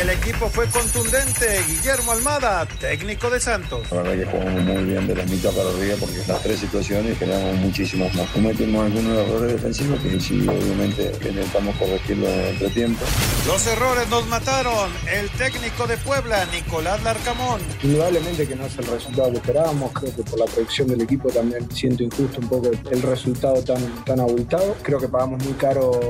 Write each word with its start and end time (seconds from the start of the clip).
El 0.00 0.10
equipo 0.10 0.48
fue 0.48 0.68
contundente. 0.68 1.60
Guillermo 1.66 2.12
Almada, 2.12 2.66
técnico 2.66 3.28
de 3.30 3.40
Santos. 3.40 3.80
La 3.90 4.02
verdad 4.02 4.24
que 4.24 4.30
jugamos 4.30 4.62
muy 4.62 4.84
bien 4.84 5.08
de 5.08 5.16
la 5.16 5.24
mitad 5.24 5.50
para 5.50 5.70
arriba 5.70 5.96
porque 5.98 6.18
las 6.28 6.40
tres 6.40 6.60
situaciones 6.60 7.18
generamos 7.18 7.56
muchísimos 7.56 8.14
más. 8.14 8.28
Cometimos 8.30 8.84
algunos 8.84 9.26
errores 9.26 9.52
defensivos 9.54 10.00
que 10.00 10.20
sí, 10.20 10.46
obviamente 10.48 11.10
intentamos 11.28 11.74
corregirlo 11.76 12.28
entre 12.28 12.70
tiempo. 12.70 13.04
Los 13.44 13.66
errores 13.66 14.08
nos 14.08 14.24
mataron. 14.28 14.88
El 15.12 15.28
técnico 15.30 15.88
de 15.88 15.96
Puebla, 15.96 16.46
Nicolás 16.52 17.02
Larcamón. 17.02 17.60
Indudablemente 17.82 18.46
que 18.46 18.54
no 18.54 18.66
es 18.66 18.78
el 18.78 18.86
resultado 18.86 19.32
que 19.32 19.38
esperábamos. 19.38 19.90
Creo 19.94 20.14
que 20.14 20.22
por 20.22 20.38
la 20.38 20.46
proyección 20.46 20.86
del 20.86 21.00
equipo 21.00 21.28
también 21.30 21.68
siento 21.72 22.04
injusto 22.04 22.38
un 22.40 22.48
poco 22.48 22.70
el 22.88 23.02
resultado 23.02 23.60
tan, 23.64 24.04
tan 24.04 24.20
abultado. 24.20 24.76
Creo 24.82 25.00
que 25.00 25.08
pagamos 25.08 25.42
muy 25.42 25.54
caro 25.54 26.00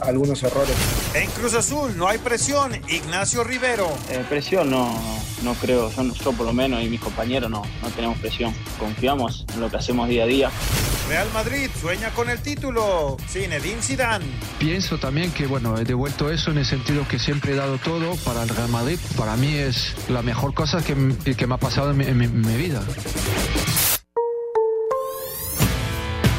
algunos 0.00 0.42
errores. 0.42 0.74
En 1.14 1.30
Cruz 1.30 1.54
Azul 1.54 1.96
no 1.96 2.08
hay 2.08 2.18
presión. 2.18 2.72
Ignacio 2.88 3.27
Rivero. 3.36 3.88
Eh, 4.08 4.24
presión 4.28 4.70
no, 4.70 4.98
no 5.42 5.54
creo, 5.54 5.92
yo, 5.94 6.14
yo, 6.14 6.32
por 6.32 6.46
lo 6.46 6.52
menos 6.52 6.82
y 6.82 6.88
mis 6.88 7.00
compañeros 7.00 7.50
no, 7.50 7.62
no 7.82 7.88
tenemos 7.90 8.18
presión. 8.18 8.54
Confiamos 8.78 9.44
en 9.52 9.60
lo 9.60 9.70
que 9.70 9.76
hacemos 9.76 10.08
día 10.08 10.24
a 10.24 10.26
día. 10.26 10.50
Real 11.08 11.28
Madrid 11.32 11.70
sueña 11.80 12.10
con 12.10 12.30
el 12.30 12.40
título. 12.40 13.16
Zinedine 13.28 13.82
Zidane. 13.82 14.24
Pienso 14.58 14.98
también 14.98 15.30
que 15.30 15.46
bueno, 15.46 15.78
he 15.78 15.84
devuelto 15.84 16.30
eso 16.30 16.50
en 16.50 16.58
el 16.58 16.66
sentido 16.66 17.06
que 17.06 17.18
siempre 17.18 17.52
he 17.52 17.54
dado 17.54 17.78
todo 17.78 18.16
para 18.24 18.42
el 18.42 18.48
Real 18.48 18.68
Madrid. 18.68 18.98
Para 19.16 19.36
mí 19.36 19.54
es 19.54 19.94
la 20.08 20.22
mejor 20.22 20.54
cosa 20.54 20.82
que, 20.82 20.94
que 21.34 21.46
me 21.46 21.54
ha 21.54 21.58
pasado 21.58 21.90
en 21.90 21.98
mi, 21.98 22.04
en 22.04 22.16
mi, 22.16 22.24
en 22.24 22.40
mi 22.40 22.56
vida. 22.56 22.82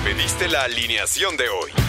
Pediste 0.04 0.48
la 0.48 0.64
alineación 0.64 1.38
de 1.38 1.50
hoy. 1.50 1.89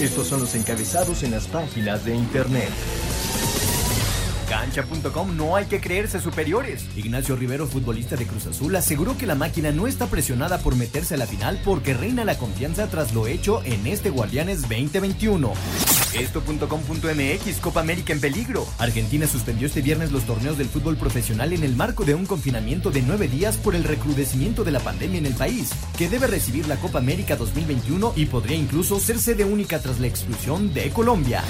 Estos 0.00 0.28
son 0.28 0.40
los 0.40 0.54
encabezados 0.54 1.22
en 1.24 1.32
las 1.32 1.46
páginas 1.46 2.06
de 2.06 2.14
internet. 2.14 2.70
Cancha.com 4.48 5.36
no 5.36 5.56
hay 5.56 5.66
que 5.66 5.78
creerse 5.78 6.20
superiores. 6.20 6.86
Ignacio 6.96 7.36
Rivero, 7.36 7.66
futbolista 7.66 8.16
de 8.16 8.26
Cruz 8.26 8.46
Azul, 8.46 8.74
aseguró 8.74 9.18
que 9.18 9.26
la 9.26 9.34
máquina 9.34 9.72
no 9.72 9.86
está 9.86 10.06
presionada 10.06 10.58
por 10.58 10.74
meterse 10.74 11.14
a 11.14 11.18
la 11.18 11.26
final 11.26 11.60
porque 11.66 11.92
reina 11.92 12.24
la 12.24 12.38
confianza 12.38 12.86
tras 12.88 13.12
lo 13.12 13.26
hecho 13.26 13.62
en 13.64 13.86
este 13.86 14.08
Guardianes 14.08 14.62
2021. 14.62 15.52
Esto.com.mx 16.14 17.60
Copa 17.60 17.80
América 17.80 18.12
en 18.12 18.20
peligro. 18.20 18.66
Argentina 18.78 19.26
suspendió 19.26 19.66
este 19.66 19.82
viernes 19.82 20.12
los 20.12 20.24
torneos 20.24 20.58
del 20.58 20.68
fútbol 20.68 20.96
profesional 20.96 21.52
en 21.52 21.62
el 21.62 21.76
marco 21.76 22.04
de 22.04 22.14
un 22.14 22.26
confinamiento 22.26 22.90
de 22.90 23.02
nueve 23.02 23.28
días 23.28 23.56
por 23.56 23.74
el 23.74 23.84
recrudecimiento 23.84 24.64
de 24.64 24.72
la 24.72 24.80
pandemia 24.80 25.18
en 25.18 25.26
el 25.26 25.34
país, 25.34 25.70
que 25.96 26.08
debe 26.08 26.26
recibir 26.26 26.66
la 26.66 26.76
Copa 26.76 26.98
América 26.98 27.36
2021 27.36 28.14
y 28.16 28.26
podría 28.26 28.56
incluso 28.56 28.98
ser 28.98 29.18
sede 29.18 29.44
única 29.44 29.80
tras 29.80 30.00
la 30.00 30.06
exclusión 30.06 30.72
de 30.74 30.90
Colombia. 30.90 31.42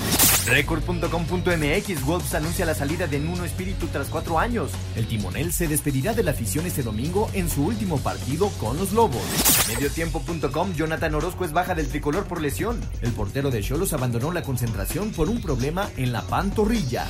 Record.com.mx 0.47 2.05
Wolves 2.05 2.35
anuncia 2.35 2.67
la 2.67 2.75
salida 2.75 3.07
de 3.07 3.21
Nuno 3.21 3.45
Espíritu 3.45 3.87
tras 3.89 4.09
cuatro 4.09 4.39
años. 4.39 4.71
El 4.97 5.07
timonel 5.07 5.53
se 5.53 5.69
despedirá 5.69 6.13
de 6.13 6.23
la 6.23 6.33
afición 6.33 6.67
este 6.67 6.83
domingo 6.83 7.31
en 7.35 7.49
su 7.49 7.65
último 7.65 7.99
partido 7.99 8.49
con 8.59 8.77
los 8.77 8.93
Lobos. 8.93 9.23
Mediotiempo.com 9.69 10.75
Jonathan 10.75 11.15
Orozco 11.15 11.45
es 11.45 11.53
baja 11.53 11.75
del 11.75 11.89
tricolor 11.89 12.25
por 12.25 12.41
lesión. 12.41 12.81
El 13.03 13.13
portero 13.13 13.51
de 13.51 13.63
Cholos 13.63 13.93
abandonó 13.93 14.33
la 14.33 14.43
concentración 14.51 15.13
por 15.13 15.29
un 15.29 15.41
problema 15.41 15.89
en 15.97 16.11
la 16.11 16.23
pantorrilla. 16.23 17.07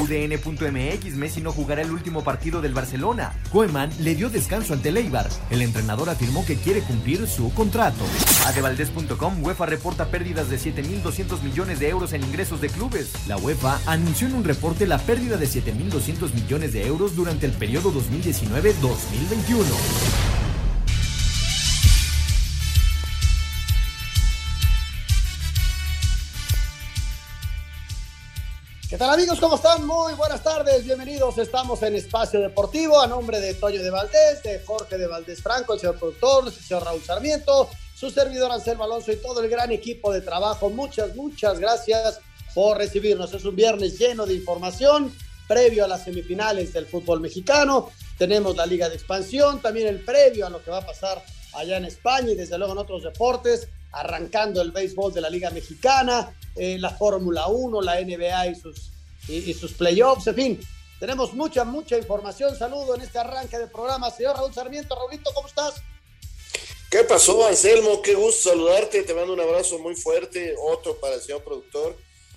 UDN.mx 0.00 1.14
Messi 1.14 1.40
no 1.40 1.52
jugará 1.52 1.82
el 1.82 1.92
último 1.92 2.24
partido 2.24 2.60
del 2.60 2.74
Barcelona. 2.74 3.38
Koeman 3.52 3.88
le 4.00 4.16
dio 4.16 4.30
descanso 4.30 4.74
ante 4.74 4.90
Leibar. 4.90 5.28
El 5.50 5.62
entrenador 5.62 6.10
afirmó 6.10 6.44
que 6.44 6.56
quiere 6.56 6.80
cumplir 6.80 7.28
su 7.28 7.54
contrato. 7.54 8.04
Adevaldez.com 8.46 9.44
UEFA 9.44 9.66
reporta 9.66 10.06
pérdidas 10.06 10.50
de 10.50 10.58
7.200 10.58 11.40
millones 11.42 11.78
de 11.78 11.88
euros 11.88 12.14
en 12.14 12.24
ingresos 12.24 12.60
de 12.60 12.68
clubes. 12.68 13.12
La 13.28 13.36
UEFA 13.36 13.78
anunció 13.86 14.26
en 14.26 14.34
un 14.34 14.42
reporte 14.42 14.84
la 14.84 14.98
pérdida 14.98 15.36
de 15.36 15.46
7.200 15.46 16.34
millones 16.34 16.72
de 16.72 16.84
euros 16.84 17.14
durante 17.14 17.46
el 17.46 17.52
periodo 17.52 17.92
2019-2021. 17.92 20.31
¿Qué 28.92 28.98
tal 28.98 29.08
amigos? 29.08 29.40
¿Cómo 29.40 29.54
están? 29.54 29.86
Muy 29.86 30.12
buenas 30.12 30.42
tardes, 30.42 30.84
bienvenidos. 30.84 31.38
Estamos 31.38 31.82
en 31.82 31.94
Espacio 31.94 32.40
Deportivo 32.40 33.00
a 33.00 33.06
nombre 33.06 33.40
de 33.40 33.54
Toño 33.54 33.82
de 33.82 33.88
Valdés, 33.88 34.42
de 34.42 34.60
Jorge 34.66 34.98
de 34.98 35.06
Valdés 35.06 35.42
Franco, 35.42 35.72
el 35.72 35.80
señor 35.80 35.98
productor, 35.98 36.46
el 36.46 36.52
señor 36.52 36.84
Raúl 36.84 37.02
Sarmiento, 37.02 37.70
su 37.94 38.10
servidor 38.10 38.52
Anselmo 38.52 38.84
Alonso 38.84 39.10
y 39.10 39.16
todo 39.16 39.42
el 39.42 39.48
gran 39.48 39.72
equipo 39.72 40.12
de 40.12 40.20
trabajo. 40.20 40.68
Muchas, 40.68 41.16
muchas 41.16 41.58
gracias 41.58 42.20
por 42.54 42.76
recibirnos. 42.76 43.32
Es 43.32 43.46
un 43.46 43.56
viernes 43.56 43.98
lleno 43.98 44.26
de 44.26 44.34
información 44.34 45.10
previo 45.48 45.86
a 45.86 45.88
las 45.88 46.04
semifinales 46.04 46.74
del 46.74 46.84
fútbol 46.84 47.22
mexicano. 47.22 47.88
Tenemos 48.18 48.56
la 48.56 48.66
Liga 48.66 48.90
de 48.90 48.96
Expansión, 48.96 49.62
también 49.62 49.88
el 49.88 50.04
previo 50.04 50.46
a 50.46 50.50
lo 50.50 50.62
que 50.62 50.70
va 50.70 50.80
a 50.80 50.86
pasar 50.86 51.24
allá 51.54 51.78
en 51.78 51.86
España 51.86 52.32
y 52.32 52.34
desde 52.34 52.58
luego 52.58 52.74
en 52.74 52.78
otros 52.80 53.04
deportes, 53.04 53.68
arrancando 53.92 54.60
el 54.60 54.72
béisbol 54.72 55.12
de 55.12 55.20
la 55.20 55.30
Liga 55.30 55.50
Mexicana, 55.50 56.34
eh, 56.56 56.78
la 56.78 56.90
Fórmula 56.90 57.48
1, 57.48 57.80
la 57.80 58.00
NBA 58.00 58.46
y 58.48 58.54
sus, 58.54 58.90
y, 59.28 59.50
y 59.50 59.54
sus 59.54 59.72
playoffs, 59.72 60.26
en 60.26 60.34
fin. 60.34 60.60
Tenemos 61.02 61.34
mucha, 61.34 61.64
mucha 61.64 61.98
información. 61.98 62.56
Saludo 62.56 62.94
en 62.94 63.00
este 63.00 63.18
arranque 63.18 63.58
de 63.58 63.66
programa. 63.66 64.10
Señor 64.10 64.36
Raúl 64.36 64.54
Sarmiento, 64.54 64.94
Raulito, 64.94 65.32
¿cómo 65.34 65.48
estás? 65.48 65.74
¿Qué 66.92 67.04
pasó, 67.04 67.46
Anselmo? 67.46 68.02
Qué 68.02 68.14
gusto 68.14 68.50
saludarte. 68.50 69.02
Te 69.02 69.14
mando 69.14 69.32
un 69.32 69.40
abrazo 69.40 69.78
muy 69.78 69.96
fuerte, 69.96 70.54
otro 70.62 71.00
para 71.00 71.14
el 71.14 71.20
señor 71.20 71.42
productor. 71.42 71.96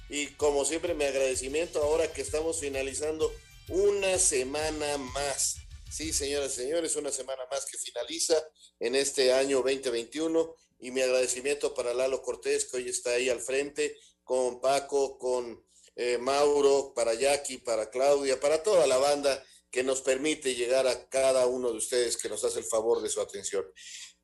Y 0.09 0.27
como 0.27 0.65
siempre, 0.65 0.93
mi 0.93 1.03
agradecimiento 1.03 1.83
ahora 1.83 2.11
que 2.11 2.21
estamos 2.21 2.59
finalizando 2.59 3.31
una 3.67 4.17
semana 4.17 4.97
más. 4.97 5.57
Sí, 5.91 6.13
señoras 6.13 6.53
y 6.53 6.61
señores, 6.61 6.95
una 6.95 7.11
semana 7.11 7.43
más 7.51 7.65
que 7.65 7.77
finaliza 7.77 8.35
en 8.79 8.95
este 8.95 9.33
año 9.33 9.57
2021. 9.57 10.55
Y 10.79 10.91
mi 10.91 11.01
agradecimiento 11.01 11.73
para 11.73 11.93
Lalo 11.93 12.21
Cortés, 12.21 12.65
que 12.65 12.77
hoy 12.77 12.89
está 12.89 13.11
ahí 13.11 13.29
al 13.29 13.41
frente, 13.41 13.97
con 14.23 14.59
Paco, 14.59 15.17
con 15.17 15.65
eh, 15.95 16.17
Mauro, 16.17 16.93
para 16.93 17.13
Jackie, 17.13 17.59
para 17.59 17.89
Claudia, 17.89 18.39
para 18.39 18.61
toda 18.61 18.85
la 18.85 18.97
banda 18.97 19.43
que 19.71 19.83
nos 19.83 20.01
permite 20.01 20.55
llegar 20.55 20.87
a 20.87 21.09
cada 21.09 21.47
uno 21.47 21.71
de 21.71 21.77
ustedes 21.77 22.17
que 22.17 22.29
nos 22.29 22.43
hace 22.43 22.59
el 22.59 22.65
favor 22.65 23.01
de 23.01 23.09
su 23.09 23.21
atención. 23.21 23.65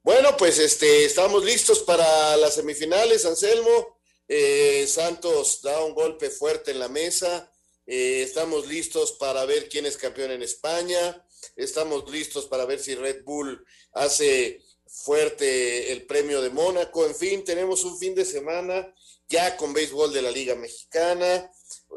Bueno, 0.03 0.35
pues 0.37 0.57
este, 0.57 1.05
estamos 1.05 1.43
listos 1.43 1.79
para 1.79 2.35
las 2.37 2.55
semifinales, 2.55 3.25
Anselmo. 3.25 3.99
Eh, 4.27 4.87
Santos 4.87 5.61
da 5.61 5.83
un 5.83 5.93
golpe 5.93 6.29
fuerte 6.29 6.71
en 6.71 6.79
la 6.79 6.87
mesa. 6.87 7.51
Eh, 7.85 8.23
estamos 8.23 8.67
listos 8.67 9.11
para 9.13 9.45
ver 9.45 9.67
quién 9.67 9.85
es 9.85 9.97
campeón 9.97 10.31
en 10.31 10.41
España. 10.41 11.23
Estamos 11.55 12.09
listos 12.09 12.45
para 12.47 12.65
ver 12.65 12.79
si 12.79 12.95
Red 12.95 13.23
Bull 13.23 13.63
hace 13.91 14.61
fuerte 14.91 15.91
el 15.91 16.05
premio 16.05 16.41
de 16.41 16.49
Mónaco. 16.49 17.05
En 17.05 17.15
fin, 17.15 17.43
tenemos 17.43 17.83
un 17.85 17.97
fin 17.97 18.13
de 18.13 18.25
semana 18.25 18.93
ya 19.31 19.55
con 19.55 19.73
béisbol 19.73 20.13
de 20.13 20.21
la 20.21 20.29
Liga 20.29 20.55
Mexicana. 20.55 21.49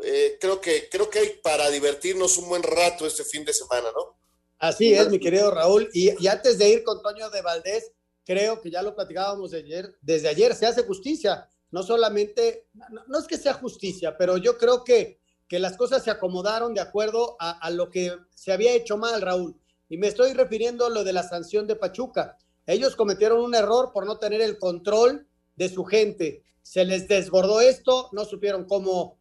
Eh, 0.04 0.38
creo, 0.40 0.60
que, 0.60 0.88
creo 0.88 1.10
que 1.10 1.18
hay 1.18 1.40
para 1.42 1.68
divertirnos 1.68 2.38
un 2.38 2.48
buen 2.48 2.62
rato 2.62 3.06
este 3.06 3.24
fin 3.24 3.44
de 3.44 3.52
semana, 3.52 3.88
¿no? 3.94 4.16
Así 4.58 4.94
es, 4.94 5.10
mi 5.10 5.18
querido 5.18 5.50
Raúl. 5.50 5.90
Y, 5.92 6.26
antes 6.28 6.58
de 6.58 6.68
ir 6.68 6.84
con 6.84 7.02
Toño 7.02 7.28
de 7.30 7.42
Valdés, 7.42 7.90
creo 8.24 8.60
que 8.60 8.70
ya 8.70 8.82
lo 8.82 8.94
platicábamos 8.94 9.50
de 9.50 9.58
ayer, 9.58 9.96
desde 10.00 10.28
ayer 10.28 10.54
se 10.54 10.66
hace 10.66 10.84
justicia. 10.84 11.48
No 11.70 11.82
solamente, 11.82 12.68
no, 12.72 13.02
no 13.08 13.18
es 13.18 13.26
que 13.26 13.36
sea 13.36 13.54
justicia, 13.54 14.16
pero 14.16 14.36
yo 14.36 14.56
creo 14.56 14.84
que, 14.84 15.18
que 15.48 15.58
las 15.58 15.76
cosas 15.76 16.04
se 16.04 16.10
acomodaron 16.10 16.72
de 16.72 16.80
acuerdo 16.80 17.36
a, 17.40 17.58
a, 17.58 17.70
lo 17.70 17.90
que 17.90 18.16
se 18.34 18.52
había 18.52 18.72
hecho 18.72 18.96
mal, 18.96 19.20
Raúl. 19.20 19.60
Y 19.88 19.98
me 19.98 20.06
estoy 20.06 20.32
refiriendo 20.32 20.86
a 20.86 20.90
lo 20.90 21.02
de 21.02 21.12
la 21.12 21.24
sanción 21.24 21.66
de 21.66 21.74
Pachuca. 21.74 22.38
Ellos 22.66 22.96
cometieron 22.96 23.40
un 23.40 23.54
error 23.54 23.90
por 23.92 24.06
no 24.06 24.18
tener 24.18 24.40
el 24.40 24.58
control 24.58 25.26
de 25.56 25.68
su 25.68 25.84
gente. 25.84 26.42
Se 26.62 26.84
les 26.84 27.08
desbordó 27.08 27.60
esto, 27.60 28.08
no 28.12 28.24
supieron 28.24 28.64
cómo, 28.64 29.18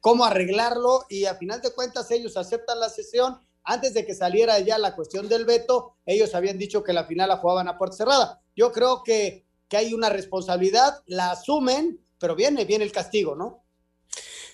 cómo, 0.00 0.24
arreglarlo 0.24 1.04
y 1.08 1.24
a 1.24 1.36
final 1.36 1.60
de 1.62 1.72
cuentas 1.72 2.10
ellos 2.10 2.36
aceptan 2.36 2.80
la 2.80 2.88
sesión 2.88 3.38
antes 3.64 3.94
de 3.94 4.06
que 4.06 4.14
saliera 4.14 4.58
ya 4.60 4.78
la 4.78 4.94
cuestión 4.94 5.28
del 5.28 5.44
veto, 5.44 5.96
ellos 6.06 6.34
habían 6.36 6.56
dicho 6.56 6.84
que 6.84 6.92
la 6.92 7.04
final 7.04 7.28
la 7.28 7.38
jugaban 7.38 7.66
a 7.68 7.76
puerta 7.76 7.96
cerrada. 7.96 8.40
Yo 8.54 8.70
creo 8.70 9.02
que, 9.02 9.44
que 9.68 9.76
hay 9.76 9.92
una 9.92 10.08
responsabilidad, 10.08 11.02
la 11.06 11.32
asumen, 11.32 12.00
pero 12.20 12.36
viene, 12.36 12.64
viene 12.64 12.84
el 12.84 12.92
castigo, 12.92 13.34
¿no? 13.34 13.64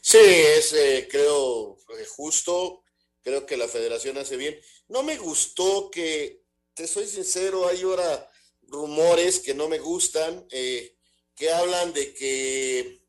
Sí, 0.00 0.18
es, 0.18 0.72
eh, 0.72 1.08
creo, 1.10 1.76
eh, 1.98 2.04
justo. 2.16 2.82
Creo 3.22 3.46
que 3.46 3.56
la 3.56 3.68
federación 3.68 4.18
hace 4.18 4.36
bien. 4.36 4.58
No 4.88 5.04
me 5.04 5.16
gustó 5.16 5.90
que, 5.90 6.41
te 6.74 6.86
soy 6.86 7.06
sincero, 7.06 7.68
hay 7.68 7.82
ahora 7.82 8.30
rumores 8.62 9.40
que 9.40 9.54
no 9.54 9.68
me 9.68 9.78
gustan, 9.78 10.46
eh, 10.50 10.96
que 11.34 11.50
hablan 11.50 11.92
de 11.92 12.14
que 12.14 13.02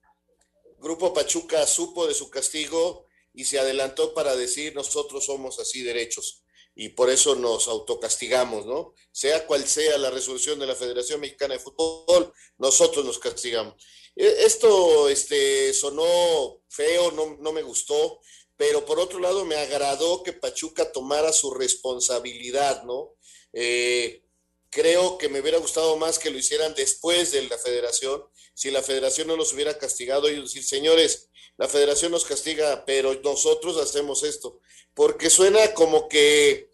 Grupo 0.80 1.14
Pachuca 1.14 1.66
supo 1.66 2.08
de 2.08 2.14
su 2.14 2.30
castigo 2.30 3.08
y 3.34 3.46
se 3.46 3.60
adelantó 3.60 4.14
para 4.14 4.36
decir 4.36 4.76
nosotros 4.76 5.26
somos 5.26 5.60
así 5.60 5.82
derechos 5.82 6.44
y 6.76 6.90
por 6.90 7.10
eso 7.10 7.36
nos 7.36 7.68
autocastigamos, 7.68 8.66
¿no? 8.66 8.94
Sea 9.12 9.46
cual 9.46 9.66
sea 9.68 9.98
la 9.98 10.10
resolución 10.10 10.60
de 10.60 10.68
la 10.68 10.76
Federación 10.76 11.22
Mexicana 11.22 11.54
de 11.54 11.60
Fútbol, 11.60 12.34
nosotros 12.58 13.06
nos 13.06 13.20
castigamos. 13.20 13.76
E, 14.16 14.46
esto 14.46 15.08
este, 15.08 15.74
sonó 15.74 16.62
feo, 16.70 17.12
no, 17.12 17.38
no 17.40 17.52
me 17.52 17.62
gustó, 17.62 18.20
pero 18.58 18.86
por 18.86 19.00
otro 19.00 19.20
lado 19.20 19.46
me 19.46 19.56
agradó 19.56 20.24
que 20.24 20.34
Pachuca 20.34 20.92
tomara 20.92 21.32
su 21.32 21.54
responsabilidad, 21.54 22.84
¿no? 22.84 23.16
Eh, 23.54 24.24
creo 24.70 25.18
que 25.18 25.30
me 25.30 25.40
hubiera 25.40 25.60
gustado 25.60 25.96
más 25.98 26.20
que 26.20 26.32
lo 26.32 26.38
hicieran 26.38 26.74
después 26.74 27.32
de 27.32 27.44
la 27.44 27.58
federación, 27.58 28.24
si 28.54 28.72
la 28.72 28.84
federación 28.84 29.28
no 29.28 29.36
los 29.36 29.54
hubiera 29.54 29.78
castigado 29.78 30.30
y 30.30 30.42
decir, 30.42 30.64
señores, 30.64 31.30
la 31.58 31.68
federación 31.68 32.12
nos 32.12 32.26
castiga, 32.26 32.84
pero 32.86 33.14
nosotros 33.24 33.78
hacemos 33.78 34.24
esto, 34.24 34.60
porque 34.94 35.30
suena 35.30 35.74
como 35.74 36.10
que, 36.10 36.72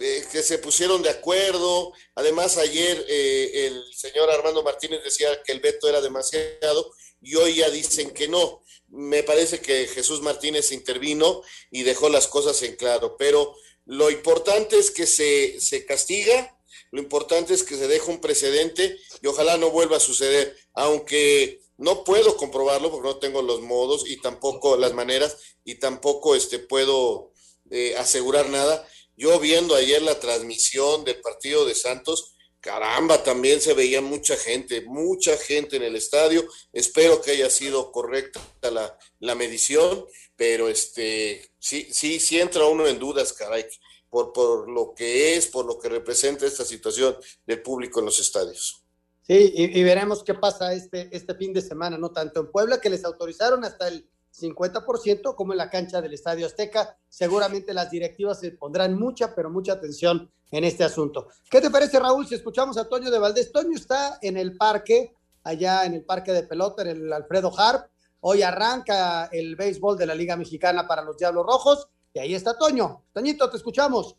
eh, 0.00 0.24
que 0.32 0.42
se 0.42 0.58
pusieron 0.58 1.02
de 1.02 1.10
acuerdo. 1.10 1.92
Además, 2.14 2.56
ayer 2.56 3.04
eh, 3.08 3.66
el 3.66 3.84
señor 3.94 4.30
Armando 4.30 4.62
Martínez 4.62 5.02
decía 5.04 5.42
que 5.42 5.52
el 5.52 5.60
veto 5.60 5.88
era 5.88 6.00
demasiado 6.00 6.90
y 7.20 7.34
hoy 7.34 7.56
ya 7.56 7.70
dicen 7.70 8.12
que 8.12 8.28
no. 8.28 8.62
Me 8.88 9.22
parece 9.22 9.60
que 9.60 9.86
Jesús 9.86 10.22
Martínez 10.22 10.72
intervino 10.72 11.42
y 11.70 11.82
dejó 11.82 12.08
las 12.08 12.28
cosas 12.28 12.62
en 12.62 12.76
claro, 12.76 13.16
pero 13.18 13.54
lo 13.88 14.10
importante 14.10 14.78
es 14.78 14.92
que 14.92 15.06
se, 15.06 15.60
se 15.60 15.84
castiga 15.84 16.54
lo 16.90 17.00
importante 17.00 17.54
es 17.54 17.62
que 17.62 17.76
se 17.76 17.86
deje 17.86 18.10
un 18.10 18.20
precedente 18.20 18.98
y 19.20 19.26
ojalá 19.26 19.56
no 19.56 19.70
vuelva 19.70 19.98
a 19.98 20.00
suceder, 20.00 20.56
aunque 20.72 21.60
no 21.76 22.02
puedo 22.02 22.36
comprobarlo 22.36 22.90
porque 22.90 23.08
no 23.08 23.18
tengo 23.18 23.42
los 23.42 23.60
modos 23.60 24.08
y 24.08 24.20
tampoco 24.20 24.76
las 24.76 24.94
maneras 24.94 25.36
y 25.64 25.76
tampoco 25.76 26.34
este, 26.34 26.58
puedo 26.58 27.32
eh, 27.70 27.94
asegurar 27.98 28.48
nada. 28.48 28.88
Yo 29.16 29.38
viendo 29.38 29.74
ayer 29.74 30.00
la 30.02 30.18
transmisión 30.18 31.04
del 31.04 31.20
partido 31.20 31.66
de 31.66 31.74
Santos, 31.74 32.36
caramba, 32.60 33.22
también 33.22 33.60
se 33.60 33.74
veía 33.74 34.00
mucha 34.00 34.36
gente, 34.36 34.80
mucha 34.82 35.36
gente 35.36 35.76
en 35.76 35.82
el 35.82 35.94
estadio. 35.94 36.48
Espero 36.72 37.20
que 37.20 37.32
haya 37.32 37.50
sido 37.50 37.92
correcta 37.92 38.40
la, 38.62 38.98
la 39.20 39.34
medición, 39.34 40.06
pero 40.38 40.68
este, 40.68 41.50
sí, 41.58 41.88
sí, 41.90 42.20
sí 42.20 42.40
entra 42.40 42.64
uno 42.64 42.86
en 42.86 43.00
dudas, 43.00 43.32
caray 43.32 43.66
por, 44.08 44.32
por 44.32 44.70
lo 44.70 44.94
que 44.94 45.36
es, 45.36 45.48
por 45.48 45.66
lo 45.66 45.78
que 45.78 45.88
representa 45.88 46.46
esta 46.46 46.64
situación 46.64 47.16
del 47.44 47.60
público 47.60 47.98
en 47.98 48.06
los 48.06 48.20
estadios. 48.20 48.84
Sí, 49.26 49.52
y, 49.54 49.82
veremos 49.82 50.22
qué 50.24 50.32
pasa 50.32 50.72
este, 50.72 51.14
este 51.14 51.34
fin 51.34 51.52
de 51.52 51.60
semana, 51.60 51.98
¿no? 51.98 52.12
Tanto 52.12 52.40
en 52.40 52.50
Puebla, 52.50 52.80
que 52.80 52.88
les 52.88 53.04
autorizaron 53.04 53.62
hasta 53.62 53.88
el 53.88 54.08
50%, 54.34 55.34
como 55.34 55.52
en 55.52 55.58
la 55.58 55.68
cancha 55.68 56.00
del 56.00 56.14
Estadio 56.14 56.46
Azteca. 56.46 56.96
Seguramente 57.10 57.74
las 57.74 57.90
directivas 57.90 58.40
se 58.40 58.52
pondrán 58.52 58.98
mucha, 58.98 59.34
pero 59.34 59.50
mucha 59.50 59.72
atención 59.72 60.30
en 60.50 60.64
este 60.64 60.84
asunto. 60.84 61.28
¿Qué 61.50 61.60
te 61.60 61.68
parece, 61.68 61.98
Raúl, 61.98 62.26
si 62.26 62.36
escuchamos 62.36 62.78
a 62.78 62.88
Toño 62.88 63.10
de 63.10 63.18
Valdés? 63.18 63.52
Toño 63.52 63.76
está 63.76 64.18
en 64.22 64.38
el 64.38 64.56
parque, 64.56 65.12
allá 65.42 65.84
en 65.84 65.94
el 65.94 66.04
parque 66.04 66.32
de 66.32 66.44
pelota, 66.44 66.82
en 66.82 66.88
el 66.88 67.12
Alfredo 67.12 67.52
Harp. 67.58 67.90
Hoy 68.20 68.42
arranca 68.42 69.26
el 69.26 69.54
béisbol 69.54 69.96
de 69.96 70.06
la 70.06 70.14
Liga 70.14 70.36
Mexicana 70.36 70.88
para 70.88 71.02
los 71.02 71.16
Diablos 71.16 71.46
Rojos 71.46 71.88
y 72.12 72.18
ahí 72.18 72.34
está 72.34 72.58
Toño. 72.58 73.04
Toñito, 73.12 73.48
te 73.48 73.56
escuchamos. 73.56 74.16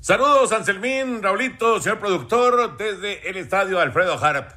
Saludos, 0.00 0.52
Anselmín, 0.52 1.22
Raulito, 1.22 1.80
señor 1.80 1.98
productor, 1.98 2.76
desde 2.76 3.28
el 3.28 3.36
estadio 3.36 3.80
Alfredo 3.80 4.14
Harp. 4.14 4.50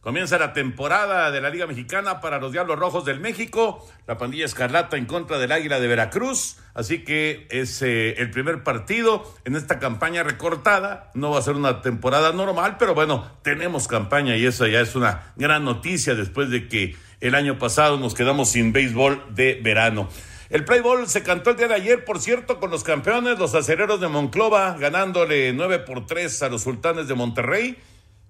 Comienza 0.00 0.38
la 0.38 0.52
temporada 0.52 1.32
de 1.32 1.40
la 1.40 1.50
Liga 1.50 1.66
Mexicana 1.66 2.20
para 2.20 2.38
los 2.38 2.52
Diablos 2.52 2.78
Rojos 2.78 3.04
del 3.04 3.18
México, 3.18 3.84
la 4.06 4.16
pandilla 4.16 4.44
escarlata 4.44 4.96
en 4.96 5.06
contra 5.06 5.38
del 5.38 5.50
Águila 5.50 5.80
de 5.80 5.88
Veracruz, 5.88 6.58
así 6.74 7.02
que 7.02 7.48
es 7.50 7.82
eh, 7.82 8.14
el 8.18 8.30
primer 8.30 8.62
partido 8.62 9.24
en 9.44 9.56
esta 9.56 9.80
campaña 9.80 10.22
recortada, 10.22 11.10
no 11.14 11.30
va 11.32 11.40
a 11.40 11.42
ser 11.42 11.56
una 11.56 11.82
temporada 11.82 12.32
normal, 12.32 12.76
pero 12.78 12.94
bueno, 12.94 13.28
tenemos 13.42 13.88
campaña 13.88 14.36
y 14.36 14.46
eso 14.46 14.64
ya 14.68 14.80
es 14.80 14.94
una 14.94 15.32
gran 15.34 15.64
noticia 15.64 16.14
después 16.14 16.50
de 16.50 16.68
que 16.68 16.94
el 17.20 17.34
año 17.34 17.58
pasado 17.58 17.98
nos 17.98 18.14
quedamos 18.14 18.50
sin 18.50 18.72
béisbol 18.72 19.34
de 19.34 19.60
verano. 19.62 20.08
El 20.48 20.64
Playball 20.64 21.08
se 21.08 21.22
cantó 21.22 21.50
el 21.50 21.56
día 21.56 21.66
de 21.66 21.74
ayer, 21.74 22.04
por 22.04 22.20
cierto, 22.20 22.60
con 22.60 22.70
los 22.70 22.84
campeones, 22.84 23.38
los 23.38 23.54
acereros 23.54 24.00
de 24.00 24.06
Monclova, 24.06 24.76
ganándole 24.78 25.52
9 25.52 25.80
por 25.80 26.06
3 26.06 26.42
a 26.42 26.48
los 26.48 26.62
sultanes 26.62 27.08
de 27.08 27.14
Monterrey. 27.14 27.76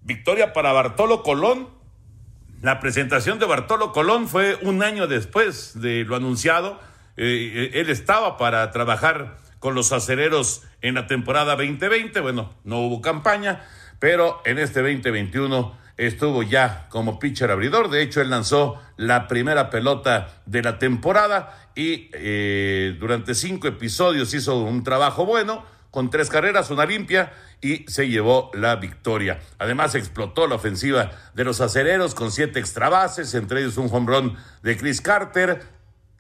Victoria 0.01 0.53
para 0.53 0.73
Bartolo 0.73 1.23
Colón. 1.23 1.69
La 2.63 2.81
presentación 2.81 3.39
de 3.39 3.45
Bartolo 3.45 3.93
Colón 3.93 4.29
fue 4.29 4.57
un 4.63 4.83
año 4.83 5.07
después 5.07 5.79
de 5.81 6.05
lo 6.05 6.17
anunciado. 6.17 6.81
Eh, 7.19 7.71
eh, 7.75 7.81
él 7.81 7.91
estaba 7.91 8.39
para 8.39 8.71
trabajar 8.71 9.37
con 9.59 9.75
los 9.75 9.93
acereros 9.93 10.63
en 10.81 10.95
la 10.95 11.07
temporada 11.07 11.55
2020. 11.57 12.21
Bueno, 12.21 12.55
no 12.65 12.79
hubo 12.79 13.03
campaña, 13.03 13.63
pero 13.99 14.41
en 14.47 14.59
este 14.59 14.81
2021 14.81 15.77
estuvo 15.97 16.43
ya 16.43 16.87
como 16.91 17.19
pitcher 17.19 17.51
abridor. 17.51 17.91
De 17.91 18.03
hecho, 18.03 18.21
él 18.21 18.31
lanzó 18.31 18.81
la 18.97 19.29
primera 19.29 19.71
pelota 19.71 20.43
de 20.47 20.63
la 20.63 20.79
temporada 20.79 21.71
y 21.75 22.11
eh, 22.13 22.97
durante 22.99 23.35
cinco 23.35 23.69
episodios 23.69 24.35
hizo 24.35 24.59
un 24.59 24.83
trabajo 24.83 25.25
bueno, 25.27 25.65
con 25.91 26.11
tres 26.11 26.29
carreras, 26.29 26.71
una 26.71 26.85
limpia 26.85 27.33
y 27.63 27.87
se 27.89 28.09
llevó 28.09 28.51
la 28.53 28.77
victoria. 28.77 29.41
Además 29.59 29.95
explotó 29.95 30.47
la 30.47 30.57
ofensiva 30.57 31.11
de 31.35 31.45
los 31.45 31.61
acereros 31.61 32.15
con 32.15 32.31
siete 32.31 32.61
extra 32.61 32.89
bases, 32.91 33.35
entre 33.35 33.61
ellos 33.61 33.79
un 33.79 33.89
home 33.91 34.35
de 34.63 34.77
Chris 34.77 35.01
Carter, 35.01 35.63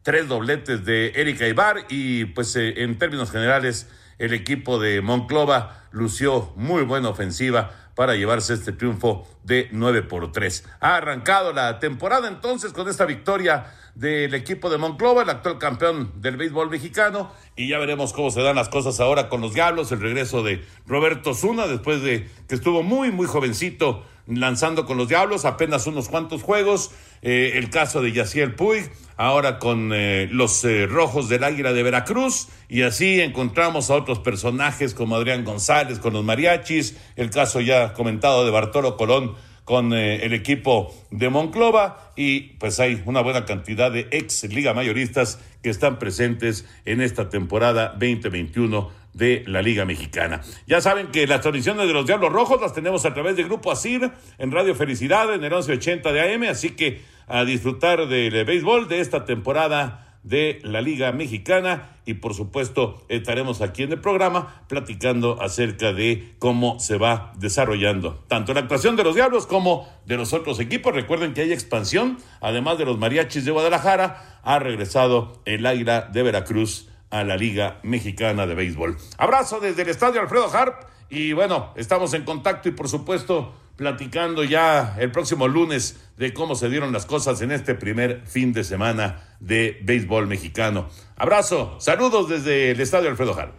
tres 0.02 0.28
dobletes 0.28 0.84
de 0.84 1.12
Erika 1.16 1.46
Ibar 1.46 1.84
y 1.90 2.26
pues 2.26 2.56
eh, 2.56 2.82
en 2.82 2.96
términos 2.96 3.30
generales 3.30 3.88
el 4.18 4.32
equipo 4.32 4.78
de 4.78 5.02
Monclova 5.02 5.84
lució 5.90 6.52
muy 6.56 6.82
buena 6.84 7.10
ofensiva 7.10 7.85
para 7.96 8.14
llevarse 8.14 8.54
este 8.54 8.70
triunfo 8.70 9.26
de 9.42 9.68
9 9.72 10.02
por 10.02 10.30
3. 10.30 10.64
Ha 10.80 10.96
arrancado 10.96 11.52
la 11.52 11.80
temporada 11.80 12.28
entonces 12.28 12.72
con 12.72 12.88
esta 12.88 13.06
victoria 13.06 13.72
del 13.96 14.34
equipo 14.34 14.68
de 14.68 14.76
Monclova, 14.76 15.22
el 15.22 15.30
actual 15.30 15.58
campeón 15.58 16.12
del 16.20 16.36
béisbol 16.36 16.68
mexicano, 16.68 17.32
y 17.56 17.68
ya 17.68 17.78
veremos 17.78 18.12
cómo 18.12 18.30
se 18.30 18.42
dan 18.42 18.54
las 18.54 18.68
cosas 18.68 19.00
ahora 19.00 19.30
con 19.30 19.40
los 19.40 19.54
Diablos, 19.54 19.90
el 19.90 20.00
regreso 20.00 20.42
de 20.42 20.62
Roberto 20.86 21.32
Zuna, 21.32 21.66
después 21.66 22.02
de 22.02 22.28
que 22.46 22.54
estuvo 22.54 22.82
muy, 22.82 23.10
muy 23.10 23.26
jovencito 23.26 24.04
lanzando 24.26 24.86
con 24.86 24.96
los 24.96 25.08
Diablos, 25.08 25.44
apenas 25.44 25.86
unos 25.86 26.08
cuantos 26.08 26.42
juegos, 26.42 26.90
eh, 27.22 27.52
el 27.54 27.70
caso 27.70 28.02
de 28.02 28.12
Yaciel 28.12 28.54
Puig, 28.54 28.90
ahora 29.16 29.58
con 29.58 29.92
eh, 29.92 30.28
los 30.30 30.64
eh, 30.64 30.86
Rojos 30.86 31.28
del 31.28 31.44
Águila 31.44 31.72
de 31.72 31.82
Veracruz, 31.82 32.48
y 32.68 32.82
así 32.82 33.20
encontramos 33.20 33.90
a 33.90 33.94
otros 33.94 34.18
personajes 34.18 34.94
como 34.94 35.16
Adrián 35.16 35.44
González 35.44 35.98
con 35.98 36.12
los 36.12 36.24
Mariachis, 36.24 36.96
el 37.16 37.30
caso 37.30 37.60
ya 37.60 37.92
comentado 37.92 38.44
de 38.44 38.50
Bartolo 38.50 38.96
Colón 38.96 39.34
con 39.64 39.92
el 39.92 40.32
equipo 40.32 40.94
de 41.10 41.28
Monclova 41.28 42.12
y 42.14 42.40
pues 42.60 42.78
hay 42.78 43.02
una 43.04 43.20
buena 43.20 43.44
cantidad 43.46 43.90
de 43.90 44.06
ex 44.12 44.44
liga 44.44 44.74
mayoristas 44.74 45.40
que 45.60 45.70
están 45.70 45.98
presentes 45.98 46.64
en 46.84 47.00
esta 47.00 47.30
temporada 47.30 47.88
2021 47.98 48.88
de 49.16 49.44
la 49.46 49.62
Liga 49.62 49.86
Mexicana. 49.86 50.42
Ya 50.66 50.80
saben 50.82 51.08
que 51.08 51.26
las 51.26 51.40
transmisiones 51.40 51.86
de 51.86 51.92
los 51.94 52.06
Diablos 52.06 52.32
Rojos 52.32 52.60
las 52.60 52.74
tenemos 52.74 53.06
a 53.06 53.14
través 53.14 53.34
del 53.36 53.46
Grupo 53.46 53.72
Asir 53.72 54.12
en 54.36 54.52
Radio 54.52 54.74
Felicidad 54.74 55.32
en 55.32 55.42
el 55.42 55.50
1180 55.50 56.12
de 56.12 56.34
AM, 56.34 56.42
así 56.44 56.70
que 56.70 57.00
a 57.26 57.44
disfrutar 57.44 58.08
del 58.08 58.44
béisbol 58.44 58.88
de 58.88 59.00
esta 59.00 59.24
temporada 59.24 60.18
de 60.22 60.60
la 60.64 60.82
Liga 60.82 61.12
Mexicana 61.12 61.96
y 62.04 62.14
por 62.14 62.34
supuesto 62.34 63.04
estaremos 63.08 63.62
aquí 63.62 63.84
en 63.84 63.92
el 63.92 64.00
programa 64.00 64.64
platicando 64.68 65.40
acerca 65.40 65.92
de 65.92 66.34
cómo 66.38 66.78
se 66.78 66.98
va 66.98 67.32
desarrollando 67.36 68.24
tanto 68.28 68.52
la 68.52 68.60
actuación 68.60 68.96
de 68.96 69.04
los 69.04 69.14
Diablos 69.14 69.46
como 69.46 69.88
de 70.04 70.16
los 70.16 70.32
otros 70.32 70.60
equipos. 70.60 70.94
Recuerden 70.94 71.32
que 71.32 71.42
hay 71.42 71.52
expansión, 71.52 72.18
además 72.40 72.76
de 72.76 72.84
los 72.84 72.98
Mariachis 72.98 73.44
de 73.44 73.52
Guadalajara, 73.52 74.40
ha 74.42 74.58
regresado 74.58 75.40
el 75.46 75.64
Águila 75.64 76.02
de 76.12 76.22
Veracruz 76.22 76.88
a 77.10 77.24
la 77.24 77.36
Liga 77.36 77.80
Mexicana 77.82 78.46
de 78.46 78.54
Béisbol. 78.54 78.96
Abrazo 79.18 79.60
desde 79.60 79.82
el 79.82 79.88
Estadio 79.88 80.20
Alfredo 80.20 80.48
Harp 80.52 80.84
y 81.08 81.32
bueno, 81.32 81.72
estamos 81.76 82.14
en 82.14 82.24
contacto 82.24 82.68
y 82.68 82.72
por 82.72 82.88
supuesto 82.88 83.54
platicando 83.76 84.42
ya 84.42 84.96
el 84.98 85.12
próximo 85.12 85.48
lunes 85.48 85.96
de 86.16 86.32
cómo 86.32 86.54
se 86.54 86.68
dieron 86.68 86.92
las 86.92 87.06
cosas 87.06 87.42
en 87.42 87.52
este 87.52 87.74
primer 87.74 88.26
fin 88.26 88.52
de 88.52 88.64
semana 88.64 89.36
de 89.38 89.78
béisbol 89.82 90.26
mexicano. 90.26 90.88
Abrazo, 91.16 91.76
saludos 91.78 92.28
desde 92.28 92.70
el 92.70 92.80
Estadio 92.80 93.10
Alfredo 93.10 93.34
Jal. 93.34 93.52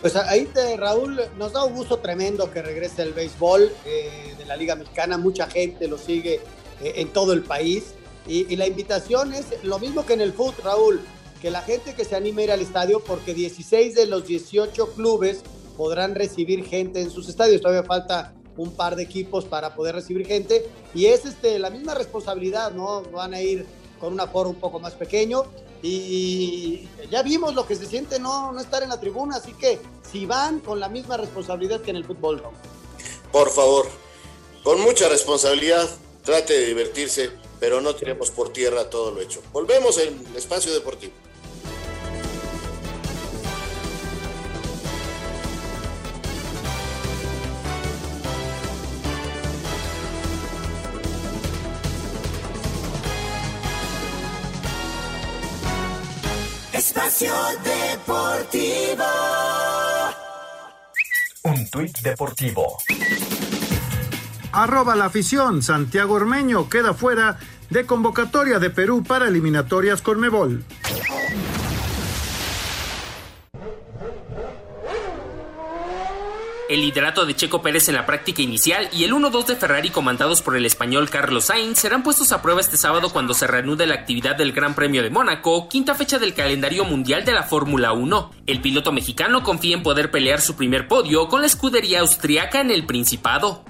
Pues 0.00 0.16
ahí, 0.16 0.46
te, 0.46 0.76
Raúl, 0.76 1.20
nos 1.38 1.52
da 1.52 1.62
un 1.62 1.74
gusto 1.74 2.00
tremendo 2.00 2.50
que 2.50 2.60
regrese 2.60 3.02
el 3.02 3.12
béisbol 3.12 3.70
eh, 3.84 4.34
de 4.36 4.44
la 4.44 4.56
Liga 4.56 4.74
Mexicana. 4.74 5.16
Mucha 5.16 5.48
gente 5.48 5.86
lo 5.86 5.96
sigue 5.96 6.40
eh, 6.82 6.94
en 6.96 7.08
todo 7.10 7.32
el 7.32 7.42
país. 7.42 7.94
Y, 8.26 8.56
la 8.56 8.66
invitación 8.66 9.32
es 9.32 9.46
lo 9.62 9.78
mismo 9.78 10.04
que 10.04 10.14
en 10.14 10.20
el 10.20 10.32
fútbol, 10.32 10.54
Raúl, 10.64 11.00
que 11.42 11.50
la 11.50 11.60
gente 11.60 11.94
que 11.94 12.04
se 12.04 12.14
anime 12.14 12.42
a 12.42 12.44
ir 12.44 12.52
al 12.52 12.60
estadio, 12.60 13.00
porque 13.00 13.34
16 13.34 13.96
de 13.96 14.06
los 14.06 14.24
18 14.28 14.92
clubes 14.94 15.42
podrán 15.76 16.14
recibir 16.14 16.64
gente 16.64 17.00
en 17.00 17.10
sus 17.10 17.28
estadios. 17.28 17.60
Todavía 17.60 17.82
falta 17.82 18.32
un 18.56 18.70
par 18.76 18.94
de 18.94 19.02
equipos 19.02 19.44
para 19.44 19.74
poder 19.74 19.96
recibir 19.96 20.24
gente 20.24 20.64
y 20.94 21.06
es 21.06 21.24
este, 21.24 21.58
la 21.58 21.68
misma 21.70 21.94
responsabilidad, 21.94 22.70
¿no? 22.70 23.02
Van 23.10 23.34
a 23.34 23.40
ir 23.40 23.66
con 23.98 24.12
un 24.12 24.20
aforo 24.20 24.50
un 24.50 24.56
poco 24.56 24.78
más 24.78 24.92
pequeño 24.92 25.42
y 25.82 26.88
ya 27.10 27.24
vimos 27.24 27.56
lo 27.56 27.66
que 27.66 27.74
se 27.74 27.86
siente 27.86 28.20
no, 28.20 28.52
no 28.52 28.60
estar 28.60 28.84
en 28.84 28.90
la 28.90 29.00
tribuna, 29.00 29.36
así 29.36 29.52
que 29.52 29.80
si 30.08 30.26
van 30.26 30.60
con 30.60 30.78
la 30.78 30.88
misma 30.88 31.16
responsabilidad 31.16 31.80
que 31.80 31.90
en 31.90 31.96
el 31.96 32.04
fútbol, 32.04 32.40
¿no? 32.40 32.52
Por 33.32 33.50
favor, 33.50 33.88
con 34.62 34.80
mucha 34.80 35.08
responsabilidad, 35.08 35.88
trate 36.22 36.52
de 36.52 36.66
divertirse, 36.66 37.30
pero 37.58 37.80
no 37.80 37.96
tiremos 37.96 38.30
por 38.30 38.52
tierra 38.52 38.88
todo 38.88 39.10
lo 39.10 39.20
hecho. 39.20 39.42
Volvemos 39.52 39.98
en 39.98 40.24
Espacio 40.36 40.72
Deportivo. 40.72 41.14
Espacio 56.84 57.32
Deportivo. 57.62 59.04
Un 61.44 61.70
tuit 61.70 61.96
deportivo. 62.00 62.76
Arroba 64.50 64.96
la 64.96 65.04
afición. 65.04 65.62
Santiago 65.62 66.14
Ormeño 66.14 66.68
queda 66.68 66.92
fuera 66.92 67.38
de 67.70 67.86
convocatoria 67.86 68.58
de 68.58 68.70
Perú 68.70 69.04
para 69.04 69.28
eliminatorias 69.28 70.02
con 70.02 70.18
Mebol. 70.18 70.64
El 76.72 76.80
liderato 76.80 77.26
de 77.26 77.36
Checo 77.36 77.60
Pérez 77.60 77.90
en 77.90 77.96
la 77.96 78.06
práctica 78.06 78.40
inicial 78.40 78.88
y 78.94 79.04
el 79.04 79.12
1-2 79.12 79.44
de 79.44 79.56
Ferrari 79.56 79.90
comandados 79.90 80.40
por 80.40 80.56
el 80.56 80.64
español 80.64 81.10
Carlos 81.10 81.44
Sainz 81.44 81.78
serán 81.78 82.02
puestos 82.02 82.32
a 82.32 82.40
prueba 82.40 82.62
este 82.62 82.78
sábado 82.78 83.10
cuando 83.10 83.34
se 83.34 83.46
reanude 83.46 83.84
la 83.84 83.96
actividad 83.96 84.36
del 84.36 84.52
Gran 84.52 84.74
Premio 84.74 85.02
de 85.02 85.10
Mónaco, 85.10 85.68
quinta 85.68 85.94
fecha 85.94 86.18
del 86.18 86.32
calendario 86.32 86.86
mundial 86.86 87.26
de 87.26 87.32
la 87.32 87.42
Fórmula 87.42 87.92
1. 87.92 88.30
El 88.46 88.62
piloto 88.62 88.90
mexicano 88.90 89.42
confía 89.42 89.76
en 89.76 89.82
poder 89.82 90.10
pelear 90.10 90.40
su 90.40 90.56
primer 90.56 90.88
podio 90.88 91.28
con 91.28 91.42
la 91.42 91.46
escudería 91.46 92.00
austriaca 92.00 92.62
en 92.62 92.70
el 92.70 92.86
Principado. 92.86 93.64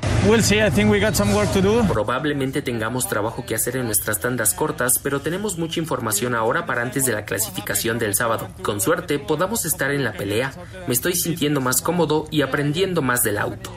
Probablemente 1.89 2.63
tengamos 2.63 3.09
trabajo 3.09 3.45
que 3.45 3.57
hacer 3.57 3.77
en 3.77 3.87
nuestras 3.87 4.21
tandas 4.21 4.55
cortas, 4.55 5.01
pero 5.03 5.21
tenemos 5.21 5.59
mucha 5.59 5.81
información 5.81 6.37
ahora 6.37 6.65
para 6.65 6.83
antes 6.83 7.05
de 7.05 7.13
la 7.13 7.25
clasificación 7.25 7.99
del 7.99 8.15
sábado. 8.15 8.49
Con 8.63 8.81
suerte 8.81 9.19
podamos 9.19 9.65
estar 9.65 9.91
en 9.91 10.05
la 10.05 10.13
pelea. 10.13 10.53
Me 10.87 10.95
estoy 10.95 11.17
sintiendo 11.17 11.61
más 11.61 11.83
cómodo 11.83 12.29
y 12.31 12.43
aprendiendo 12.43 13.03
más 13.03 13.25
del 13.25 13.37
auto. 13.37 13.77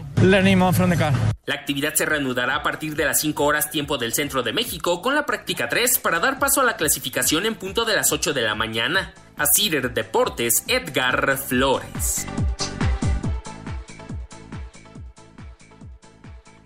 La 1.47 1.55
actividad 1.55 1.95
se 1.95 2.05
reanudará 2.05 2.57
a 2.57 2.63
partir 2.63 2.95
de 2.95 3.05
las 3.05 3.19
5 3.21 3.43
horas 3.43 3.71
tiempo 3.71 3.97
del 3.97 4.13
centro 4.13 4.43
de 4.43 4.53
México 4.53 5.01
con 5.01 5.15
la 5.15 5.25
práctica 5.25 5.67
3 5.67 5.97
para 5.97 6.19
dar 6.19 6.37
paso 6.37 6.61
a 6.61 6.63
la 6.63 6.75
clasificación 6.77 7.47
en 7.47 7.55
punto 7.55 7.85
de 7.85 7.95
las 7.95 8.11
8 8.11 8.33
de 8.33 8.41
la 8.43 8.53
mañana. 8.53 9.13
A 9.35 9.47
Cider 9.47 9.95
Deportes, 9.95 10.63
Edgar 10.67 11.39
Flores. 11.39 12.27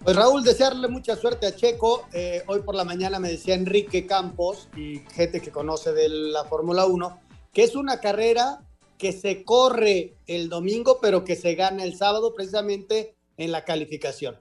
Pues 0.04 0.16
Raúl, 0.16 0.44
desearle 0.44 0.88
mucha 0.88 1.18
suerte 1.18 1.46
a 1.46 1.56
Checo. 1.56 2.08
Eh, 2.14 2.44
hoy 2.48 2.62
por 2.62 2.74
la 2.74 2.86
mañana 2.86 3.20
me 3.20 3.30
decía 3.30 3.54
Enrique 3.54 4.08
Campos 4.08 4.70
y 4.78 5.00
gente 5.14 5.42
que 5.42 5.52
conoce 5.52 5.92
de 5.92 6.08
la 6.08 6.46
Fórmula 6.46 6.86
1, 6.86 7.22
que 7.54 7.64
es 7.64 7.76
una 7.76 8.00
carrera 8.00 8.66
que 8.98 9.12
se 9.12 9.44
corre 9.44 10.16
el 10.26 10.48
domingo, 10.48 11.00
pero 11.02 11.26
que 11.26 11.36
se 11.36 11.54
gana 11.56 11.84
el 11.84 11.98
sábado 11.98 12.34
precisamente 12.34 13.16
en 13.38 13.52
la 13.52 13.66
calificación. 13.66 14.40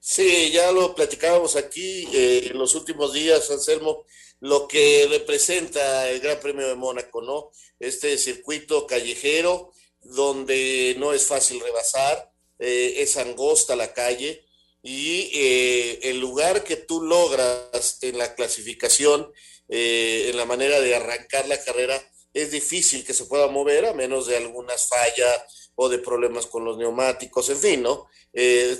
Sí, 0.00 0.50
ya 0.52 0.72
lo 0.72 0.96
platicábamos 0.96 1.54
aquí 1.54 2.08
eh, 2.12 2.48
en 2.50 2.58
los 2.58 2.74
últimos 2.74 3.12
días, 3.12 3.50
Anselmo, 3.52 4.04
lo 4.40 4.66
que 4.66 5.06
representa 5.08 6.08
el 6.08 6.20
Gran 6.20 6.40
Premio 6.40 6.66
de 6.66 6.74
Mónaco, 6.74 7.22
¿no? 7.22 7.50
Este 7.78 8.18
circuito 8.18 8.84
callejero 8.86 9.70
donde 10.02 10.96
no 10.98 11.12
es 11.12 11.26
fácil 11.26 11.60
rebasar, 11.60 12.29
eh, 12.60 12.96
es 12.98 13.16
angosta 13.16 13.74
la 13.74 13.92
calle, 13.92 14.44
y 14.82 15.30
eh, 15.34 15.98
el 16.10 16.20
lugar 16.20 16.62
que 16.62 16.76
tú 16.76 17.02
logras 17.02 17.98
en 18.02 18.18
la 18.18 18.34
clasificación, 18.34 19.32
eh, 19.68 20.28
en 20.28 20.36
la 20.36 20.44
manera 20.44 20.80
de 20.80 20.94
arrancar 20.94 21.48
la 21.48 21.62
carrera, 21.62 22.00
es 22.32 22.50
difícil 22.50 23.04
que 23.04 23.14
se 23.14 23.24
pueda 23.24 23.48
mover 23.48 23.86
a 23.86 23.94
menos 23.94 24.26
de 24.26 24.36
algunas 24.36 24.88
fallas 24.88 25.70
o 25.74 25.88
de 25.88 25.98
problemas 25.98 26.46
con 26.46 26.64
los 26.64 26.78
neumáticos, 26.78 27.48
en 27.48 27.58
fin, 27.58 27.82
¿no? 27.82 28.06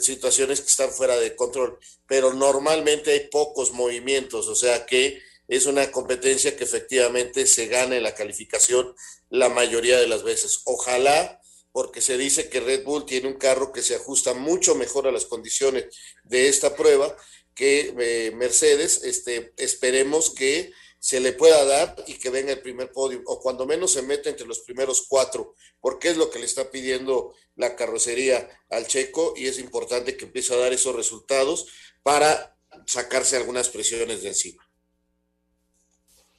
Situaciones 0.01 0.61
que 0.61 0.69
están 0.69 0.93
fuera 0.93 1.19
de 1.19 1.35
control, 1.35 1.79
pero 2.07 2.33
normalmente 2.33 3.11
hay 3.11 3.29
pocos 3.29 3.73
movimientos, 3.73 4.47
o 4.47 4.55
sea 4.55 4.87
que 4.87 5.21
es 5.49 5.67
una 5.67 5.91
competencia 5.91 6.57
que 6.57 6.63
efectivamente 6.63 7.45
se 7.47 7.67
gana 7.67 7.97
en 7.97 8.05
la 8.05 8.15
calificación 8.15 8.95
la 9.31 9.49
mayoría 9.49 9.99
de 9.99 10.07
las 10.07 10.23
veces. 10.23 10.61
Ojalá 10.65 11.40
porque 11.73 12.01
se 12.01 12.19
dice 12.19 12.49
que 12.49 12.61
Red 12.61 12.85
Bull 12.85 13.07
tiene 13.07 13.29
un 13.29 13.35
carro 13.35 13.73
que 13.73 13.83
se 13.83 13.95
ajusta 13.95 14.35
mucho 14.35 14.75
mejor 14.75 15.07
a 15.07 15.13
las 15.13 15.27
condiciones 15.27 15.87
de 16.25 16.49
esta 16.49 16.75
prueba 16.75 17.17
que 17.55 17.95
eh, 17.99 18.33
Mercedes. 18.33 19.05
Este, 19.05 19.53
esperemos 19.57 20.31
que 20.31 20.73
se 20.99 21.21
le 21.21 21.33
pueda 21.33 21.65
dar 21.65 21.97
y 22.07 22.15
que 22.15 22.29
venga 22.29 22.53
el 22.53 22.61
primer 22.61 22.93
podio, 22.93 23.23
o 23.27 23.41
cuando 23.41 23.67
menos 23.67 23.93
se 23.93 24.03
meta 24.03 24.29
entre 24.29 24.47
los 24.47 24.61
primeros 24.61 25.07
cuatro, 25.09 25.55
porque 25.81 26.09
es 26.09 26.17
lo 26.17 26.31
que 26.31 26.39
le 26.39 26.45
está 26.45 26.71
pidiendo 26.71 27.35
la 27.57 27.75
carrocería 27.75 28.49
al 28.69 28.87
checo 28.87 29.35
y 29.37 29.47
es 29.47 29.59
importante 29.59 30.17
que 30.17 30.27
empiece 30.27 30.53
a 30.53 30.59
dar 30.59 30.73
esos 30.73 30.95
resultados 30.95 31.69
para 32.03 32.57
sacarse 32.87 33.37
algunas 33.37 33.69
presiones 33.69 34.23
de 34.23 34.29
encima. 34.29 34.67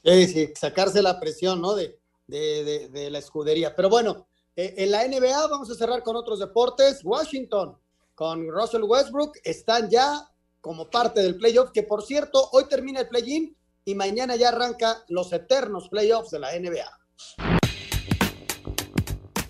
Sí, 0.04 0.28
sí, 0.28 0.54
sacarse 0.60 1.02
la 1.02 1.20
presión, 1.20 1.62
¿no? 1.62 1.76
De, 1.76 2.00
de, 2.28 2.90
de 2.90 3.10
la 3.10 3.20
escudería. 3.20 3.76
Pero 3.76 3.90
bueno, 3.90 4.28
eh, 4.56 4.76
en 4.78 4.92
la 4.92 5.08
NBA 5.08 5.48
vamos 5.48 5.70
a 5.72 5.76
cerrar 5.76 6.04
con 6.04 6.16
otros 6.16 6.40
deportes. 6.40 7.02
Washington 7.04 7.78
con 8.16 8.48
Russell 8.50 8.84
Westbrook 8.84 9.34
están 9.44 9.90
ya 9.90 10.30
como 10.60 10.90
parte 10.90 11.22
del 11.22 11.38
playoff, 11.38 11.72
que 11.72 11.84
por 11.84 12.04
cierto, 12.04 12.50
hoy 12.52 12.66
termina 12.70 13.00
el 13.00 13.08
play-in 13.08 13.56
y 13.84 13.96
mañana 13.96 14.36
ya 14.36 14.50
arranca 14.50 15.04
los 15.08 15.34
eternos 15.34 15.90
playoffs 15.90 16.32
de 16.32 16.40
la 16.40 16.52
NBA. 16.60 17.61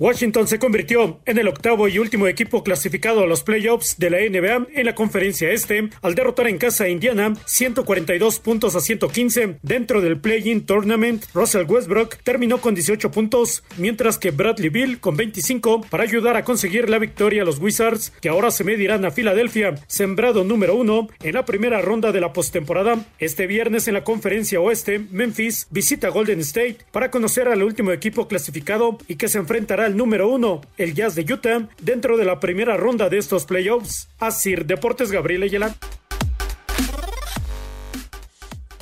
Washington 0.01 0.47
se 0.47 0.57
convirtió 0.57 1.19
en 1.27 1.37
el 1.37 1.47
octavo 1.47 1.87
y 1.87 1.99
último 1.99 2.25
equipo 2.25 2.63
clasificado 2.63 3.21
a 3.21 3.27
los 3.27 3.43
playoffs 3.43 3.99
de 3.99 4.09
la 4.09 4.17
NBA 4.17 4.69
en 4.73 4.87
la 4.87 4.95
conferencia 4.95 5.51
este 5.51 5.91
al 6.01 6.15
derrotar 6.15 6.47
en 6.47 6.57
casa 6.57 6.85
a 6.85 6.89
Indiana 6.89 7.35
142 7.45 8.39
puntos 8.39 8.75
a 8.75 8.79
115 8.79 9.59
dentro 9.61 10.01
del 10.01 10.19
play-in 10.19 10.65
tournament. 10.65 11.25
Russell 11.35 11.67
Westbrook 11.69 12.17
terminó 12.23 12.59
con 12.59 12.73
18 12.73 13.11
puntos, 13.11 13.63
mientras 13.77 14.17
que 14.17 14.31
Bradley 14.31 14.69
Bill 14.69 14.99
con 14.99 15.17
25 15.17 15.81
para 15.81 16.01
ayudar 16.01 16.35
a 16.35 16.43
conseguir 16.45 16.89
la 16.89 16.97
victoria 16.97 17.43
a 17.43 17.45
los 17.45 17.59
Wizards, 17.59 18.11
que 18.21 18.29
ahora 18.29 18.49
se 18.49 18.63
medirán 18.63 19.05
a 19.05 19.11
Filadelfia, 19.11 19.75
sembrado 19.85 20.43
número 20.43 20.73
uno 20.73 21.09
en 21.21 21.35
la 21.35 21.45
primera 21.45 21.79
ronda 21.79 22.11
de 22.11 22.21
la 22.21 22.33
postemporada. 22.33 23.05
Este 23.19 23.45
viernes 23.45 23.87
en 23.87 23.93
la 23.93 24.03
conferencia 24.03 24.61
oeste, 24.61 24.97
Memphis 25.11 25.67
visita 25.69 26.09
Golden 26.09 26.39
State 26.39 26.77
para 26.91 27.11
conocer 27.11 27.47
al 27.47 27.61
último 27.61 27.91
equipo 27.91 28.27
clasificado 28.27 28.97
y 29.07 29.17
que 29.17 29.27
se 29.27 29.37
enfrentará 29.37 29.90
número 29.95 30.27
uno, 30.27 30.61
el 30.77 30.93
Jazz 30.93 31.15
de 31.15 31.21
Utah, 31.33 31.69
dentro 31.81 32.17
de 32.17 32.25
la 32.25 32.39
primera 32.39 32.77
ronda 32.77 33.09
de 33.09 33.17
estos 33.17 33.45
playoffs. 33.45 34.07
Así, 34.19 34.55
Deportes 34.55 35.11
Gabriel 35.11 35.43
Ayala. 35.43 35.75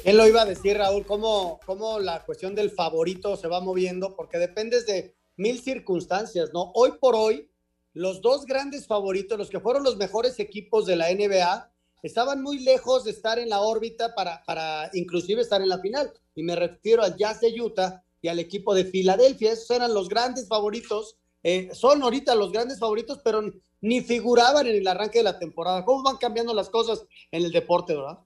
Él 0.04 0.18
lo 0.18 0.28
iba 0.28 0.42
a 0.42 0.46
decir, 0.46 0.78
Raúl, 0.78 1.06
cómo, 1.06 1.60
cómo 1.66 2.00
la 2.00 2.24
cuestión 2.24 2.56
del 2.56 2.72
favorito 2.72 3.36
se 3.36 3.48
va 3.48 3.62
moviendo, 3.62 4.16
porque 4.16 4.38
dependes 4.38 4.86
de 4.86 5.14
mil 5.36 5.60
circunstancias, 5.60 6.52
¿no? 6.54 6.72
Hoy 6.74 6.94
por 7.00 7.16
hoy, 7.16 7.50
los 7.94 8.22
dos 8.22 8.46
grandes 8.46 8.88
favoritos, 8.88 9.38
los 9.38 9.50
que 9.50 9.60
fueron 9.60 9.84
los 9.84 9.98
mejores 9.98 10.40
equipos 10.40 10.86
de 10.86 10.96
la 10.96 11.14
NBA, 11.14 11.72
estaban 12.02 12.42
muy 12.42 12.60
lejos 12.60 13.04
de 13.04 13.12
estar 13.12 13.40
en 13.40 13.50
la 13.50 13.62
órbita 13.62 14.16
para, 14.16 14.44
para 14.46 14.90
inclusive 14.94 15.42
estar 15.42 15.62
en 15.62 15.70
la 15.70 15.80
final. 15.80 16.12
Y 16.34 16.44
me 16.44 16.56
refiero 16.56 17.04
al 17.04 17.18
Jazz 17.18 17.42
de 17.42 17.62
Utah 17.62 18.04
y 18.22 18.28
al 18.28 18.40
equipo 18.40 18.74
de 18.74 18.86
Filadelfia. 18.86 19.52
Esos 19.52 19.70
eran 19.72 19.94
los 19.94 20.10
grandes 20.10 20.48
favoritos. 20.48 21.18
Eh, 21.44 21.70
son 21.74 22.02
ahorita 22.04 22.36
los 22.36 22.52
grandes 22.52 22.80
favoritos, 22.80 23.20
pero 23.24 23.42
ni 23.82 24.02
figuraban 24.02 24.68
en 24.68 24.76
el 24.76 24.88
arranque 24.88 25.20
de 25.20 25.24
la 25.24 25.40
temporada. 25.40 25.86
¿Cómo 25.86 26.04
van 26.04 26.18
cambiando 26.18 26.54
las 26.54 26.70
cosas 26.70 27.04
en 27.32 27.46
el 27.46 27.52
deporte, 27.52 27.96
verdad? 27.96 28.20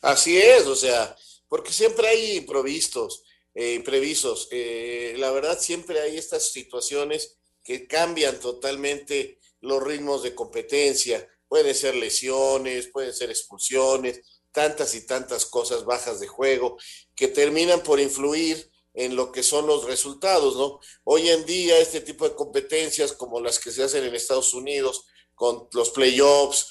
Así 0.00 0.36
es, 0.36 0.66
o 0.66 0.76
sea, 0.76 1.16
porque 1.48 1.72
siempre 1.72 2.06
hay 2.08 2.36
improvistos, 2.36 3.24
eh, 3.54 3.74
imprevisos. 3.74 4.48
Eh, 4.50 5.14
la 5.18 5.30
verdad, 5.30 5.58
siempre 5.58 6.00
hay 6.00 6.16
estas 6.16 6.52
situaciones 6.52 7.38
que 7.64 7.86
cambian 7.86 8.38
totalmente 8.40 9.38
los 9.60 9.82
ritmos 9.82 10.22
de 10.22 10.34
competencia. 10.34 11.26
Pueden 11.48 11.74
ser 11.74 11.94
lesiones, 11.94 12.88
pueden 12.88 13.12
ser 13.12 13.30
expulsiones, 13.30 14.20
tantas 14.52 14.94
y 14.94 15.06
tantas 15.06 15.46
cosas 15.46 15.84
bajas 15.84 16.20
de 16.20 16.26
juego 16.28 16.76
que 17.14 17.28
terminan 17.28 17.82
por 17.82 18.00
influir 18.00 18.70
en 18.94 19.16
lo 19.16 19.32
que 19.32 19.42
son 19.42 19.66
los 19.66 19.84
resultados, 19.84 20.56
¿no? 20.56 20.80
Hoy 21.04 21.30
en 21.30 21.44
día 21.44 21.78
este 21.78 22.00
tipo 22.00 22.28
de 22.28 22.34
competencias 22.34 23.12
como 23.12 23.40
las 23.40 23.58
que 23.58 23.70
se 23.70 23.82
hacen 23.82 24.04
en 24.04 24.14
Estados 24.14 24.54
Unidos 24.54 25.06
con 25.34 25.68
los 25.72 25.90
playoffs, 25.90 26.68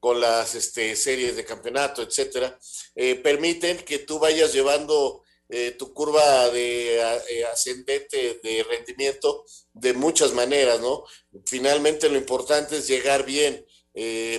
con 0.00 0.20
las 0.20 0.54
este, 0.54 0.96
series 0.96 1.36
de 1.36 1.44
campeonato, 1.44 2.02
etcétera, 2.02 2.58
eh, 2.94 3.16
permiten 3.16 3.78
que 3.78 3.98
tú 3.98 4.18
vayas 4.18 4.52
llevando 4.52 5.22
eh, 5.50 5.72
tu 5.72 5.92
curva 5.94 6.50
de 6.50 6.98
eh, 6.98 7.44
ascendente 7.46 8.38
de 8.42 8.62
rendimiento 8.68 9.44
de 9.72 9.94
muchas 9.94 10.32
maneras, 10.32 10.80
¿no? 10.80 11.04
Finalmente 11.46 12.08
lo 12.08 12.18
importante 12.18 12.76
es 12.76 12.86
llegar 12.86 13.24
bien 13.24 13.64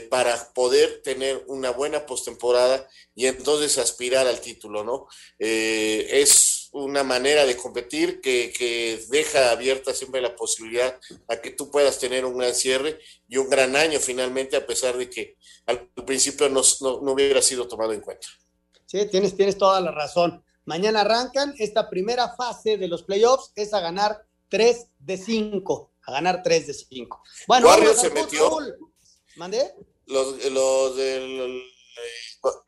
para 0.09 0.53
poder 0.53 1.01
tener 1.01 1.43
una 1.47 1.71
buena 1.71 2.05
postemporada 2.05 2.87
y 3.13 3.25
entonces 3.25 3.77
aspirar 3.77 4.25
al 4.25 4.39
título, 4.39 4.85
¿no? 4.85 5.07
Eh, 5.37 6.07
es 6.71 6.83
una 6.83 7.03
manera 7.03 7.45
de 7.45 7.57
competir 7.57 8.21
que, 8.21 8.53
que, 8.55 9.03
deja 9.09 9.51
abierta 9.51 9.93
siempre 9.93 10.21
la 10.21 10.35
posibilidad 10.35 10.99
a 11.27 11.37
que 11.41 11.51
tú 11.51 11.71
puedas 11.71 11.97
tener 11.99 12.25
un 12.25 12.37
gran 12.37 12.53
cierre 12.53 12.99
y 13.27 13.37
un 13.37 13.49
gran 13.49 13.75
año 13.75 13.99
finalmente, 13.99 14.55
a 14.55 14.65
pesar 14.65 14.97
de 14.97 15.09
que 15.09 15.37
al 15.65 15.87
principio 16.05 16.49
no, 16.49 16.61
no, 16.81 17.01
no 17.01 17.11
hubiera 17.13 17.41
sido 17.41 17.67
tomado 17.67 17.93
en 17.93 18.01
cuenta. 18.01 18.27
Sí, 18.85 19.05
tienes, 19.07 19.35
tienes 19.35 19.57
toda 19.57 19.79
la 19.81 19.91
razón. 19.91 20.43
Mañana 20.65 21.01
arrancan 21.01 21.53
esta 21.57 21.89
primera 21.89 22.35
fase 22.35 22.77
de 22.77 22.87
los 22.87 23.03
playoffs, 23.03 23.51
es 23.55 23.73
a 23.73 23.79
ganar 23.79 24.23
3 24.49 24.87
de 24.99 25.17
5, 25.17 25.91
a 26.05 26.11
ganar 26.11 26.41
3 26.43 26.67
de 26.67 26.73
5. 26.73 27.23
Bueno, 27.47 27.67
Warriors 27.67 28.01
se 28.01 28.09
metió. 28.09 28.57
¿Mandé? 29.35 29.73
Los, 30.05 30.43
los, 30.51 30.95
de, 30.95 31.63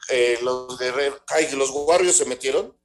eh, 0.09 0.39
los, 0.41 0.77
de, 0.77 1.13
ay, 1.27 1.47
los 1.55 1.69
Warriors 1.71 2.17
se 2.17 2.25
metieron. 2.25 2.75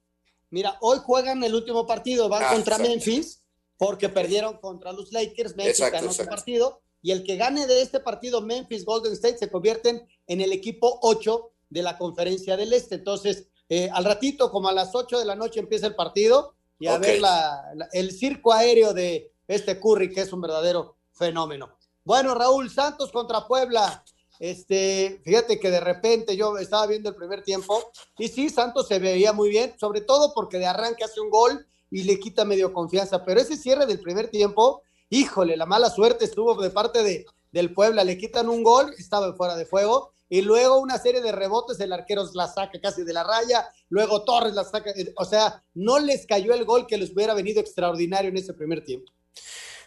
Mira, 0.49 0.77
hoy 0.81 0.99
juegan 1.03 1.43
el 1.43 1.53
último 1.55 1.85
partido, 1.85 2.29
van 2.29 2.43
Ah, 2.43 2.53
contra 2.53 2.75
exacto. 2.75 2.89
Memphis, 2.91 3.43
porque 3.77 4.09
perdieron 4.09 4.57
contra 4.57 4.91
los 4.91 5.11
Lakers, 5.11 5.55
Memphis 5.55 5.79
Exacto, 5.79 5.97
ganó 5.99 6.13
su 6.13 6.25
partido, 6.25 6.81
y 7.01 7.11
el 7.11 7.23
que 7.23 7.35
gane 7.35 7.67
de 7.67 7.81
este 7.81 7.99
partido, 7.99 8.41
Memphis, 8.41 8.85
Golden 8.85 9.13
State, 9.13 9.37
se 9.37 9.51
convierten 9.51 10.07
en 10.25 10.41
el 10.41 10.51
equipo 10.51 10.99
8 11.01 11.51
de 11.69 11.81
la 11.83 11.97
conferencia 11.97 12.55
del 12.57 12.73
Este. 12.73 12.95
Entonces, 12.95 13.47
eh, 13.69 13.89
al 13.93 14.05
ratito, 14.05 14.49
como 14.51 14.69
a 14.69 14.73
las 14.73 14.95
8 14.95 15.19
de 15.19 15.25
la 15.25 15.35
noche 15.35 15.59
empieza 15.59 15.87
el 15.87 15.95
partido, 15.95 16.53
y 16.79 16.87
a 16.87 16.97
ver 16.99 17.19
la- 17.21 17.71
la- 17.75 17.89
el 17.91 18.11
circo 18.11 18.53
aéreo 18.53 18.93
de 18.93 19.33
este 19.47 19.79
Curry, 19.79 20.11
que 20.13 20.21
es 20.21 20.31
un 20.31 20.41
verdadero 20.41 20.95
fenómeno. 21.11 21.75
Bueno, 22.03 22.33
Raúl 22.35 22.69
Santos 22.69 23.11
contra 23.11 23.45
Puebla. 23.47 24.03
Este, 24.39 25.21
fíjate 25.23 25.59
que 25.59 25.71
de 25.71 25.79
repente 25.79 26.35
yo 26.35 26.57
estaba 26.57 26.85
viendo 26.85 27.09
el 27.09 27.15
primer 27.15 27.43
tiempo 27.43 27.91
y 28.17 28.27
sí, 28.27 28.49
Santos 28.49 28.87
se 28.87 28.99
veía 28.99 29.33
muy 29.33 29.49
bien, 29.49 29.73
sobre 29.79 30.01
todo 30.01 30.33
porque 30.33 30.59
de 30.59 30.67
arranque 30.67 31.03
hace 31.03 31.19
un 31.19 31.29
gol 31.29 31.65
y 31.89 32.03
le 32.03 32.19
quita 32.19 32.45
medio 32.45 32.73
confianza, 32.73 33.23
pero 33.25 33.39
ese 33.39 33.57
cierre 33.57 33.85
del 33.85 33.99
primer 33.99 34.29
tiempo, 34.29 34.83
híjole, 35.09 35.57
la 35.57 35.65
mala 35.65 35.89
suerte 35.89 36.25
estuvo 36.25 36.61
de 36.61 36.69
parte 36.69 37.01
de, 37.01 37.25
del 37.51 37.73
Puebla, 37.73 38.03
le 38.03 38.17
quitan 38.17 38.49
un 38.49 38.63
gol, 38.63 38.93
estaba 38.97 39.33
fuera 39.33 39.55
de 39.55 39.65
juego 39.65 40.11
y 40.29 40.41
luego 40.41 40.79
una 40.79 40.97
serie 40.97 41.21
de 41.21 41.31
rebotes, 41.31 41.79
el 41.79 41.93
arquero 41.93 42.25
la 42.33 42.47
saca 42.47 42.79
casi 42.81 43.03
de 43.03 43.13
la 43.13 43.23
raya, 43.23 43.67
luego 43.89 44.23
Torres 44.23 44.53
la 44.53 44.65
saca, 44.65 44.91
eh, 44.91 45.13
o 45.15 45.25
sea, 45.25 45.63
no 45.73 45.99
les 45.99 46.25
cayó 46.25 46.53
el 46.53 46.65
gol 46.65 46.85
que 46.85 46.97
les 46.97 47.11
hubiera 47.11 47.33
venido 47.33 47.61
extraordinario 47.61 48.29
en 48.29 48.37
ese 48.37 48.53
primer 48.53 48.83
tiempo. 48.83 49.11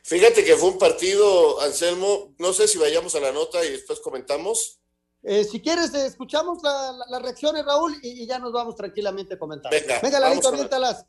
Fíjate 0.02 0.44
que 0.44 0.56
fue 0.56 0.70
un 0.70 0.78
partido, 0.78 1.60
Anselmo, 1.60 2.34
no 2.38 2.52
sé 2.52 2.66
si 2.68 2.78
vayamos 2.78 3.14
a 3.14 3.20
la 3.20 3.32
nota 3.32 3.64
y 3.64 3.70
después 3.70 4.00
comentamos. 4.00 4.80
Eh, 5.22 5.44
si 5.44 5.60
quieres, 5.60 5.92
eh, 5.94 6.06
escuchamos 6.06 6.62
la- 6.62 6.92
la- 6.92 7.04
las 7.10 7.22
reacciones, 7.22 7.64
Raúl, 7.64 7.94
y, 8.02 8.22
y 8.22 8.26
ya 8.26 8.38
nos 8.38 8.52
vamos 8.52 8.74
tranquilamente 8.74 9.34
a 9.34 9.38
comentar. 9.38 9.70
Venga, 9.70 10.00
Venga, 10.02 10.18
Lalito, 10.20 10.48
aviéntalas. 10.48 11.04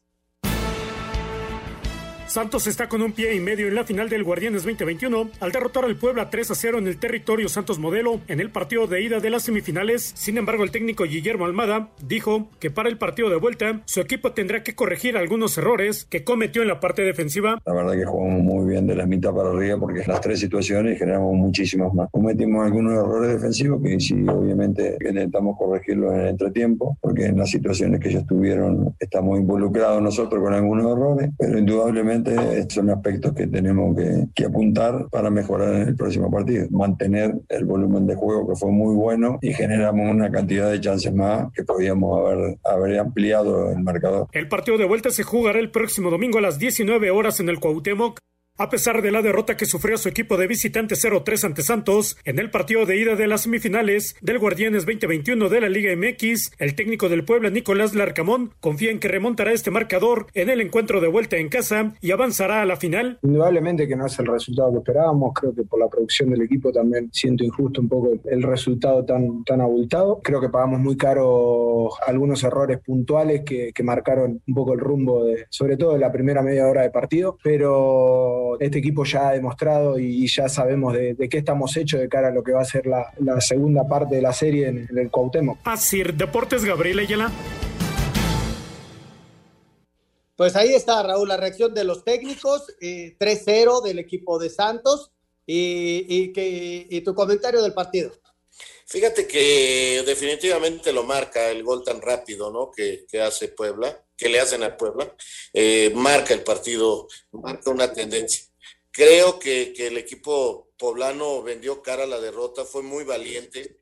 Santos 2.32 2.66
está 2.66 2.88
con 2.88 3.02
un 3.02 3.12
pie 3.12 3.36
y 3.36 3.42
medio 3.42 3.68
en 3.68 3.76
la 3.76 3.84
final 3.84 4.08
del 4.08 4.24
Guardianes 4.24 4.64
2021 4.64 5.32
al 5.42 5.52
derrotar 5.52 5.84
al 5.84 5.98
Puebla 5.98 6.30
3 6.30 6.52
a 6.52 6.56
0 6.56 6.78
en 6.78 6.88
el 6.88 6.96
territorio 6.96 7.50
Santos 7.50 7.78
Modelo 7.78 8.22
en 8.30 8.40
el 8.40 8.50
partido 8.50 8.88
de 8.88 9.04
ida 9.04 9.20
de 9.20 9.30
las 9.30 9.44
semifinales. 9.44 10.14
Sin 10.16 10.38
embargo, 10.38 10.64
el 10.64 10.72
técnico 10.72 11.04
Guillermo 11.04 11.44
Almada 11.44 11.90
dijo 12.02 12.48
que 12.62 12.72
para 12.72 12.88
el 12.88 12.98
partido 12.98 13.30
de 13.30 13.36
vuelta 13.36 13.82
su 13.84 14.00
equipo 14.00 14.32
tendrá 14.32 14.64
que 14.64 14.76
corregir 14.76 15.18
algunos 15.18 15.58
errores 15.58 16.06
que 16.06 16.24
cometió 16.24 16.62
en 16.62 16.70
la 16.70 16.80
parte 16.80 17.02
defensiva. 17.02 17.62
La 17.66 17.74
verdad 17.74 17.98
que 17.98 18.06
jugamos 18.06 18.42
muy 18.42 18.66
bien 18.66 18.88
de 18.88 18.96
la 18.96 19.06
mitad 19.06 19.34
para 19.34 19.50
arriba 19.50 19.78
porque 19.78 20.02
las 20.08 20.22
tres 20.22 20.40
situaciones 20.40 20.98
generamos 21.00 21.36
muchísimas 21.36 21.94
más. 21.94 22.10
Cometimos 22.12 22.66
algunos 22.66 22.94
errores 22.94 23.34
defensivos 23.34 23.84
que 23.84 24.00
sí, 24.00 24.16
obviamente 24.30 24.98
intentamos 25.06 25.58
corregirlos 25.58 26.14
en 26.14 26.22
el 26.22 26.28
entretiempo 26.30 26.98
porque 27.02 27.26
en 27.26 27.38
las 27.38 27.50
situaciones 27.50 28.00
que 28.00 28.08
ellos 28.08 28.26
tuvieron 28.26 28.96
estamos 29.02 29.38
involucrados 29.38 30.02
nosotros 30.02 30.42
con 30.42 30.54
algunos 30.54 30.98
errores, 30.98 31.30
pero 31.38 31.60
indudablemente 31.60 32.21
son 32.70 32.90
aspectos 32.90 33.34
que 33.34 33.48
tenemos 33.48 33.96
que, 33.96 34.28
que 34.34 34.46
apuntar 34.46 35.08
para 35.10 35.30
mejorar 35.30 35.76
en 35.76 35.88
el 35.90 35.96
próximo 35.96 36.32
partido. 36.32 36.68
Mantener 36.70 37.34
el 37.50 37.66
volumen 37.66 38.08
de 38.08 38.16
juego 38.16 38.48
que 38.48 38.56
fue 38.56 38.72
muy 38.72 38.96
bueno 38.96 39.40
y 39.42 39.54
generamos 39.54 40.10
una 40.10 40.32
cantidad 40.32 40.72
de 40.72 40.80
chances 40.80 41.14
más 41.14 41.52
que 41.54 41.64
podíamos 41.64 42.20
haber, 42.20 42.58
haber 42.64 43.00
ampliado 43.00 43.72
el 43.72 43.84
marcador. 43.84 44.28
El 44.32 44.48
partido 44.48 44.78
de 44.78 44.86
vuelta 44.86 45.10
se 45.10 45.24
jugará 45.24 45.60
el 45.60 45.72
próximo 45.72 46.10
domingo 46.10 46.38
a 46.38 46.42
las 46.42 46.60
19 46.60 47.12
horas 47.12 47.40
en 47.40 47.50
el 47.50 47.60
Cuauhtémoc. 47.60 48.20
A 48.62 48.70
pesar 48.70 49.02
de 49.02 49.10
la 49.10 49.24
derrota 49.24 49.58
que 49.58 49.66
sufrió 49.66 49.98
su 49.98 50.08
equipo 50.08 50.38
de 50.38 50.46
visitante 50.46 50.94
0-3 50.94 51.46
ante 51.46 51.64
Santos 51.64 52.16
en 52.26 52.38
el 52.38 52.52
partido 52.52 52.86
de 52.86 52.96
ida 52.96 53.16
de 53.16 53.26
las 53.26 53.42
semifinales 53.42 54.16
del 54.22 54.38
Guardianes 54.38 54.86
2021 54.86 55.50
de 55.50 55.62
la 55.62 55.68
Liga 55.68 55.96
MX, 55.96 56.52
el 56.60 56.76
técnico 56.76 57.10
del 57.10 57.26
Puebla 57.26 57.50
Nicolás 57.50 57.96
Larcamón 57.96 58.54
confía 58.60 58.92
en 58.92 59.00
que 59.00 59.08
remontará 59.08 59.52
este 59.52 59.72
marcador 59.72 60.28
en 60.36 60.52
el 60.52 60.62
encuentro 60.62 61.02
de 61.02 61.08
vuelta 61.08 61.38
en 61.38 61.50
casa 61.50 61.96
y 62.02 62.12
avanzará 62.12 62.62
a 62.62 62.66
la 62.66 62.76
final. 62.76 63.18
Indudablemente 63.24 63.88
que 63.88 63.96
no 63.96 64.06
es 64.06 64.20
el 64.20 64.28
resultado 64.28 64.72
que 64.74 64.78
esperábamos, 64.78 65.34
creo 65.34 65.56
que 65.56 65.64
por 65.64 65.80
la 65.80 65.88
producción 65.90 66.30
del 66.30 66.44
equipo 66.44 66.72
también 66.72 67.10
siento 67.12 67.44
injusto 67.44 67.82
un 67.82 67.90
poco 67.90 68.12
el 68.26 68.44
resultado 68.44 69.04
tan, 69.04 69.44
tan 69.44 69.62
abultado. 69.62 70.20
Creo 70.22 70.40
que 70.40 70.50
pagamos 70.50 70.80
muy 70.80 70.98
caro 70.98 71.90
algunos 72.06 72.44
errores 72.44 72.78
puntuales 72.78 73.42
que, 73.44 73.72
que 73.74 73.82
marcaron 73.82 74.40
un 74.46 74.54
poco 74.54 74.74
el 74.74 74.80
rumbo, 74.80 75.24
de, 75.24 75.48
sobre 75.50 75.78
todo 75.78 75.94
de 75.94 76.00
la 76.00 76.12
primera 76.12 76.44
media 76.44 76.68
hora 76.68 76.84
de 76.84 76.92
partido, 76.92 77.40
pero 77.44 78.41
este 78.60 78.80
equipo 78.80 79.04
ya 79.04 79.30
ha 79.30 79.32
demostrado 79.34 79.98
y 80.00 80.28
ya 80.28 80.50
sabemos 80.50 80.94
de, 80.94 81.14
de 81.14 81.30
qué 81.30 81.40
estamos 81.40 81.76
hechos 81.78 82.00
de 82.00 82.10
cara 82.10 82.30
a 82.30 82.32
lo 82.32 82.44
que 82.44 82.52
va 82.52 82.62
a 82.62 82.66
ser 82.66 82.86
la, 82.86 83.14
la 83.20 83.40
segunda 83.42 83.88
parte 83.88 84.16
de 84.16 84.22
la 84.22 84.34
serie 84.34 84.68
en, 84.68 84.88
en 84.90 84.98
el 84.98 85.10
Cuauhtémoc. 85.10 85.60
Así, 85.64 86.04
Deportes 86.04 86.64
Gabriel 86.64 87.00
Ayala. 87.00 87.32
Pues 90.36 90.56
ahí 90.56 90.74
está, 90.74 91.04
Raúl, 91.04 91.28
la 91.28 91.38
reacción 91.38 91.74
de 91.74 91.84
los 91.84 92.04
técnicos, 92.04 92.74
eh, 92.82 93.16
3-0 93.20 93.84
del 93.84 94.00
equipo 94.00 94.40
de 94.40 94.50
Santos 94.50 95.12
y, 95.46 96.06
y, 96.10 96.34
que, 96.34 96.88
y 96.90 97.02
tu 97.02 97.14
comentario 97.14 97.62
del 97.62 97.74
partido. 97.74 98.12
Fíjate 98.92 99.26
que 99.26 100.04
definitivamente 100.06 100.92
lo 100.92 101.04
marca 101.04 101.50
el 101.50 101.64
gol 101.64 101.82
tan 101.82 102.02
rápido, 102.02 102.52
¿no? 102.52 102.70
Que, 102.70 103.06
que 103.10 103.22
hace 103.22 103.48
Puebla, 103.48 104.06
que 104.18 104.28
le 104.28 104.42
hacen 104.42 104.64
a 104.64 104.76
Puebla, 104.76 105.16
eh, 105.54 105.94
marca 105.96 106.34
el 106.34 106.44
partido, 106.44 107.08
marca 107.32 107.70
una 107.70 107.94
tendencia. 107.94 108.44
Creo 108.92 109.40
que, 109.40 109.72
que 109.72 109.88
el 109.88 109.98
equipo 109.98 110.74
poblano 110.78 111.42
vendió 111.42 111.82
cara 111.82 112.04
a 112.04 112.06
la 112.06 112.20
derrota, 112.20 112.66
fue 112.66 112.84
muy 112.84 113.06
valiente, 113.06 113.78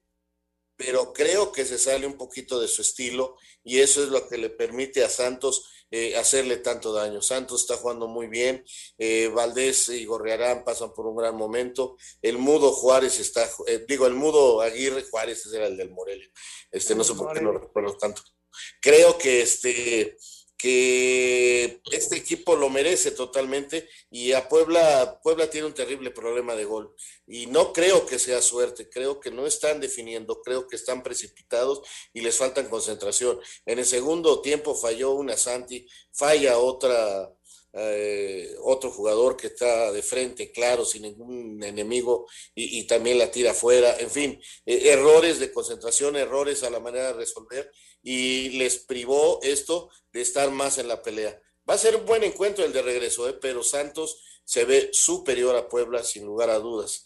pero 0.79 1.11
creo 1.11 1.51
que 1.51 1.65
se 1.65 1.77
sale 1.77 2.07
un 2.07 2.15
poquito 2.15 2.57
de 2.57 2.69
su 2.69 2.81
estilo 2.81 3.35
y 3.65 3.79
eso 3.79 4.01
es 4.01 4.07
lo 4.07 4.29
que 4.29 4.37
le 4.37 4.49
permite 4.49 5.03
a 5.03 5.09
Santos 5.09 5.85
eh, 5.91 6.15
hacerle 6.15 6.55
tanto 6.55 6.93
daño. 6.93 7.21
Santos 7.21 7.61
está 7.61 7.75
jugando 7.75 8.07
muy 8.07 8.27
bien, 8.27 8.63
eh, 8.97 9.27
Valdés 9.27 9.89
y 9.89 10.05
Gorriarán 10.05 10.63
pasan 10.63 10.93
por 10.93 11.05
un 11.05 11.17
gran 11.17 11.35
momento, 11.35 11.97
el 12.21 12.37
mudo 12.37 12.71
Juárez 12.71 13.19
está, 13.19 13.49
eh, 13.67 13.83
digo, 13.89 14.07
el 14.07 14.13
mudo 14.13 14.61
Aguirre 14.61 15.03
Juárez 15.03 15.45
era 15.53 15.67
el 15.67 15.75
del 15.75 15.89
Morelia, 15.89 16.29
este 16.71 16.95
no 16.95 17.03
sé 17.03 17.13
por 17.13 17.33
qué 17.33 17.41
lo 17.41 17.57
recuerdo 17.57 17.97
tanto. 17.97 18.21
Creo 18.81 19.17
que 19.17 19.41
este 19.41 20.15
que 20.59 21.81
este 21.89 22.17
equipo 22.17 22.57
lo 22.57 22.69
merece 22.69 23.11
totalmente 23.11 23.87
y 24.11 24.33
a 24.33 24.49
Puebla, 24.49 25.17
Puebla 25.23 25.49
tiene 25.49 25.67
un 25.67 25.73
terrible 25.73 26.11
problema 26.11 26.53
de 26.53 26.65
gol 26.65 26.93
y 27.25 27.45
no 27.45 27.71
creo 27.71 28.05
que 28.05 28.19
sea 28.19 28.41
suerte, 28.41 28.89
creo 28.89 29.21
que 29.21 29.31
no 29.31 29.47
están 29.47 29.79
definiendo, 29.79 30.41
creo 30.41 30.67
que 30.67 30.75
están 30.75 31.01
precipitados 31.01 31.81
y 32.13 32.19
les 32.19 32.35
faltan 32.35 32.67
concentración. 32.67 33.39
En 33.65 33.79
el 33.79 33.85
segundo 33.85 34.41
tiempo 34.41 34.75
falló 34.75 35.13
una 35.13 35.37
Santi, 35.37 35.87
falla 36.11 36.57
otra, 36.57 37.33
eh, 37.71 38.53
otro 38.61 38.91
jugador 38.91 39.37
que 39.37 39.47
está 39.47 39.93
de 39.93 40.03
frente, 40.03 40.51
claro, 40.51 40.83
sin 40.83 41.03
ningún 41.03 41.63
enemigo 41.63 42.27
y, 42.53 42.83
también 42.85 43.17
la 43.17 43.31
tira 43.31 43.51
afuera, 43.51 43.95
en 43.97 44.11
fin, 44.11 44.41
eh, 44.65 44.89
errores 44.89 45.39
de 45.39 45.53
concentración, 45.53 46.17
errores 46.17 46.63
a 46.63 46.69
la 46.69 46.81
manera 46.81 47.07
de 47.07 47.13
resolver 47.13 47.71
y 48.01 48.49
les 48.57 48.79
privó 48.79 49.39
esto 49.43 49.89
de 50.12 50.21
estar 50.21 50.51
más 50.51 50.77
en 50.77 50.88
la 50.88 51.01
pelea. 51.01 51.39
Va 51.69 51.75
a 51.75 51.77
ser 51.77 51.95
un 51.95 52.05
buen 52.05 52.23
encuentro 52.23 52.65
el 52.65 52.73
de 52.73 52.81
regreso, 52.81 53.29
¿eh? 53.29 53.38
pero 53.39 53.63
Santos 53.63 54.23
se 54.43 54.65
ve 54.65 54.89
superior 54.91 55.55
a 55.55 55.67
Puebla 55.67 56.03
sin 56.03 56.25
lugar 56.25 56.49
a 56.49 56.59
dudas. 56.59 57.03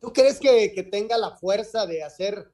¿Tú 0.00 0.12
crees 0.12 0.40
que, 0.40 0.72
que 0.74 0.82
tenga 0.82 1.16
la 1.16 1.36
fuerza 1.36 1.86
de 1.86 2.02
hacer 2.02 2.52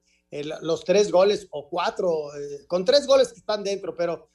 los 0.61 0.85
tres 0.85 1.11
goles 1.11 1.47
o 1.51 1.69
cuatro, 1.69 2.33
eh, 2.35 2.65
con 2.67 2.85
tres 2.85 3.05
goles 3.05 3.33
que 3.33 3.39
están 3.39 3.63
dentro, 3.63 3.95
pero 3.95 4.29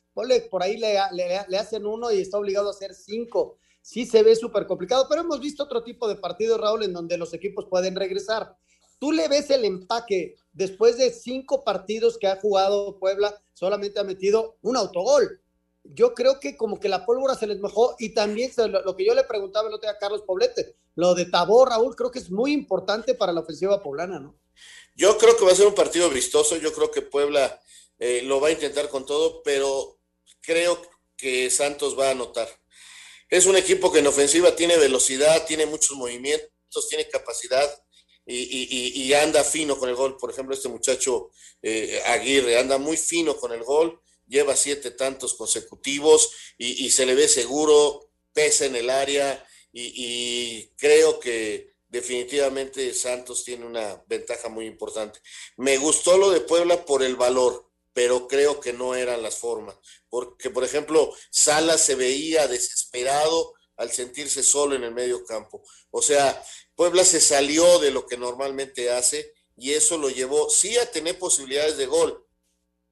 por 0.50 0.62
ahí 0.62 0.76
le, 0.76 0.98
le, 1.12 1.58
hacen 1.58 1.86
uno 1.86 2.10
y 2.10 2.20
está 2.20 2.38
obligado 2.38 2.68
a 2.68 2.70
hacer 2.70 2.94
cinco. 2.94 3.58
Sí 3.82 4.06
se 4.06 4.22
ve 4.22 4.34
súper 4.34 4.66
complicado, 4.66 5.06
pero 5.08 5.22
hemos 5.22 5.40
visto 5.40 5.64
otro 5.64 5.84
tipo 5.84 6.08
de 6.08 6.16
partidos, 6.16 6.60
Raúl, 6.60 6.82
en 6.84 6.92
donde 6.92 7.16
los 7.18 7.32
equipos 7.34 7.66
pueden 7.66 7.94
regresar. 7.94 8.56
Tú 8.98 9.12
le 9.12 9.28
ves 9.28 9.50
el 9.50 9.64
empaque 9.64 10.36
después 10.52 10.96
de 10.96 11.12
cinco 11.12 11.64
partidos 11.64 12.18
que 12.18 12.26
ha 12.26 12.40
jugado 12.40 12.98
Puebla, 12.98 13.42
solamente 13.52 14.00
ha 14.00 14.04
metido 14.04 14.56
un 14.62 14.76
autogol. 14.76 15.40
Yo 15.84 16.14
creo 16.14 16.40
que 16.40 16.56
como 16.56 16.80
que 16.80 16.88
la 16.88 17.04
pólvora 17.04 17.34
se 17.34 17.46
les 17.46 17.60
mojó 17.60 17.94
y 17.98 18.14
también 18.14 18.50
lo, 18.56 18.96
que 18.96 19.04
yo 19.04 19.14
le 19.14 19.24
preguntaba 19.24 19.68
el 19.68 19.74
otro 19.74 19.88
día 19.88 19.96
a 19.96 19.98
Carlos 19.98 20.22
Poblete, 20.22 20.74
lo 20.94 21.14
de 21.14 21.26
Tabor, 21.26 21.68
Raúl, 21.68 21.94
creo 21.94 22.10
que 22.10 22.18
es 22.18 22.30
muy 22.30 22.52
importante 22.52 23.14
para 23.14 23.32
la 23.32 23.40
ofensiva 23.40 23.82
poblana, 23.82 24.18
¿no? 24.18 24.34
Yo 24.96 25.18
creo 25.18 25.36
que 25.36 25.44
va 25.44 25.52
a 25.52 25.56
ser 25.56 25.66
un 25.66 25.74
partido 25.74 26.08
vistoso, 26.08 26.56
yo 26.56 26.72
creo 26.72 26.90
que 26.90 27.02
Puebla 27.02 27.60
eh, 27.98 28.22
lo 28.24 28.40
va 28.40 28.48
a 28.48 28.52
intentar 28.52 28.88
con 28.88 29.04
todo, 29.04 29.42
pero 29.42 29.98
creo 30.40 30.80
que 31.16 31.50
Santos 31.50 31.98
va 31.98 32.08
a 32.08 32.12
anotar. 32.12 32.48
Es 33.28 33.46
un 33.46 33.56
equipo 33.56 33.92
que 33.92 33.98
en 33.98 34.06
ofensiva 34.06 34.56
tiene 34.56 34.78
velocidad, 34.78 35.44
tiene 35.46 35.66
muchos 35.66 35.96
movimientos, 35.96 36.88
tiene 36.88 37.08
capacidad 37.08 37.68
y, 38.26 39.12
anda 39.14 39.44
fino 39.44 39.78
con 39.78 39.88
el 39.88 39.94
gol. 39.94 40.16
Por 40.16 40.30
ejemplo, 40.30 40.54
este 40.54 40.68
muchacho 40.68 41.30
eh, 41.62 42.02
Aguirre 42.06 42.58
anda 42.58 42.78
muy 42.78 42.96
fino 42.96 43.36
con 43.36 43.52
el 43.52 43.62
gol, 43.62 44.00
lleva 44.26 44.56
siete 44.56 44.90
tantos 44.90 45.34
consecutivos 45.34 46.32
y, 46.58 46.90
se 46.90 47.06
le 47.06 47.14
ve 47.14 47.28
seguro, 47.28 48.10
pesa 48.32 48.66
en 48.66 48.76
el 48.76 48.90
área 48.90 49.46
y 49.72 50.68
creo 50.76 51.20
que 51.20 51.76
definitivamente 51.88 52.92
Santos 52.94 53.44
tiene 53.44 53.64
una 53.64 54.02
ventaja 54.06 54.48
muy 54.48 54.66
importante. 54.66 55.20
Me 55.56 55.78
gustó 55.78 56.18
lo 56.18 56.30
de 56.30 56.40
Puebla 56.40 56.84
por 56.84 57.02
el 57.02 57.16
valor, 57.16 57.70
pero 57.92 58.28
creo 58.28 58.60
que 58.60 58.72
no 58.72 58.94
eran 58.94 59.22
las 59.22 59.36
formas, 59.36 59.76
porque 60.08 60.50
por 60.50 60.64
ejemplo, 60.64 61.14
Salas 61.30 61.80
se 61.80 61.94
veía 61.94 62.46
desesperado 62.48 63.54
al 63.76 63.90
sentirse 63.90 64.42
solo 64.42 64.74
en 64.74 64.84
el 64.84 64.92
medio 64.92 65.24
campo. 65.24 65.62
O 65.90 66.02
sea, 66.02 66.42
Puebla 66.76 67.04
se 67.04 67.20
salió 67.20 67.78
de 67.80 67.90
lo 67.90 68.06
que 68.06 68.16
normalmente 68.16 68.90
hace 68.90 69.34
y 69.56 69.72
eso 69.72 69.96
lo 69.96 70.10
llevó, 70.10 70.50
sí, 70.50 70.76
a 70.76 70.90
tener 70.90 71.18
posibilidades 71.18 71.78
de 71.78 71.86
gol, 71.86 72.24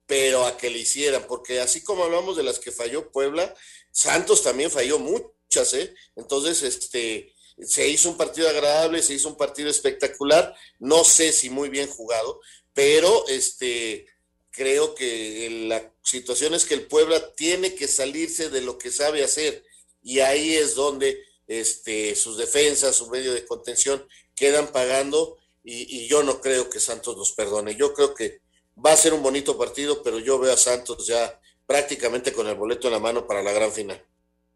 pero 0.07 0.45
a 0.45 0.57
que 0.57 0.69
le 0.69 0.79
hicieran, 0.79 1.25
porque 1.27 1.61
así 1.61 1.83
como 1.83 2.03
hablamos 2.03 2.35
de 2.35 2.43
las 2.43 2.59
que 2.59 2.71
falló 2.71 3.11
Puebla, 3.11 3.55
Santos 3.91 4.43
también 4.43 4.71
falló 4.71 4.99
muchas, 4.99 5.73
¿eh? 5.75 5.93
Entonces, 6.15 6.63
este, 6.63 7.33
se 7.61 7.87
hizo 7.87 8.09
un 8.09 8.17
partido 8.17 8.49
agradable, 8.49 9.01
se 9.01 9.13
hizo 9.13 9.29
un 9.29 9.37
partido 9.37 9.69
espectacular, 9.69 10.55
no 10.79 11.03
sé 11.03 11.31
si 11.31 11.49
muy 11.49 11.69
bien 11.69 11.87
jugado, 11.87 12.41
pero 12.73 13.27
este 13.27 14.07
creo 14.51 14.95
que 14.95 15.65
la 15.67 15.93
situación 16.01 16.53
es 16.53 16.65
que 16.65 16.75
el 16.75 16.87
Puebla 16.87 17.33
tiene 17.35 17.75
que 17.75 17.87
salirse 17.87 18.49
de 18.49 18.61
lo 18.61 18.77
que 18.77 18.89
sabe 18.89 19.23
hacer 19.23 19.63
y 20.01 20.19
ahí 20.19 20.55
es 20.55 20.75
donde 20.75 21.21
este, 21.47 22.15
sus 22.15 22.37
defensas, 22.37 22.95
su 22.95 23.09
medio 23.09 23.33
de 23.33 23.45
contención 23.45 24.05
quedan 24.35 24.67
pagando 24.67 25.37
y, 25.63 26.07
yo 26.07 26.21
no 26.21 26.41
creo 26.41 26.69
que 26.69 26.79
Santos 26.79 27.17
los 27.17 27.31
perdone. 27.31 27.75
Yo 27.75 27.93
creo 27.93 28.13
que 28.13 28.41
va 28.83 28.91
a 28.91 28.97
ser 28.97 29.13
un 29.13 29.23
bonito 29.23 29.57
partido, 29.57 30.03
pero 30.03 30.19
yo 30.19 30.37
veo 30.37 30.53
a 30.53 30.57
Santos 30.57 31.07
ya 31.07 31.39
prácticamente 31.65 32.31
con 32.31 32.47
el 32.47 32.55
boleto 32.55 32.87
en 32.87 32.93
la 32.93 32.99
mano 32.99 33.25
para 33.25 33.41
la 33.41 33.51
gran 33.51 33.71
final. 33.71 33.99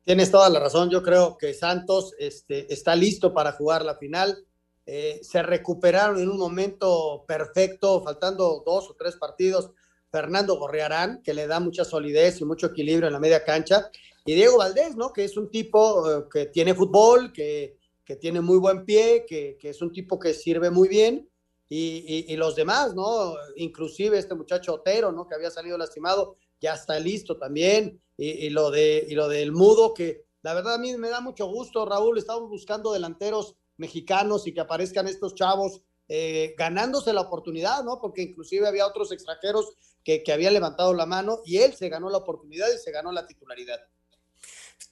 Tienes 0.06 0.30
toda 0.30 0.49
la 0.49 0.60
razón. 0.60 0.89
Yo 0.89 1.02
creo 1.02 1.38
que 1.38 1.54
Santos 1.54 2.13
este, 2.19 2.71
está 2.71 2.95
listo 2.95 3.34
para 3.34 3.54
jugar 3.54 3.84
la 3.84 3.95
final. 3.95 4.45
Eh, 4.86 5.19
se 5.23 5.41
recuperaron 5.41 6.19
en 6.19 6.30
un 6.30 6.38
momento 6.38 7.25
perfecto, 7.28 8.04
faltando 8.04 8.63
dos 8.65 8.89
o 8.89 8.95
tres 8.95 9.15
partidos. 9.15 9.71
Fernando 10.12 10.58
Gorriarán, 10.58 11.21
que 11.23 11.34
le 11.34 11.47
da 11.47 11.60
mucha 11.60 11.86
solidez 11.86 12.41
y 12.41 12.45
mucho 12.45 12.67
equilibrio 12.67 13.08
en 13.08 13.13
la 13.13 13.19
media 13.19 13.43
cancha. 13.43 13.89
Y 14.25 14.36
Diego 14.36 14.58
Valdés, 14.58 14.95
¿no? 14.95 15.12
Que 15.12 15.23
es 15.23 15.38
un 15.38 15.49
tipo 15.49 16.10
eh, 16.10 16.25
que 16.32 16.45
tiene 16.47 16.73
fútbol, 16.73 17.32
que, 17.32 17.77
que, 18.03 18.15
tiene 18.15 18.41
muy 18.41 18.58
buen 18.58 18.86
pie, 18.86 19.25
que, 19.27 19.58
que, 19.60 19.69
es 19.69 19.82
un 19.82 19.91
tipo 19.91 20.19
que 20.19 20.34
sirve 20.34 20.69
muy 20.69 20.88
bien. 20.88 21.29
Y, 21.67 22.25
y, 22.27 22.34
y, 22.34 22.36
los 22.36 22.55
demás, 22.55 22.95
¿no? 22.95 23.36
Inclusive 23.55 24.17
este 24.17 24.34
muchacho 24.34 24.73
Otero, 24.73 25.12
¿no? 25.12 25.27
Que 25.27 25.36
había 25.36 25.51
salido 25.51 25.77
lastimado, 25.77 26.38
ya 26.60 26.73
está 26.73 26.99
listo 26.99 27.38
también 27.38 28.01
y, 28.17 28.49
lo 28.49 28.69
de 28.69 29.05
y 29.08 29.15
lo 29.15 29.27
del 29.27 29.51
mudo 29.51 29.93
que 29.93 30.25
la 30.41 30.53
verdad 30.53 30.75
a 30.75 30.77
mí 30.77 30.95
me 30.97 31.10
da 31.10 31.21
mucho 31.21 31.47
gusto 31.47 31.86
Raúl 31.86 32.17
estamos 32.17 32.49
buscando 32.49 32.91
delanteros 32.91 33.55
mexicanos 33.77 34.45
y 34.45 34.53
que 34.53 34.60
aparezcan 34.60 35.08
estos 35.08 35.36
chavos 35.36 35.82
eh, 36.10 36.53
ganándose 36.58 37.13
la 37.13 37.21
oportunidad 37.21 37.84
no 37.84 37.99
porque 38.01 38.23
inclusive 38.23 38.67
había 38.67 38.88
otros 38.88 39.12
extranjeros 39.12 39.73
que, 40.03 40.23
que 40.23 40.34
habían 40.34 40.53
levantado 40.53 40.93
la 40.93 41.05
mano 41.05 41.39
y 41.45 41.58
él 41.58 41.73
se 41.73 41.88
ganó 41.88 42.10
la 42.10 42.17
oportunidad 42.17 42.67
y 42.73 42.77
se 42.77 42.91
ganó 42.91 43.12
la 43.12 43.25
titularidad 43.25 43.79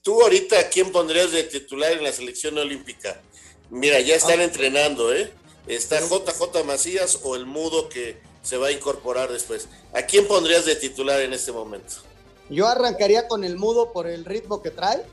tú 0.02 0.22
ahorita 0.22 0.60
a 0.60 0.70
quién 0.70 0.92
pondrías 0.92 1.32
de 1.32 1.44
titular 1.44 1.92
en 1.94 2.04
la 2.04 2.12
selección 2.12 2.58
olímpica 2.58 3.22
mira 3.70 4.00
ya 4.00 4.16
están 4.16 4.40
ah. 4.40 4.44
entrenando 4.44 5.14
eh 5.14 5.32
está 5.68 6.00
JJ 6.00 6.64
Macías 6.66 7.20
o 7.24 7.36
el 7.36 7.46
mudo 7.46 7.90
que 7.90 8.22
se 8.48 8.58
va 8.58 8.68
a 8.68 8.72
incorporar 8.72 9.30
después. 9.30 9.68
¿A 9.94 10.04
quién 10.04 10.26
pondrías 10.26 10.66
de 10.66 10.78
titular 10.78 11.20
en 11.20 11.34
este 11.34 11.52
momento? 11.52 11.96
Yo 12.50 12.66
arrancaría 12.66 13.28
con 13.28 13.44
el 13.44 13.58
mudo 13.58 13.92
por 13.92 14.08
el 14.08 14.24
ritmo 14.24 14.62
que 14.62 14.72
trae. 14.72 15.04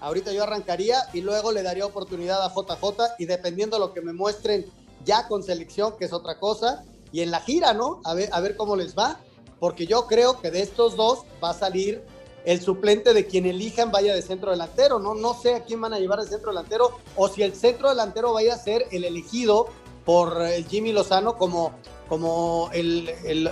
Ahorita 0.00 0.32
yo 0.32 0.44
arrancaría 0.44 0.98
y 1.12 1.20
luego 1.20 1.50
le 1.50 1.64
daría 1.64 1.84
oportunidad 1.84 2.44
a 2.44 2.54
JJ 2.54 3.16
y 3.18 3.26
dependiendo 3.26 3.76
de 3.76 3.80
lo 3.80 3.92
que 3.92 4.00
me 4.00 4.12
muestren 4.12 4.70
ya 5.04 5.26
con 5.26 5.42
selección, 5.42 5.98
que 5.98 6.04
es 6.04 6.12
otra 6.12 6.38
cosa, 6.38 6.84
y 7.10 7.22
en 7.22 7.32
la 7.32 7.40
gira, 7.40 7.74
¿no? 7.74 8.00
A 8.04 8.14
ver, 8.14 8.28
a 8.32 8.40
ver 8.40 8.56
cómo 8.56 8.76
les 8.76 8.96
va, 8.96 9.20
porque 9.58 9.86
yo 9.86 10.06
creo 10.06 10.40
que 10.40 10.52
de 10.52 10.62
estos 10.62 10.94
dos 10.94 11.24
va 11.42 11.50
a 11.50 11.54
salir 11.54 12.02
el 12.44 12.60
suplente 12.60 13.12
de 13.14 13.26
quien 13.26 13.46
elijan 13.46 13.90
vaya 13.90 14.14
de 14.14 14.22
centro 14.22 14.50
delantero, 14.50 14.98
¿no? 14.98 15.14
No 15.14 15.34
sé 15.40 15.54
a 15.54 15.64
quién 15.64 15.80
van 15.80 15.94
a 15.94 15.98
llevar 15.98 16.20
de 16.20 16.28
centro 16.28 16.50
delantero 16.50 16.98
o 17.16 17.28
si 17.28 17.42
el 17.42 17.54
centro 17.54 17.88
delantero 17.88 18.32
vaya 18.32 18.54
a 18.54 18.58
ser 18.58 18.86
el 18.90 19.04
elegido 19.04 19.68
por 20.04 20.42
el 20.42 20.66
Jimmy 20.66 20.92
Lozano 20.92 21.36
como, 21.36 21.72
como 22.08 22.70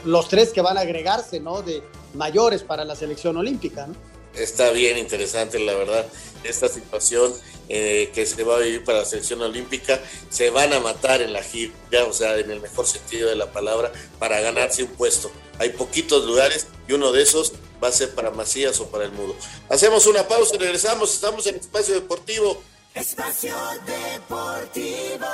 los 0.05 0.29
tres 0.29 0.53
que 0.53 0.63
van 0.63 0.79
a 0.79 0.81
agregarse, 0.81 1.41
¿no? 1.41 1.63
De, 1.63 1.83
mayores 2.15 2.63
para 2.63 2.85
la 2.85 2.97
selección 2.97 3.37
olímpica. 3.37 3.87
¿no? 3.87 3.95
Está 4.35 4.71
bien 4.71 4.99
interesante, 4.99 5.59
la 5.59 5.75
verdad, 5.75 6.07
esta 6.45 6.69
situación 6.69 7.33
eh, 7.69 8.11
que 8.15 8.25
se 8.25 8.45
va 8.45 8.57
a 8.57 8.61
vivir 8.61 8.85
para 8.85 8.99
la 8.99 9.05
selección 9.05 9.43
olímpica. 9.43 10.01
Se 10.31 10.51
van 10.51 10.73
a 10.73 10.81
matar 10.81 11.23
en 11.23 11.33
la 11.33 11.43
gira, 11.43 11.73
o 12.09 12.13
sea, 12.13 12.39
en 12.39 12.51
el 12.51 12.61
mejor 12.61 12.87
sentido 12.87 13.29
de 13.29 13.37
la 13.37 13.51
palabra, 13.53 13.93
para 14.19 14.41
ganarse 14.41 14.85
un 14.85 14.91
puesto. 14.91 15.31
Hay 15.59 15.71
poquitos 15.71 16.25
lugares 16.25 16.69
y 16.87 16.93
uno 16.93 17.11
de 17.11 17.23
esos 17.23 17.53
va 17.83 17.89
a 17.89 17.93
ser 17.93 18.15
para 18.15 18.31
Macías 18.31 18.81
o 18.81 18.89
para 18.89 19.05
el 19.05 19.13
Mudo. 19.13 19.35
Hacemos 19.69 20.07
una 20.07 20.27
pausa 20.27 20.57
y 20.57 20.59
regresamos. 20.59 21.15
Estamos 21.15 21.47
en 21.47 21.57
Espacio 21.57 21.95
Deportivo. 21.95 22.63
Espacio 22.95 23.55
Deportivo. 23.87 25.27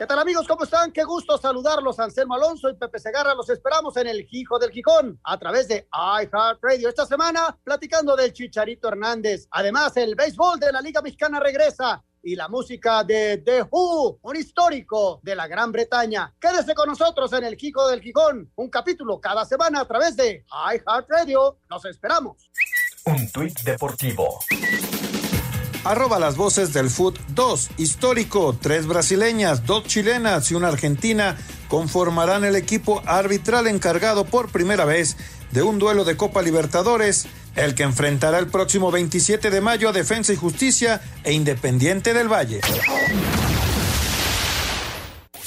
¿Qué 0.00 0.06
tal 0.06 0.18
amigos? 0.18 0.48
¿Cómo 0.48 0.64
están? 0.64 0.92
Qué 0.92 1.04
gusto 1.04 1.36
saludarlos, 1.36 2.00
Anselmo 2.00 2.34
Alonso 2.34 2.70
y 2.70 2.74
Pepe 2.74 2.98
Segarra. 2.98 3.34
Los 3.34 3.50
esperamos 3.50 3.94
en 3.98 4.06
el 4.06 4.26
Hijo 4.30 4.58
del 4.58 4.70
Gijón 4.70 5.20
a 5.22 5.38
través 5.38 5.68
de 5.68 5.86
iHeartRadio. 5.92 6.88
Esta 6.88 7.04
semana 7.04 7.54
platicando 7.62 8.16
del 8.16 8.32
Chicharito 8.32 8.88
Hernández. 8.88 9.46
Además, 9.50 9.94
el 9.98 10.14
béisbol 10.14 10.58
de 10.58 10.72
la 10.72 10.80
Liga 10.80 11.02
Mexicana 11.02 11.38
regresa 11.38 12.02
y 12.22 12.36
la 12.36 12.48
música 12.48 13.04
de 13.04 13.38
The 13.38 13.62
Who, 13.70 14.18
un 14.22 14.36
histórico 14.36 15.20
de 15.22 15.34
la 15.34 15.46
Gran 15.46 15.72
Bretaña. 15.72 16.34
Quédese 16.40 16.74
con 16.74 16.88
nosotros 16.88 17.32
en 17.32 17.44
el 17.44 17.56
Hijo 17.58 17.88
del 17.88 18.00
Gijón, 18.00 18.50
un 18.54 18.70
capítulo 18.70 19.20
cada 19.20 19.44
semana 19.44 19.80
a 19.80 19.84
través 19.86 20.16
de 20.16 20.44
iHeartRadio. 20.72 21.58
Los 21.68 21.84
esperamos. 21.84 22.50
Un 23.06 23.30
tuit 23.30 23.58
deportivo 23.60 24.38
arroba 25.84 26.18
las 26.18 26.36
voces 26.36 26.72
del 26.72 26.90
Foot 26.90 27.18
2, 27.28 27.70
histórico, 27.78 28.56
tres 28.60 28.86
brasileñas, 28.86 29.64
dos 29.66 29.84
chilenas 29.84 30.50
y 30.50 30.54
una 30.54 30.68
argentina 30.68 31.38
conformarán 31.68 32.44
el 32.44 32.56
equipo 32.56 33.02
arbitral 33.06 33.66
encargado 33.66 34.24
por 34.24 34.50
primera 34.50 34.84
vez 34.84 35.16
de 35.52 35.62
un 35.62 35.78
duelo 35.78 36.04
de 36.04 36.16
Copa 36.16 36.42
Libertadores, 36.42 37.26
el 37.56 37.74
que 37.74 37.82
enfrentará 37.82 38.38
el 38.38 38.48
próximo 38.48 38.90
27 38.90 39.50
de 39.50 39.60
mayo 39.60 39.88
a 39.88 39.92
Defensa 39.92 40.32
y 40.32 40.36
Justicia 40.36 41.00
e 41.24 41.32
Independiente 41.32 42.14
del 42.14 42.28
Valle. 42.28 42.60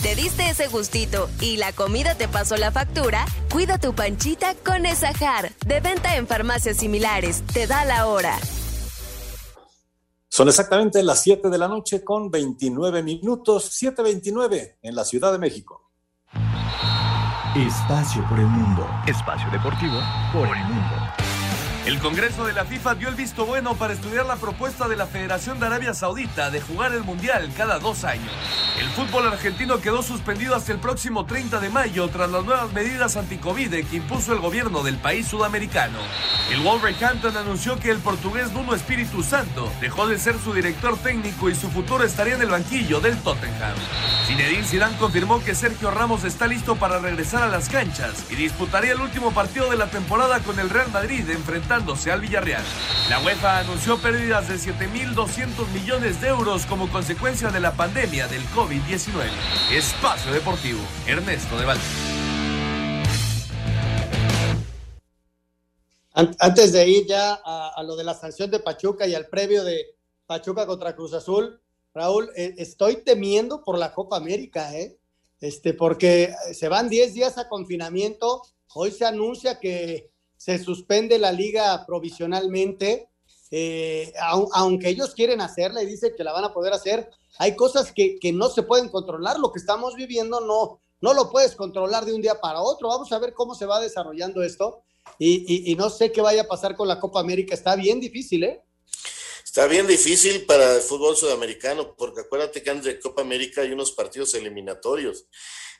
¿Te 0.01 0.15
diste 0.15 0.49
ese 0.49 0.67
gustito 0.67 1.29
y 1.39 1.55
la 1.55 1.71
comida 1.71 2.15
te 2.15 2.27
pasó 2.27 2.57
la 2.57 2.71
factura? 2.71 3.25
Cuida 3.49 3.77
tu 3.77 3.95
panchita 3.95 4.53
con 4.55 4.85
Esajar, 4.85 5.53
de 5.65 5.79
venta 5.79 6.17
en 6.17 6.27
farmacias 6.27 6.75
similares. 6.75 7.41
Te 7.53 7.67
da 7.67 7.85
la 7.85 8.07
hora. 8.07 8.37
Son 10.27 10.49
exactamente 10.49 11.01
las 11.03 11.21
7 11.21 11.49
de 11.49 11.57
la 11.57 11.67
noche 11.67 12.03
con 12.03 12.29
29 12.29 13.01
minutos, 13.01 13.81
7.29 13.81 14.77
en 14.81 14.95
la 14.95 15.05
Ciudad 15.05 15.31
de 15.31 15.37
México. 15.37 15.91
Espacio 17.55 18.27
por 18.27 18.39
el 18.39 18.47
mundo. 18.47 18.85
Espacio 19.05 19.49
deportivo 19.51 20.01
por 20.33 20.47
el 20.47 20.63
mundo. 20.65 21.22
El 21.85 21.99
Congreso 21.99 22.45
de 22.45 22.53
la 22.53 22.63
FIFA 22.63 22.95
dio 22.95 23.09
el 23.09 23.15
visto 23.15 23.45
bueno 23.45 23.75
para 23.75 23.91
estudiar 23.91 24.25
la 24.25 24.37
propuesta 24.37 24.87
de 24.87 24.95
la 24.95 25.05
Federación 25.05 25.59
de 25.59 25.65
Arabia 25.65 25.93
Saudita 25.93 26.49
de 26.49 26.61
jugar 26.61 26.93
el 26.93 27.03
Mundial 27.03 27.51
cada 27.57 27.77
dos 27.77 28.05
años. 28.05 28.31
El 28.79 28.87
fútbol 28.91 29.27
argentino 29.27 29.81
quedó 29.81 30.01
suspendido 30.01 30.55
hasta 30.55 30.71
el 30.71 30.79
próximo 30.79 31.25
30 31.25 31.59
de 31.59 31.69
mayo 31.69 32.07
tras 32.07 32.31
las 32.31 32.45
nuevas 32.45 32.71
medidas 32.71 33.17
anti-Covid 33.17 33.85
que 33.85 33.97
impuso 33.97 34.31
el 34.31 34.39
gobierno 34.39 34.81
del 34.81 34.95
país 34.95 35.27
sudamericano. 35.27 35.99
El 36.49 36.61
Wolverhampton 36.61 37.35
anunció 37.35 37.77
que 37.77 37.91
el 37.91 37.97
portugués 37.97 38.53
Nuno 38.53 38.75
Espíritu 38.75 39.21
Santo 39.21 39.69
dejó 39.81 40.07
de 40.07 40.17
ser 40.19 40.39
su 40.39 40.53
director 40.53 40.97
técnico 40.97 41.49
y 41.49 41.55
su 41.55 41.69
futuro 41.69 42.05
estaría 42.05 42.35
en 42.35 42.41
el 42.43 42.49
banquillo 42.49 43.01
del 43.01 43.17
Tottenham. 43.17 43.75
Zinedine 44.25 44.63
Zidane 44.63 44.97
confirmó 44.97 45.43
que 45.43 45.53
Sergio 45.53 45.91
Ramos 45.91 46.23
está 46.23 46.47
listo 46.47 46.77
para 46.77 46.99
regresar 46.99 47.43
a 47.43 47.49
las 47.49 47.67
canchas 47.67 48.25
y 48.29 48.35
disputaría 48.35 48.93
el 48.93 49.01
último 49.01 49.31
partido 49.31 49.69
de 49.69 49.75
la 49.75 49.87
temporada 49.87 50.39
con 50.39 50.57
el 50.59 50.69
Real 50.69 50.89
Madrid 50.93 51.29
al 51.73 52.21
Villarreal. 52.21 52.63
La 53.09 53.19
UEFA 53.19 53.59
anunció 53.59 53.97
pérdidas 53.97 54.47
de 54.47 54.55
7.200 54.55 55.67
millones 55.73 56.21
de 56.21 56.27
euros 56.27 56.67
como 56.67 56.87
consecuencia 56.91 57.49
de 57.49 57.59
la 57.59 57.71
pandemia 57.71 58.27
del 58.27 58.43
COVID-19. 58.49 59.27
Espacio 59.71 60.31
Deportivo, 60.31 60.79
Ernesto 61.07 61.57
de 61.57 61.65
Valdés. 61.65 61.83
Antes 66.13 66.73
de 66.73 66.87
ir 66.87 67.07
ya 67.07 67.41
a, 67.43 67.81
lo 67.81 67.95
de 67.95 68.03
la 68.03 68.13
sanción 68.13 68.51
de 68.51 68.59
Pachuca 68.59 69.07
y 69.07 69.15
al 69.15 69.25
previo 69.25 69.63
de 69.63 69.95
Pachuca 70.27 70.67
contra 70.67 70.95
Cruz 70.95 71.13
Azul, 71.13 71.59
Raúl, 71.91 72.29
eh, 72.35 72.53
estoy 72.59 72.97
temiendo 72.97 73.63
por 73.63 73.79
la 73.79 73.95
Copa 73.95 74.17
América, 74.17 74.77
¿eh? 74.77 74.95
Este, 75.41 75.73
porque 75.73 76.35
se 76.53 76.69
van 76.69 76.87
10 76.87 77.15
días 77.15 77.39
a 77.39 77.49
confinamiento. 77.49 78.43
Hoy 78.75 78.91
se 78.91 79.05
anuncia 79.05 79.59
que 79.59 80.12
se 80.43 80.59
suspende 80.59 81.17
la 81.19 81.31
liga 81.31 81.85
provisionalmente, 81.85 83.07
eh, 83.49 84.11
aunque 84.51 84.89
ellos 84.89 85.13
quieren 85.13 85.39
hacerla 85.39 85.81
y 85.81 85.85
dicen 85.85 86.11
que 86.17 86.23
la 86.25 86.33
van 86.33 86.43
a 86.43 86.53
poder 86.53 86.73
hacer. 86.73 87.09
Hay 87.37 87.55
cosas 87.55 87.93
que, 87.93 88.19
que 88.19 88.33
no 88.33 88.49
se 88.49 88.63
pueden 88.63 88.89
controlar. 88.89 89.39
Lo 89.39 89.53
que 89.53 89.59
estamos 89.59 89.95
viviendo 89.95 90.41
no, 90.41 90.81
no 90.99 91.13
lo 91.13 91.31
puedes 91.31 91.55
controlar 91.55 92.03
de 92.03 92.13
un 92.13 92.21
día 92.21 92.41
para 92.41 92.61
otro. 92.61 92.89
Vamos 92.89 93.09
a 93.13 93.19
ver 93.19 93.33
cómo 93.33 93.55
se 93.55 93.65
va 93.65 93.79
desarrollando 93.79 94.43
esto 94.43 94.83
y, 95.17 95.75
no 95.77 95.89
sé 95.89 96.11
qué 96.11 96.19
vaya 96.19 96.41
a 96.41 96.47
pasar 96.47 96.75
con 96.75 96.89
la 96.89 96.99
Copa 96.99 97.21
América. 97.21 97.53
Está 97.53 97.77
bien 97.77 98.01
difícil, 98.01 98.43
¿eh? 98.43 98.61
Está 99.45 99.67
bien 99.67 99.87
difícil 99.87 100.45
para 100.45 100.75
el 100.75 100.81
fútbol 100.81 101.15
sudamericano, 101.15 101.95
porque 101.95 102.21
acuérdate 102.21 102.61
que 102.61 102.69
antes 102.69 102.85
de 102.85 102.99
Copa 102.99 103.21
América 103.21 103.61
hay 103.61 103.71
unos 103.71 103.93
partidos 103.93 104.33
eliminatorios. 104.33 105.25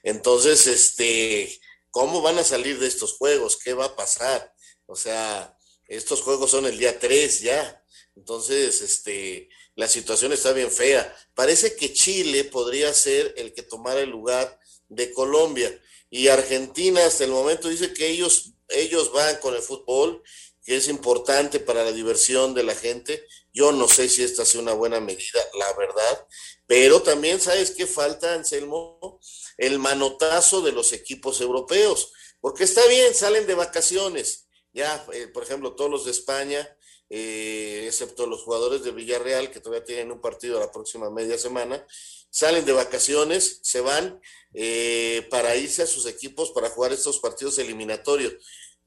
Entonces, 0.04 0.68
este, 0.68 1.60
¿cómo 1.90 2.22
van 2.22 2.38
a 2.38 2.44
salir 2.46 2.80
de 2.80 2.88
estos 2.88 3.18
juegos? 3.18 3.58
¿Qué 3.62 3.74
va 3.74 3.86
a 3.86 3.96
pasar? 3.96 4.53
O 4.94 4.96
sea, 4.96 5.58
estos 5.88 6.22
juegos 6.22 6.52
son 6.52 6.68
el 6.68 6.78
día 6.78 7.00
3 7.00 7.42
ya. 7.42 7.84
Entonces, 8.16 8.80
este, 8.82 9.50
la 9.74 9.88
situación 9.88 10.32
está 10.32 10.54
bien 10.54 10.70
fea. 10.70 11.18
Parece 11.34 11.76
que 11.76 11.92
Chile 11.94 12.44
podría 12.44 12.94
ser 12.94 13.34
el 13.38 13.56
que 13.56 13.64
tomara 13.64 14.02
el 14.02 14.12
lugar 14.12 14.60
de 14.90 15.12
Colombia. 15.12 15.76
Y 16.12 16.28
Argentina 16.28 17.04
hasta 17.04 17.24
el 17.24 17.32
momento 17.32 17.70
dice 17.70 17.92
que 17.92 18.08
ellos 18.08 18.54
ellos 18.70 19.12
van 19.12 19.38
con 19.38 19.56
el 19.56 19.64
fútbol, 19.64 20.22
que 20.64 20.76
es 20.76 20.88
importante 20.88 21.60
para 21.60 21.84
la 21.84 21.92
diversión 21.92 22.54
de 22.54 22.62
la 22.62 22.76
gente. 22.76 23.26
Yo 23.52 23.72
no 23.72 23.88
sé 23.88 24.08
si 24.10 24.24
esta 24.24 24.46
sea 24.46 24.62
una 24.62 24.74
buena 24.74 25.00
medida, 25.00 25.42
la 25.58 25.74
verdad, 25.74 26.28
pero 26.68 27.02
también 27.02 27.42
sabes 27.42 27.72
qué 27.72 27.88
falta, 27.88 28.36
Anselmo, 28.36 29.20
el 29.58 29.80
manotazo 29.80 30.62
de 30.62 30.72
los 30.72 30.94
equipos 30.94 31.42
europeos, 31.42 32.12
porque 32.40 32.64
está 32.66 32.86
bien, 32.86 33.16
salen 33.16 33.48
de 33.48 33.56
vacaciones, 33.56 34.44
ya, 34.74 35.06
eh, 35.14 35.28
por 35.28 35.44
ejemplo, 35.44 35.76
todos 35.76 35.90
los 35.90 36.06
de 36.06 36.12
España, 36.12 36.78
eh, 37.10 37.84
excepto 37.88 38.26
los 38.26 38.42
jugadores 38.42 38.84
de 38.84 38.92
Villarreal, 38.92 39.52
que 39.52 39.60
todavía 39.60 39.86
tienen 39.86 40.12
un 40.12 40.20
partido 40.20 40.60
la 40.60 40.72
próxima 40.72 41.10
media 41.10 41.38
semana, 41.38 41.86
salen 42.30 42.66
de 42.66 42.72
vacaciones, 42.72 43.60
se 43.62 43.82
van 43.82 44.20
eh, 44.54 45.28
para 45.30 45.56
irse 45.56 45.84
a 45.84 45.88
sus 45.88 46.08
equipos 46.08 46.52
para 46.52 46.72
jugar 46.72 46.92
estos 46.92 47.20
partidos 47.20 47.60
eliminatorios. 47.60 48.34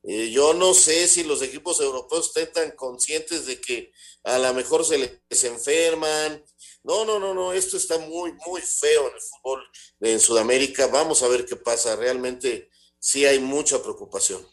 Eh, 0.02 0.30
yo 0.30 0.54
no 0.54 0.74
sé 0.74 1.06
si 1.06 1.22
los 1.24 1.42
equipos 1.42 1.80
europeos 1.80 2.26
estén 2.26 2.52
tan 2.52 2.70
conscientes 2.72 3.46
de 3.46 3.60
que 3.60 3.92
a 4.24 4.38
lo 4.38 4.54
mejor 4.54 4.84
se 4.84 4.98
les 4.98 5.44
enferman. 5.44 6.44
No, 6.82 7.04
no, 7.04 7.18
no, 7.18 7.34
no, 7.34 7.52
esto 7.52 7.76
está 7.76 7.98
muy, 7.98 8.32
muy 8.46 8.60
feo 8.60 9.08
en 9.08 9.14
el 9.14 9.20
fútbol 9.20 9.62
en 10.00 10.20
Sudamérica. 10.20 10.86
Vamos 10.88 11.22
a 11.22 11.28
ver 11.28 11.44
qué 11.46 11.56
pasa. 11.56 11.96
Realmente 11.96 12.70
sí 12.98 13.24
hay 13.24 13.38
mucha 13.38 13.82
preocupación. 13.82 14.46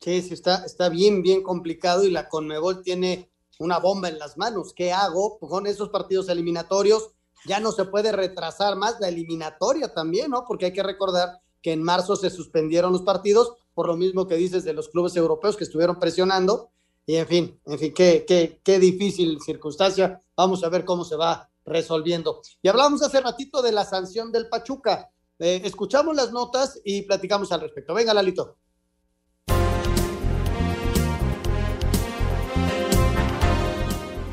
Sí, 0.00 0.22
sí, 0.22 0.34
está, 0.34 0.64
está 0.64 0.88
bien, 0.88 1.22
bien 1.22 1.42
complicado 1.42 2.04
y 2.04 2.10
la 2.10 2.28
Conmebol 2.28 2.82
tiene 2.82 3.30
una 3.58 3.78
bomba 3.78 4.08
en 4.08 4.18
las 4.18 4.36
manos. 4.36 4.72
¿Qué 4.74 4.92
hago 4.92 5.38
con 5.38 5.66
esos 5.66 5.88
partidos 5.88 6.28
eliminatorios? 6.28 7.10
Ya 7.46 7.60
no 7.60 7.72
se 7.72 7.84
puede 7.84 8.12
retrasar 8.12 8.76
más 8.76 9.00
la 9.00 9.08
eliminatoria 9.08 9.92
también, 9.92 10.30
¿no? 10.30 10.44
Porque 10.46 10.66
hay 10.66 10.72
que 10.72 10.82
recordar 10.82 11.40
que 11.62 11.72
en 11.72 11.82
marzo 11.82 12.16
se 12.16 12.30
suspendieron 12.30 12.92
los 12.92 13.02
partidos 13.02 13.54
por 13.74 13.88
lo 13.88 13.96
mismo 13.96 14.26
que 14.26 14.36
dices 14.36 14.64
de 14.64 14.72
los 14.72 14.88
clubes 14.88 15.16
europeos 15.16 15.56
que 15.56 15.64
estuvieron 15.64 15.98
presionando. 15.98 16.70
Y 17.04 17.16
en 17.16 17.26
fin, 17.26 17.60
en 17.66 17.78
fin, 17.78 17.94
qué, 17.94 18.24
qué, 18.26 18.60
qué 18.64 18.78
difícil 18.78 19.40
circunstancia. 19.40 20.20
Vamos 20.34 20.64
a 20.64 20.68
ver 20.68 20.84
cómo 20.84 21.04
se 21.04 21.14
va 21.14 21.50
resolviendo. 21.64 22.40
Y 22.62 22.68
hablamos 22.68 23.02
hace 23.02 23.20
ratito 23.20 23.62
de 23.62 23.72
la 23.72 23.84
sanción 23.84 24.32
del 24.32 24.48
Pachuca. 24.48 25.10
Eh, 25.38 25.60
escuchamos 25.64 26.16
las 26.16 26.32
notas 26.32 26.80
y 26.84 27.02
platicamos 27.02 27.52
al 27.52 27.60
respecto. 27.60 27.92
Venga, 27.94 28.14
Lalito. 28.14 28.56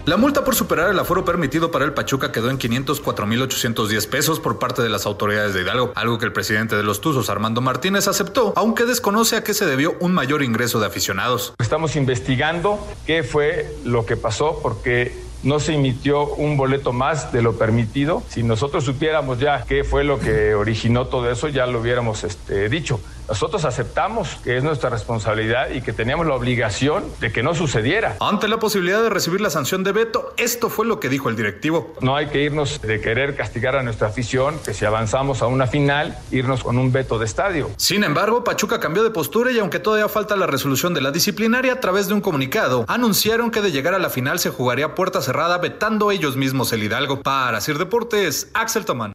La 0.06 0.18
multa 0.18 0.44
por 0.44 0.54
superar 0.54 0.90
el 0.90 1.00
aforo 1.00 1.24
permitido 1.24 1.72
para 1.72 1.86
el 1.86 1.94
Pachuca 1.94 2.34
quedó 2.34 2.50
en 2.50 2.60
504.810 2.60 4.10
pesos 4.10 4.42
por 4.42 4.60
parte 4.60 4.82
de 4.82 4.90
las 4.90 5.06
autoridades 5.06 5.54
de 5.54 5.62
Hidalgo, 5.62 5.94
algo 5.96 6.20
que 6.20 6.26
el 6.26 6.34
presidente 6.34 6.76
de 6.76 6.84
los 6.84 7.00
Tuzos, 7.00 7.30
Armando 7.30 7.62
Martínez, 7.62 8.10
aceptó, 8.10 8.52
aunque 8.58 8.84
desconoce 8.84 9.38
a 9.38 9.46
qué 9.46 9.54
se 9.54 9.66
debió 9.66 9.96
un 10.02 10.14
mayor 10.14 10.44
ingreso 10.44 10.82
de 10.82 10.88
aficionados. 10.88 11.54
Estamos 11.58 11.96
investigando 11.96 12.86
qué 13.06 13.24
fue 13.24 13.74
lo 13.86 14.06
que 14.06 14.18
pasó 14.18 14.60
porque 14.62 15.16
no 15.44 15.62
se 15.62 15.74
emitió 15.76 16.26
un 16.26 16.58
boleto 16.58 16.92
más 16.92 17.32
de 17.32 17.42
lo 17.42 17.58
permitido. 17.58 18.24
Si 18.28 18.44
nosotros 18.44 18.84
supiéramos 18.84 19.40
ya 19.40 19.64
qué 19.64 19.86
fue 19.86 20.04
lo 20.04 20.20
que 20.20 20.54
originó 20.54 21.08
todo 21.08 21.32
eso, 21.32 21.48
ya 21.48 21.66
lo 21.66 21.80
hubiéramos 21.80 22.26
este, 22.26 22.68
dicho. 22.68 23.00
Nosotros 23.28 23.66
aceptamos 23.66 24.38
que 24.44 24.58
es 24.58 24.64
nuestra 24.64 24.90
responsabilidad 24.90 25.70
y 25.70 25.82
que 25.82 25.94
teníamos 25.94 26.28
la 26.28 26.36
obligación 26.36 27.04
de 27.20 27.32
que 27.32 27.44
no 27.44 27.56
sucediera. 27.56 28.18
Ante 28.20 28.48
la 28.48 28.60
posibilidad 28.60 29.02
de 29.02 29.10
recibir 29.10 29.42
la 29.42 29.50
sanción 29.50 29.84
de 29.84 29.92
veto, 29.92 30.34
esto 30.38 30.70
fue 30.70 30.86
lo 30.86 31.00
que 31.00 31.10
dijo 31.10 31.30
el 31.30 31.36
directivo. 31.36 31.94
No 32.02 32.16
hay 32.16 32.28
que 32.28 32.42
irnos 32.44 32.82
de 32.82 33.00
querer 33.00 33.36
castigar 33.36 33.76
a 33.76 33.84
nuestra 33.84 34.08
afición, 34.10 34.60
que 34.66 34.74
si 34.74 34.86
avanzamos 34.86 35.42
a 35.42 35.48
una 35.48 35.68
final, 35.68 36.18
irnos 36.32 36.64
con 36.64 36.78
un 36.78 36.92
veto 36.92 37.18
de 37.18 37.26
estadio. 37.26 37.70
Sin 37.78 38.04
embargo, 38.04 38.44
Pachuca 38.44 38.80
cambió 38.80 39.04
de 39.04 39.12
postura 39.12 39.52
y 39.52 39.60
aunque 39.60 39.80
todavía 39.80 40.10
falta 40.10 40.36
la 40.36 40.48
resolución 40.48 40.94
de 40.94 41.02
la 41.02 41.12
disciplinaria, 41.12 41.74
a 41.74 41.80
través 41.80 42.08
de 42.08 42.14
un 42.14 42.22
comunicado, 42.22 42.86
anunciaron 42.88 43.52
que 43.52 43.62
de 43.62 43.72
llegar 43.72 43.94
a 43.94 44.00
la 44.00 44.10
final 44.10 44.40
se 44.40 44.50
jugaría 44.50 44.96
puerta 44.96 45.22
cerrada 45.22 45.58
vetando 45.58 46.12
ellos 46.12 46.36
mismos 46.36 46.74
el 46.74 46.84
Hidalgo. 46.84 47.22
Para 47.22 47.62
Sir 47.62 47.78
Deportes, 47.78 48.50
Axel 48.54 48.86
Tomán. 48.86 49.14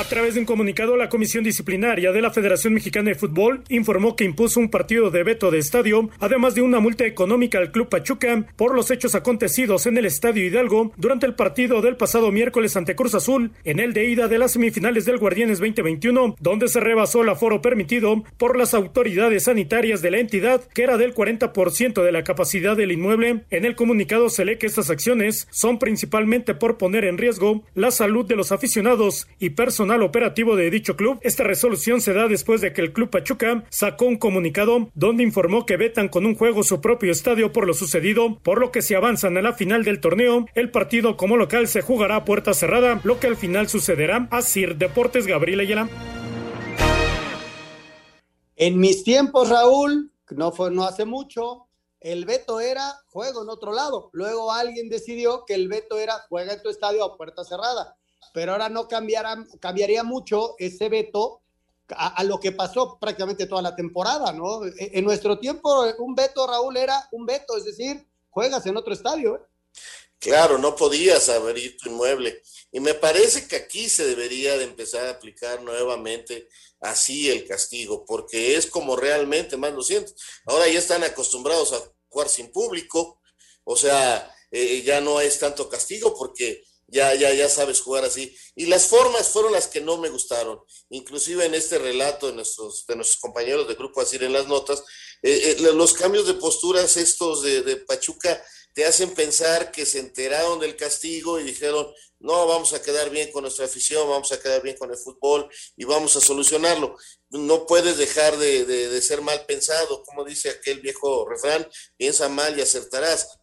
A 0.00 0.04
través 0.04 0.32
de 0.32 0.40
un 0.40 0.46
comunicado, 0.46 0.96
la 0.96 1.10
Comisión 1.10 1.44
Disciplinaria 1.44 2.10
de 2.10 2.22
la 2.22 2.30
Federación 2.30 2.72
Mexicana 2.72 3.10
de 3.10 3.16
Fútbol 3.16 3.64
informó 3.68 4.16
que 4.16 4.24
impuso 4.24 4.58
un 4.58 4.70
partido 4.70 5.10
de 5.10 5.22
veto 5.24 5.50
de 5.50 5.58
estadio, 5.58 6.08
además 6.20 6.54
de 6.54 6.62
una 6.62 6.80
multa 6.80 7.04
económica 7.04 7.58
al 7.58 7.70
Club 7.70 7.90
Pachuca 7.90 8.46
por 8.56 8.74
los 8.74 8.90
hechos 8.90 9.14
acontecidos 9.14 9.84
en 9.84 9.98
el 9.98 10.06
Estadio 10.06 10.42
Hidalgo 10.42 10.90
durante 10.96 11.26
el 11.26 11.34
partido 11.34 11.82
del 11.82 11.98
pasado 11.98 12.32
miércoles 12.32 12.78
ante 12.78 12.96
Cruz 12.96 13.14
Azul, 13.14 13.52
en 13.62 13.78
el 13.78 13.92
de 13.92 14.06
ida 14.06 14.26
de 14.26 14.38
las 14.38 14.52
semifinales 14.52 15.04
del 15.04 15.18
Guardianes 15.18 15.58
2021, 15.58 16.34
donde 16.40 16.68
se 16.68 16.80
rebasó 16.80 17.20
el 17.20 17.28
aforo 17.28 17.60
permitido 17.60 18.24
por 18.38 18.56
las 18.56 18.72
autoridades 18.72 19.44
sanitarias 19.44 20.00
de 20.00 20.12
la 20.12 20.18
entidad, 20.18 20.62
que 20.72 20.82
era 20.82 20.96
del 20.96 21.14
40% 21.14 22.02
de 22.02 22.12
la 22.12 22.24
capacidad 22.24 22.74
del 22.74 22.92
inmueble. 22.92 23.44
En 23.50 23.66
el 23.66 23.76
comunicado 23.76 24.30
se 24.30 24.46
lee 24.46 24.56
que 24.56 24.66
estas 24.66 24.88
acciones 24.88 25.46
son 25.50 25.78
principalmente 25.78 26.54
por 26.54 26.78
poner 26.78 27.04
en 27.04 27.18
riesgo 27.18 27.64
la 27.74 27.90
salud 27.90 28.24
de 28.24 28.36
los 28.36 28.50
aficionados 28.50 29.28
y 29.38 29.50
personal 29.50 29.89
operativo 30.02 30.56
de 30.56 30.70
dicho 30.70 30.96
club. 30.96 31.18
Esta 31.22 31.44
resolución 31.44 32.00
se 32.00 32.12
da 32.12 32.28
después 32.28 32.60
de 32.60 32.72
que 32.72 32.80
el 32.80 32.92
Club 32.92 33.10
Pachuca 33.10 33.64
sacó 33.70 34.06
un 34.06 34.16
comunicado 34.16 34.90
donde 34.94 35.22
informó 35.22 35.66
que 35.66 35.76
vetan 35.76 36.08
con 36.08 36.26
un 36.26 36.36
juego 36.36 36.62
su 36.62 36.80
propio 36.80 37.10
estadio 37.12 37.52
por 37.52 37.66
lo 37.66 37.74
sucedido, 37.74 38.38
por 38.42 38.60
lo 38.60 38.70
que 38.70 38.82
si 38.82 38.94
avanzan 38.94 39.36
a 39.36 39.42
la 39.42 39.52
final 39.52 39.84
del 39.84 40.00
torneo, 40.00 40.46
el 40.54 40.70
partido 40.70 41.16
como 41.16 41.36
local 41.36 41.66
se 41.66 41.82
jugará 41.82 42.16
a 42.16 42.24
puerta 42.24 42.54
cerrada, 42.54 43.00
lo 43.04 43.18
que 43.18 43.26
al 43.26 43.36
final 43.36 43.68
sucederá. 43.68 44.28
a 44.30 44.42
Sir 44.42 44.76
Deportes 44.76 45.26
Gabriel 45.26 45.60
Ayala. 45.60 45.88
En 48.56 48.78
mis 48.78 49.04
tiempos, 49.04 49.48
Raúl, 49.48 50.12
no 50.30 50.52
fue 50.52 50.70
no 50.70 50.84
hace 50.84 51.04
mucho, 51.04 51.66
el 52.00 52.24
veto 52.24 52.60
era 52.60 53.02
juego 53.06 53.42
en 53.42 53.48
otro 53.48 53.72
lado. 53.72 54.10
Luego 54.12 54.52
alguien 54.52 54.88
decidió 54.88 55.44
que 55.46 55.54
el 55.54 55.68
veto 55.68 55.98
era 55.98 56.14
juega 56.28 56.54
en 56.54 56.62
tu 56.62 56.68
estadio 56.68 57.04
a 57.04 57.16
puerta 57.16 57.44
cerrada 57.44 57.96
pero 58.32 58.52
ahora 58.52 58.68
no 58.68 58.88
cambiará, 58.88 59.44
cambiaría 59.60 60.02
mucho 60.02 60.54
ese 60.58 60.88
veto 60.88 61.42
a, 61.88 62.22
lo 62.24 62.38
que 62.38 62.52
pasó 62.52 62.98
prácticamente 63.00 63.46
toda 63.46 63.62
la 63.62 63.74
temporada, 63.74 64.32
¿no? 64.32 64.64
En, 64.64 64.74
en, 64.78 65.04
nuestro 65.04 65.38
tiempo, 65.38 65.86
un 65.98 66.14
veto, 66.14 66.46
Raúl, 66.46 66.76
era 66.76 67.08
un 67.10 67.26
veto, 67.26 67.56
es 67.56 67.64
decir, 67.64 68.06
juegas 68.30 68.64
en 68.66 68.76
otro 68.76 68.92
estadio. 68.92 69.36
¿eh? 69.36 69.40
Claro, 70.18 70.58
no 70.58 70.76
podías 70.76 71.28
abrir 71.28 71.76
tu 71.76 71.88
inmueble. 71.88 72.42
Y 72.70 72.80
me 72.80 72.94
parece 72.94 73.48
que 73.48 73.56
aquí 73.56 73.88
se 73.88 74.06
debería 74.06 74.56
de 74.56 74.64
empezar 74.64 75.06
a 75.06 75.10
aplicar 75.10 75.62
nuevamente 75.62 76.48
así 76.80 77.30
el 77.30 77.46
castigo, 77.46 78.04
porque 78.06 78.56
es 78.56 78.66
como 78.66 78.96
realmente 78.96 79.56
más 79.56 79.72
lo 79.72 79.82
siento. 79.82 80.12
Ahora 80.46 80.68
ya 80.68 80.78
están 80.78 81.02
acostumbrados 81.04 81.72
a 81.72 81.80
jugar 82.08 82.28
sin 82.28 82.52
público, 82.52 83.20
o 83.64 83.76
sea, 83.76 84.34
eh, 84.50 84.82
ya 84.82 85.00
no 85.00 85.20
es 85.20 85.38
tanto 85.38 85.68
castigo 85.68 86.14
porque 86.16 86.62
ya, 86.90 87.14
ya, 87.14 87.32
ya 87.32 87.48
sabes 87.48 87.80
jugar 87.80 88.04
así. 88.04 88.36
Y 88.54 88.66
las 88.66 88.86
formas 88.86 89.28
fueron 89.28 89.52
las 89.52 89.68
que 89.68 89.80
no 89.80 89.96
me 89.96 90.10
gustaron. 90.10 90.60
Inclusive 90.90 91.46
en 91.46 91.54
este 91.54 91.78
relato 91.78 92.26
de 92.26 92.34
nuestros, 92.34 92.84
de 92.86 92.96
nuestros 92.96 93.20
compañeros 93.20 93.68
de 93.68 93.74
grupo 93.74 94.00
así 94.00 94.16
en 94.16 94.32
las 94.32 94.46
notas, 94.46 94.82
eh, 95.22 95.56
eh, 95.58 95.72
los 95.74 95.92
cambios 95.92 96.26
de 96.26 96.34
posturas 96.34 96.96
estos 96.96 97.42
de, 97.42 97.62
de 97.62 97.76
Pachuca 97.76 98.42
te 98.72 98.84
hacen 98.84 99.14
pensar 99.14 99.72
que 99.72 99.84
se 99.84 99.98
enteraron 99.98 100.60
del 100.60 100.76
castigo 100.76 101.40
y 101.40 101.44
dijeron, 101.44 101.92
no, 102.20 102.46
vamos 102.46 102.72
a 102.72 102.82
quedar 102.82 103.10
bien 103.10 103.32
con 103.32 103.42
nuestra 103.42 103.64
afición, 103.64 104.08
vamos 104.08 104.30
a 104.30 104.40
quedar 104.40 104.62
bien 104.62 104.76
con 104.76 104.90
el 104.90 104.96
fútbol 104.96 105.48
y 105.76 105.84
vamos 105.84 106.14
a 106.16 106.20
solucionarlo. 106.20 106.96
No 107.30 107.66
puedes 107.66 107.96
dejar 107.96 108.36
de, 108.36 108.64
de, 108.64 109.02
ser 109.02 109.22
mal 109.22 109.44
pensado, 109.46 110.02
como 110.02 110.24
dice 110.24 110.50
aquel 110.50 110.80
viejo 110.80 111.26
refrán, 111.28 111.68
piensa 111.96 112.28
mal 112.28 112.56
y 112.58 112.62
acertarás. 112.62 113.39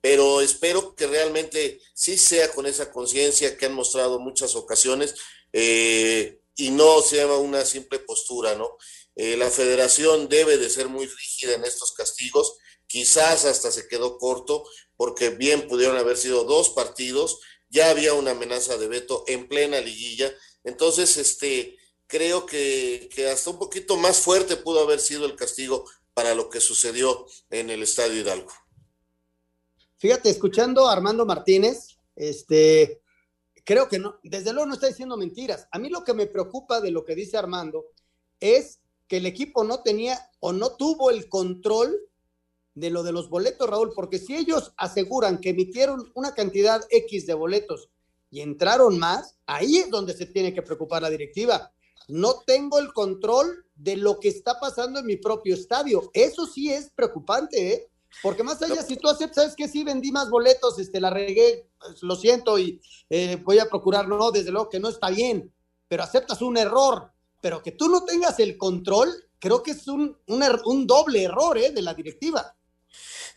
Pero 0.00 0.40
espero 0.40 0.94
que 0.94 1.06
realmente 1.06 1.80
sí 1.94 2.16
sea 2.16 2.52
con 2.52 2.66
esa 2.66 2.90
conciencia 2.90 3.56
que 3.56 3.66
han 3.66 3.74
mostrado 3.74 4.20
muchas 4.20 4.54
ocasiones 4.54 5.14
eh, 5.52 6.40
y 6.56 6.70
no 6.70 7.02
sea 7.02 7.26
una 7.26 7.64
simple 7.64 7.98
postura, 7.98 8.54
¿no? 8.54 8.76
Eh, 9.16 9.36
la 9.36 9.50
federación 9.50 10.28
debe 10.28 10.58
de 10.58 10.70
ser 10.70 10.88
muy 10.88 11.06
rígida 11.06 11.54
en 11.54 11.64
estos 11.64 11.92
castigos 11.92 12.58
quizás 12.88 13.44
hasta 13.44 13.70
se 13.70 13.86
quedó 13.86 14.18
corto, 14.18 14.64
porque 14.96 15.30
bien 15.30 15.68
pudieron 15.68 15.96
haber 15.96 16.16
sido 16.16 16.44
dos 16.44 16.70
partidos, 16.70 17.38
ya 17.68 17.90
había 17.90 18.14
una 18.14 18.32
amenaza 18.32 18.76
de 18.76 18.88
veto 18.88 19.22
en 19.28 19.46
plena 19.46 19.80
liguilla, 19.80 20.34
entonces 20.64 21.16
este 21.18 21.76
creo 22.06 22.46
que, 22.46 23.08
que 23.14 23.28
hasta 23.28 23.50
un 23.50 23.58
poquito 23.58 23.96
más 23.96 24.18
fuerte 24.18 24.56
pudo 24.56 24.80
haber 24.80 24.98
sido 24.98 25.26
el 25.26 25.36
castigo 25.36 25.84
para 26.14 26.34
lo 26.34 26.48
que 26.48 26.60
sucedió 26.60 27.26
en 27.50 27.70
el 27.70 27.82
Estadio 27.82 28.20
Hidalgo. 28.20 28.50
Fíjate, 29.98 30.30
escuchando 30.30 30.86
a 30.86 30.92
Armando 30.92 31.26
Martínez, 31.26 31.98
este, 32.14 33.02
creo 33.64 33.88
que 33.88 33.98
no, 33.98 34.20
desde 34.22 34.52
luego 34.52 34.66
no 34.66 34.74
está 34.74 34.86
diciendo 34.86 35.16
mentiras. 35.16 35.66
A 35.72 35.78
mí 35.80 35.88
lo 35.88 36.04
que 36.04 36.14
me 36.14 36.26
preocupa 36.26 36.80
de 36.80 36.92
lo 36.92 37.04
que 37.04 37.16
dice 37.16 37.36
Armando 37.36 37.86
es 38.38 38.80
que 39.08 39.16
el 39.16 39.26
equipo 39.26 39.64
no 39.64 39.82
tenía 39.82 40.30
o 40.38 40.52
no 40.52 40.76
tuvo 40.76 41.10
el 41.10 41.28
control 41.28 41.96
de 42.74 42.90
lo 42.90 43.02
de 43.02 43.10
los 43.10 43.28
boletos, 43.28 43.68
Raúl, 43.68 43.90
porque 43.92 44.20
si 44.20 44.36
ellos 44.36 44.72
aseguran 44.76 45.40
que 45.40 45.50
emitieron 45.50 46.12
una 46.14 46.32
cantidad 46.32 46.80
X 46.90 47.26
de 47.26 47.34
boletos 47.34 47.90
y 48.30 48.40
entraron 48.40 49.00
más, 49.00 49.36
ahí 49.46 49.78
es 49.78 49.90
donde 49.90 50.14
se 50.14 50.26
tiene 50.26 50.54
que 50.54 50.62
preocupar 50.62 51.02
la 51.02 51.10
directiva. 51.10 51.72
No 52.06 52.42
tengo 52.46 52.78
el 52.78 52.92
control 52.92 53.66
de 53.74 53.96
lo 53.96 54.20
que 54.20 54.28
está 54.28 54.60
pasando 54.60 55.00
en 55.00 55.06
mi 55.06 55.16
propio 55.16 55.54
estadio. 55.54 56.08
Eso 56.14 56.46
sí 56.46 56.70
es 56.72 56.90
preocupante, 56.90 57.72
¿eh? 57.72 57.90
Porque 58.22 58.42
más 58.42 58.60
allá, 58.62 58.82
si 58.82 58.96
tú 58.96 59.08
aceptas, 59.08 59.36
sabes 59.36 59.56
que 59.56 59.68
sí 59.68 59.84
vendí 59.84 60.10
más 60.10 60.28
boletos, 60.30 60.78
este, 60.78 61.00
la 61.00 61.10
regué, 61.10 61.68
pues, 61.78 62.02
lo 62.02 62.16
siento 62.16 62.58
y 62.58 62.80
eh, 63.10 63.36
voy 63.42 63.58
a 63.58 63.68
procurar, 63.68 64.08
no, 64.08 64.30
desde 64.30 64.50
luego 64.50 64.68
que 64.68 64.80
no 64.80 64.88
está 64.88 65.10
bien, 65.10 65.52
pero 65.86 66.02
aceptas 66.02 66.42
un 66.42 66.56
error, 66.56 67.12
pero 67.40 67.62
que 67.62 67.72
tú 67.72 67.88
no 67.88 68.04
tengas 68.04 68.38
el 68.40 68.58
control, 68.58 69.14
creo 69.38 69.62
que 69.62 69.72
es 69.72 69.86
un, 69.86 70.18
un, 70.26 70.42
er, 70.42 70.60
un 70.64 70.86
doble 70.86 71.22
error 71.22 71.56
¿eh? 71.58 71.70
de 71.70 71.82
la 71.82 71.94
directiva. 71.94 72.56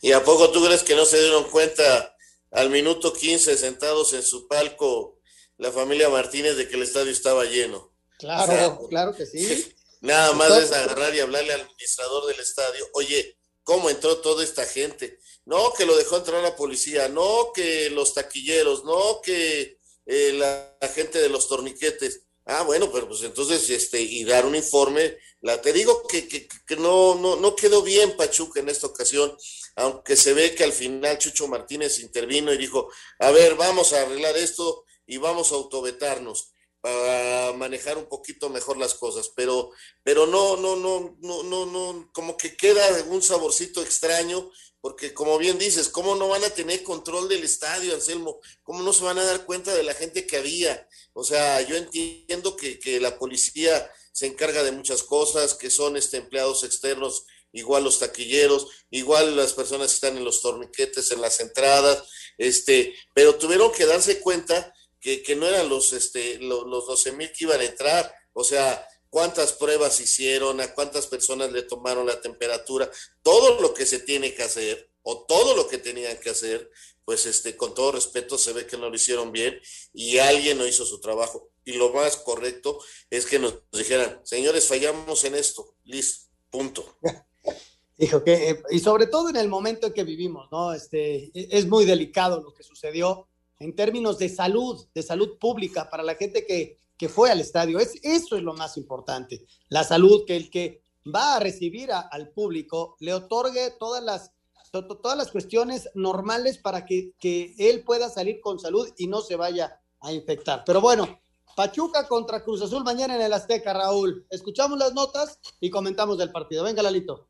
¿Y 0.01 0.13
a 0.13 0.23
poco 0.23 0.49
tú 0.49 0.63
crees 0.65 0.83
que 0.83 0.95
no 0.95 1.05
se 1.05 1.19
dieron 1.19 1.43
cuenta 1.45 2.15
al 2.51 2.69
minuto 2.69 3.13
15 3.13 3.55
sentados 3.57 4.13
en 4.13 4.23
su 4.23 4.47
palco 4.47 5.19
la 5.57 5.71
familia 5.71 6.09
Martínez 6.09 6.57
de 6.57 6.67
que 6.67 6.75
el 6.75 6.83
estadio 6.83 7.11
estaba 7.11 7.45
lleno? 7.45 7.93
Claro, 8.17 8.87
claro 8.89 9.15
que 9.15 9.25
sí. 9.27 9.75
Nada 10.01 10.33
más 10.33 10.51
es 10.57 10.71
agarrar 10.71 11.13
y 11.13 11.19
hablarle 11.19 11.53
al 11.53 11.61
administrador 11.61 12.25
del 12.25 12.39
estadio, 12.39 12.87
oye, 12.93 13.37
¿cómo 13.63 13.89
entró 13.89 14.17
toda 14.17 14.43
esta 14.43 14.65
gente? 14.65 15.19
No, 15.45 15.73
que 15.73 15.85
lo 15.85 15.95
dejó 15.97 16.17
entrar 16.17 16.41
la 16.43 16.55
policía, 16.55 17.07
no, 17.09 17.51
que 17.53 17.89
los 17.89 18.13
taquilleros, 18.13 18.83
no, 18.83 19.21
que 19.21 19.77
eh, 20.05 20.33
la, 20.33 20.77
gente 20.93 21.19
de 21.19 21.29
los 21.29 21.47
torniquetes. 21.47 22.23
Ah, 22.45 22.63
bueno, 22.63 22.91
pero 22.91 23.07
pues 23.07 23.21
entonces, 23.23 23.69
este, 23.69 24.01
y 24.01 24.23
dar 24.23 24.45
un 24.45 24.55
informe. 24.55 25.17
La, 25.41 25.61
te 25.61 25.73
digo 25.73 26.05
que, 26.07 26.27
que, 26.27 26.47
que 26.67 26.75
no, 26.75 27.15
no, 27.15 27.35
no 27.35 27.55
quedó 27.55 27.81
bien 27.81 28.15
Pachuca 28.17 28.59
en 28.59 28.69
esta 28.69 28.87
ocasión 28.87 29.35
aunque 29.75 30.15
se 30.15 30.33
ve 30.33 30.53
que 30.55 30.63
al 30.63 30.73
final 30.73 31.17
Chucho 31.17 31.47
Martínez 31.47 31.99
intervino 31.99 32.53
y 32.53 32.57
dijo, 32.57 32.89
a 33.19 33.31
ver, 33.31 33.55
vamos 33.55 33.93
a 33.93 34.01
arreglar 34.01 34.37
esto 34.37 34.85
y 35.05 35.17
vamos 35.17 35.51
a 35.51 35.55
autovetarnos 35.55 36.53
para 36.81 37.53
manejar 37.53 37.97
un 37.97 38.05
poquito 38.05 38.49
mejor 38.49 38.77
las 38.77 38.95
cosas, 38.95 39.31
pero, 39.35 39.71
pero 40.03 40.25
no, 40.25 40.57
no, 40.57 40.75
no, 40.75 41.15
no, 41.21 41.65
no, 41.65 42.09
como 42.11 42.35
que 42.35 42.57
queda 42.57 42.83
un 43.07 43.21
saborcito 43.21 43.81
extraño, 43.81 44.51
porque 44.81 45.13
como 45.13 45.37
bien 45.37 45.59
dices, 45.59 45.89
¿cómo 45.89 46.15
no 46.15 46.27
van 46.27 46.43
a 46.43 46.49
tener 46.49 46.81
control 46.81 47.29
del 47.29 47.43
estadio, 47.43 47.93
Anselmo? 47.93 48.39
¿Cómo 48.63 48.81
no 48.81 48.93
se 48.93 49.03
van 49.03 49.19
a 49.19 49.23
dar 49.23 49.45
cuenta 49.45 49.75
de 49.75 49.83
la 49.83 49.93
gente 49.93 50.25
que 50.25 50.37
había? 50.37 50.87
O 51.13 51.23
sea, 51.23 51.61
yo 51.61 51.75
entiendo 51.75 52.55
que, 52.57 52.79
que 52.79 52.99
la 52.99 53.19
policía 53.19 53.91
se 54.11 54.25
encarga 54.25 54.63
de 54.63 54.71
muchas 54.71 55.03
cosas, 55.03 55.53
que 55.53 55.69
son 55.69 55.97
este, 55.97 56.17
empleados 56.17 56.63
externos 56.63 57.25
igual 57.53 57.83
los 57.83 57.99
taquilleros, 57.99 58.67
igual 58.89 59.35
las 59.35 59.53
personas 59.53 59.89
que 59.89 59.95
están 59.95 60.17
en 60.17 60.25
los 60.25 60.41
torniquetes, 60.41 61.11
en 61.11 61.21
las 61.21 61.39
entradas, 61.39 62.03
este, 62.37 62.95
pero 63.13 63.35
tuvieron 63.35 63.71
que 63.71 63.85
darse 63.85 64.19
cuenta 64.19 64.73
que, 65.01 65.35
no 65.35 65.47
eran 65.47 65.67
los, 65.67 65.91
este, 65.93 66.37
los, 66.39 66.65
los 66.67 66.87
12 66.87 67.11
mil 67.13 67.31
que 67.31 67.43
iban 67.43 67.59
a 67.59 67.65
entrar, 67.65 68.15
o 68.33 68.43
sea, 68.43 68.87
cuántas 69.09 69.53
pruebas 69.53 69.99
hicieron, 69.99 70.61
a 70.61 70.73
cuántas 70.73 71.07
personas 71.07 71.51
le 71.51 71.63
tomaron 71.63 72.05
la 72.05 72.21
temperatura, 72.21 72.89
todo 73.21 73.59
lo 73.59 73.73
que 73.73 73.85
se 73.85 73.99
tiene 73.99 74.33
que 74.33 74.43
hacer, 74.43 74.91
o 75.03 75.25
todo 75.25 75.55
lo 75.55 75.67
que 75.67 75.77
tenían 75.77 76.17
que 76.17 76.29
hacer, 76.29 76.69
pues 77.03 77.25
este, 77.25 77.57
con 77.57 77.73
todo 77.73 77.93
respeto 77.93 78.37
se 78.37 78.53
ve 78.53 78.65
que 78.65 78.77
no 78.77 78.89
lo 78.89 78.95
hicieron 78.95 79.31
bien 79.31 79.59
y 79.93 80.19
alguien 80.19 80.57
no 80.57 80.67
hizo 80.67 80.85
su 80.85 80.99
trabajo. 80.99 81.51
Y 81.65 81.73
lo 81.73 81.91
más 81.91 82.17
correcto 82.17 82.79
es 83.09 83.25
que 83.25 83.39
nos 83.39 83.61
dijeran, 83.71 84.21
señores, 84.23 84.67
fallamos 84.67 85.23
en 85.23 85.35
esto, 85.35 85.75
listo, 85.83 86.29
punto. 86.49 86.97
Dijo 87.97 88.23
que, 88.23 88.49
eh, 88.49 88.63
y 88.71 88.79
sobre 88.79 89.05
todo 89.05 89.29
en 89.29 89.35
el 89.35 89.47
momento 89.47 89.87
en 89.87 89.93
que 89.93 90.03
vivimos, 90.03 90.47
¿no? 90.51 90.73
Este, 90.73 91.25
e, 91.37 91.49
es 91.51 91.67
muy 91.67 91.85
delicado 91.85 92.41
lo 92.41 92.51
que 92.53 92.63
sucedió 92.63 93.29
en 93.61 93.75
términos 93.75 94.17
de 94.17 94.27
salud, 94.27 94.87
de 94.93 95.03
salud 95.03 95.37
pública 95.37 95.89
para 95.89 96.03
la 96.03 96.15
gente 96.15 96.45
que, 96.45 96.77
que 96.97 97.09
fue 97.09 97.31
al 97.31 97.39
estadio. 97.39 97.79
Es, 97.79 97.93
eso 98.01 98.35
es 98.35 98.43
lo 98.43 98.53
más 98.53 98.75
importante, 98.75 99.45
la 99.69 99.83
salud, 99.83 100.25
que 100.25 100.35
el 100.35 100.49
que 100.49 100.81
va 101.13 101.35
a 101.35 101.39
recibir 101.39 101.91
al 101.91 102.29
público 102.29 102.95
le 102.99 103.13
otorgue 103.13 103.71
todas 103.79 104.03
las, 104.03 104.31
todas 104.71 105.17
las 105.17 105.31
cuestiones 105.31 105.89
normales 105.95 106.57
para 106.57 106.85
que, 106.85 107.13
que 107.19 107.55
él 107.57 107.83
pueda 107.83 108.09
salir 108.09 108.39
con 108.41 108.59
salud 108.59 108.87
y 108.97 109.07
no 109.07 109.21
se 109.21 109.35
vaya 109.35 109.79
a 109.99 110.11
infectar. 110.11 110.63
Pero 110.65 110.81
bueno, 110.81 111.19
Pachuca 111.55 112.07
contra 112.07 112.43
Cruz 112.43 112.61
Azul 112.61 112.83
mañana 112.83 113.15
en 113.15 113.21
el 113.21 113.33
Azteca, 113.33 113.73
Raúl. 113.73 114.25
Escuchamos 114.29 114.77
las 114.77 114.93
notas 114.93 115.39
y 115.59 115.69
comentamos 115.69 116.17
del 116.17 116.31
partido. 116.31 116.63
Venga, 116.63 116.81
Lalito. 116.81 117.27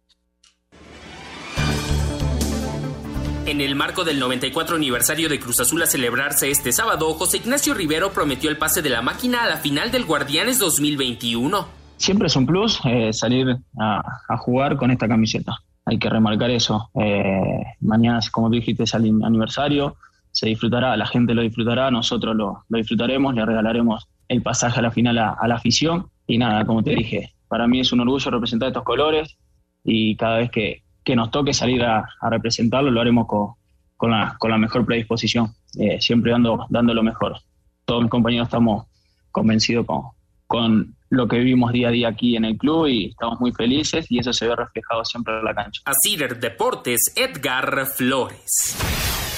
En 3.47 3.59
el 3.59 3.75
marco 3.75 4.03
del 4.03 4.19
94 4.19 4.75
aniversario 4.75 5.27
de 5.27 5.39
Cruz 5.39 5.59
Azul 5.59 5.81
a 5.81 5.87
celebrarse 5.87 6.51
este 6.51 6.71
sábado, 6.71 7.11
José 7.15 7.37
Ignacio 7.37 7.73
Rivero 7.73 8.11
prometió 8.11 8.51
el 8.51 8.57
pase 8.57 8.83
de 8.83 8.89
la 8.89 9.01
máquina 9.01 9.43
a 9.43 9.49
la 9.49 9.57
final 9.57 9.91
del 9.91 10.05
Guardianes 10.05 10.59
2021. 10.59 11.67
Siempre 11.97 12.27
es 12.27 12.35
un 12.35 12.45
plus 12.45 12.79
eh, 12.85 13.11
salir 13.11 13.57
a, 13.79 14.37
jugar 14.37 14.77
con 14.77 14.91
esta 14.91 15.07
camiseta. 15.07 15.57
Hay 15.85 15.97
que 15.97 16.07
remarcar 16.07 16.51
eso. 16.51 16.91
Eh, 17.01 17.63
mañana, 17.79 18.19
como 18.31 18.49
tú 18.49 18.55
dijiste, 18.55 18.83
es 18.83 18.93
el 18.93 19.05
aniversario. 19.23 19.95
Se 20.31 20.47
disfrutará, 20.47 20.95
la 20.95 21.07
gente 21.07 21.33
lo 21.33 21.41
disfrutará, 21.41 21.89
nosotros 21.89 22.35
lo, 22.35 22.63
disfrutaremos, 22.69 23.33
le 23.33 23.43
regalaremos 23.43 24.07
el 24.27 24.43
pasaje 24.43 24.79
a 24.79 24.83
la 24.83 24.91
final 24.91 25.17
a, 25.17 25.47
la 25.47 25.55
afición. 25.55 26.07
Y 26.27 26.37
nada, 26.37 26.63
como 26.63 26.83
te 26.83 26.91
dije, 26.91 27.33
para 27.47 27.67
mí 27.67 27.79
es 27.79 27.91
un 27.91 28.01
orgullo 28.01 28.29
representar 28.29 28.67
estos 28.67 28.83
colores 28.83 29.35
y 29.83 30.15
cada 30.15 30.37
vez 30.37 30.51
que, 30.51 30.83
que 31.03 31.15
nos 31.15 31.31
toque 31.31 31.53
salir 31.53 31.83
a, 31.83 32.05
representarlo, 32.29 32.91
lo 32.91 33.01
haremos 33.01 33.27
con, 33.27 33.53
con, 33.97 34.11
la, 34.11 34.35
con 34.39 34.51
la 34.51 34.57
mejor 34.57 34.85
predisposición, 34.85 35.53
eh, 35.79 35.99
siempre 35.99 36.31
dando, 36.31 36.65
dando 36.69 36.93
lo 36.93 37.03
mejor. 37.03 37.37
Todos 37.85 38.01
mis 38.03 38.11
compañeros 38.11 38.47
estamos 38.47 38.85
convencidos 39.31 39.85
con, 39.85 40.03
con 40.47 40.95
lo 41.09 41.27
que 41.27 41.37
vivimos 41.37 41.73
día 41.73 41.89
a 41.89 41.91
día 41.91 42.07
aquí 42.09 42.35
en 42.35 42.45
el 42.45 42.57
club 42.57 42.87
y 42.87 43.05
estamos 43.07 43.39
muy 43.39 43.51
felices 43.51 44.05
y 44.09 44.19
eso 44.19 44.31
se 44.33 44.47
ve 44.47 44.55
reflejado 44.55 45.03
siempre 45.05 45.37
en 45.37 45.45
la 45.45 45.53
cancha. 45.53 45.81
Así 45.85 46.15
Deportes, 46.17 47.13
Edgar 47.15 47.85
Flores. 47.85 48.77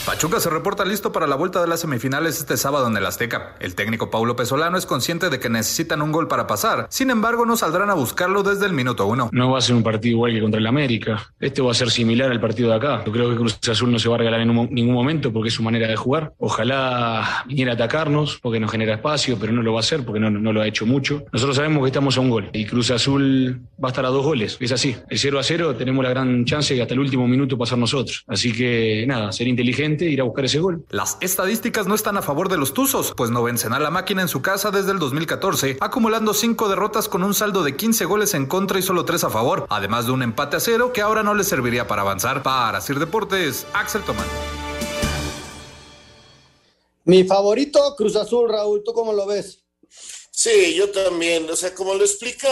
Pachuca 0.05 0.41
se 0.41 0.49
reporta 0.49 0.83
listo 0.83 1.13
para 1.13 1.27
la 1.27 1.37
vuelta 1.37 1.61
de 1.61 1.67
las 1.67 1.79
semifinales 1.79 2.37
este 2.37 2.57
sábado 2.57 2.87
en 2.87 2.97
el 2.97 3.05
Azteca. 3.05 3.55
El 3.61 3.73
técnico 3.73 4.11
Paulo 4.11 4.35
Pesolano 4.35 4.77
es 4.77 4.85
consciente 4.85 5.29
de 5.29 5.39
que 5.39 5.47
necesitan 5.47 6.01
un 6.01 6.11
gol 6.11 6.27
para 6.27 6.45
pasar. 6.45 6.87
Sin 6.89 7.09
embargo, 7.09 7.45
no 7.45 7.55
saldrán 7.55 7.89
a 7.89 7.93
buscarlo 7.93 8.43
desde 8.43 8.65
el 8.65 8.73
minuto 8.73 9.07
uno. 9.07 9.29
No 9.31 9.51
va 9.51 9.59
a 9.59 9.61
ser 9.61 9.77
un 9.77 9.83
partido 9.83 10.15
igual 10.15 10.33
que 10.33 10.41
contra 10.41 10.59
el 10.59 10.67
América. 10.67 11.31
Este 11.39 11.61
va 11.61 11.71
a 11.71 11.73
ser 11.73 11.89
similar 11.89 12.29
al 12.29 12.41
partido 12.41 12.69
de 12.69 12.75
acá. 12.75 13.01
Yo 13.05 13.13
creo 13.13 13.29
que 13.29 13.37
Cruz 13.37 13.57
Azul 13.69 13.93
no 13.93 13.97
se 13.97 14.09
va 14.09 14.15
a 14.15 14.17
regalar 14.17 14.41
en 14.41 14.49
ningún 14.71 14.93
momento 14.93 15.31
porque 15.31 15.47
es 15.47 15.53
su 15.53 15.63
manera 15.63 15.87
de 15.87 15.95
jugar. 15.95 16.33
Ojalá 16.37 17.45
viniera 17.47 17.71
a 17.71 17.75
atacarnos 17.75 18.39
porque 18.41 18.59
nos 18.59 18.71
genera 18.71 18.95
espacio, 18.95 19.37
pero 19.39 19.53
no 19.53 19.61
lo 19.61 19.71
va 19.71 19.79
a 19.79 19.83
hacer 19.83 20.03
porque 20.03 20.19
no, 20.19 20.29
no 20.29 20.51
lo 20.51 20.61
ha 20.61 20.67
hecho 20.67 20.85
mucho. 20.85 21.23
Nosotros 21.31 21.55
sabemos 21.55 21.81
que 21.81 21.87
estamos 21.87 22.17
a 22.17 22.19
un 22.19 22.29
gol 22.29 22.49
y 22.51 22.65
Cruz 22.65 22.91
Azul 22.91 23.61
va 23.81 23.87
a 23.87 23.91
estar 23.91 24.05
a 24.05 24.09
dos 24.09 24.25
goles. 24.25 24.57
Es 24.59 24.73
así. 24.73 24.97
El 25.09 25.17
0 25.17 25.39
a 25.39 25.43
0 25.43 25.75
tenemos 25.75 26.03
la 26.03 26.09
gran 26.09 26.43
chance 26.43 26.73
de 26.73 26.81
hasta 26.81 26.93
el 26.93 26.99
último 26.99 27.25
minuto 27.25 27.57
pasar 27.57 27.77
nosotros. 27.77 28.25
Así 28.27 28.51
que 28.51 29.05
nada, 29.07 29.31
ser 29.31 29.47
inteligente 29.47 29.92
ir 30.01 30.21
a 30.21 30.23
buscar 30.23 30.45
ese 30.45 30.59
gol. 30.59 30.85
Las 30.89 31.17
estadísticas 31.21 31.87
no 31.87 31.95
están 31.95 32.17
a 32.17 32.21
favor 32.21 32.49
de 32.49 32.57
los 32.57 32.73
Tuzos, 32.73 33.13
pues 33.15 33.31
no 33.31 33.43
vencen 33.43 33.73
a 33.73 33.79
la 33.79 33.89
máquina 33.89 34.21
en 34.21 34.27
su 34.27 34.41
casa 34.41 34.71
desde 34.71 34.91
el 34.91 34.99
2014, 34.99 35.77
acumulando 35.79 36.33
cinco 36.33 36.69
derrotas 36.69 37.09
con 37.09 37.23
un 37.23 37.33
saldo 37.33 37.63
de 37.63 37.75
15 37.75 38.05
goles 38.05 38.33
en 38.33 38.45
contra 38.45 38.79
y 38.79 38.81
solo 38.81 39.05
tres 39.05 39.23
a 39.23 39.29
favor, 39.29 39.65
además 39.69 40.05
de 40.05 40.11
un 40.11 40.23
empate 40.23 40.57
a 40.57 40.59
cero 40.59 40.91
que 40.93 41.01
ahora 41.01 41.23
no 41.23 41.33
les 41.33 41.47
serviría 41.47 41.87
para 41.87 42.01
avanzar. 42.01 42.43
Para 42.43 42.81
Sir 42.81 42.99
Deportes, 42.99 43.65
Axel 43.73 44.03
Tomán. 44.03 44.27
Mi 47.05 47.25
favorito, 47.25 47.95
Cruz 47.97 48.15
Azul, 48.15 48.49
Raúl, 48.49 48.81
¿tú 48.83 48.93
cómo 48.93 49.11
lo 49.11 49.25
ves? 49.25 49.63
Sí, 50.31 50.73
yo 50.75 50.89
también. 50.89 51.49
O 51.49 51.55
sea, 51.55 51.75
como 51.75 51.93
lo 51.93 52.03
explica, 52.03 52.49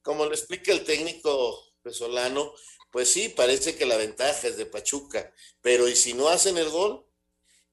como 0.00 0.24
lo 0.24 0.32
explica 0.32 0.72
el 0.72 0.84
técnico 0.84 1.58
pesolano, 1.82 2.52
pues 2.90 3.12
sí, 3.12 3.28
parece 3.28 3.76
que 3.76 3.86
la 3.86 3.96
ventaja 3.96 4.48
es 4.48 4.56
de 4.56 4.66
Pachuca, 4.66 5.32
pero 5.60 5.88
¿y 5.88 5.96
si 5.96 6.14
no 6.14 6.28
hacen 6.28 6.58
el 6.58 6.70
gol? 6.70 7.06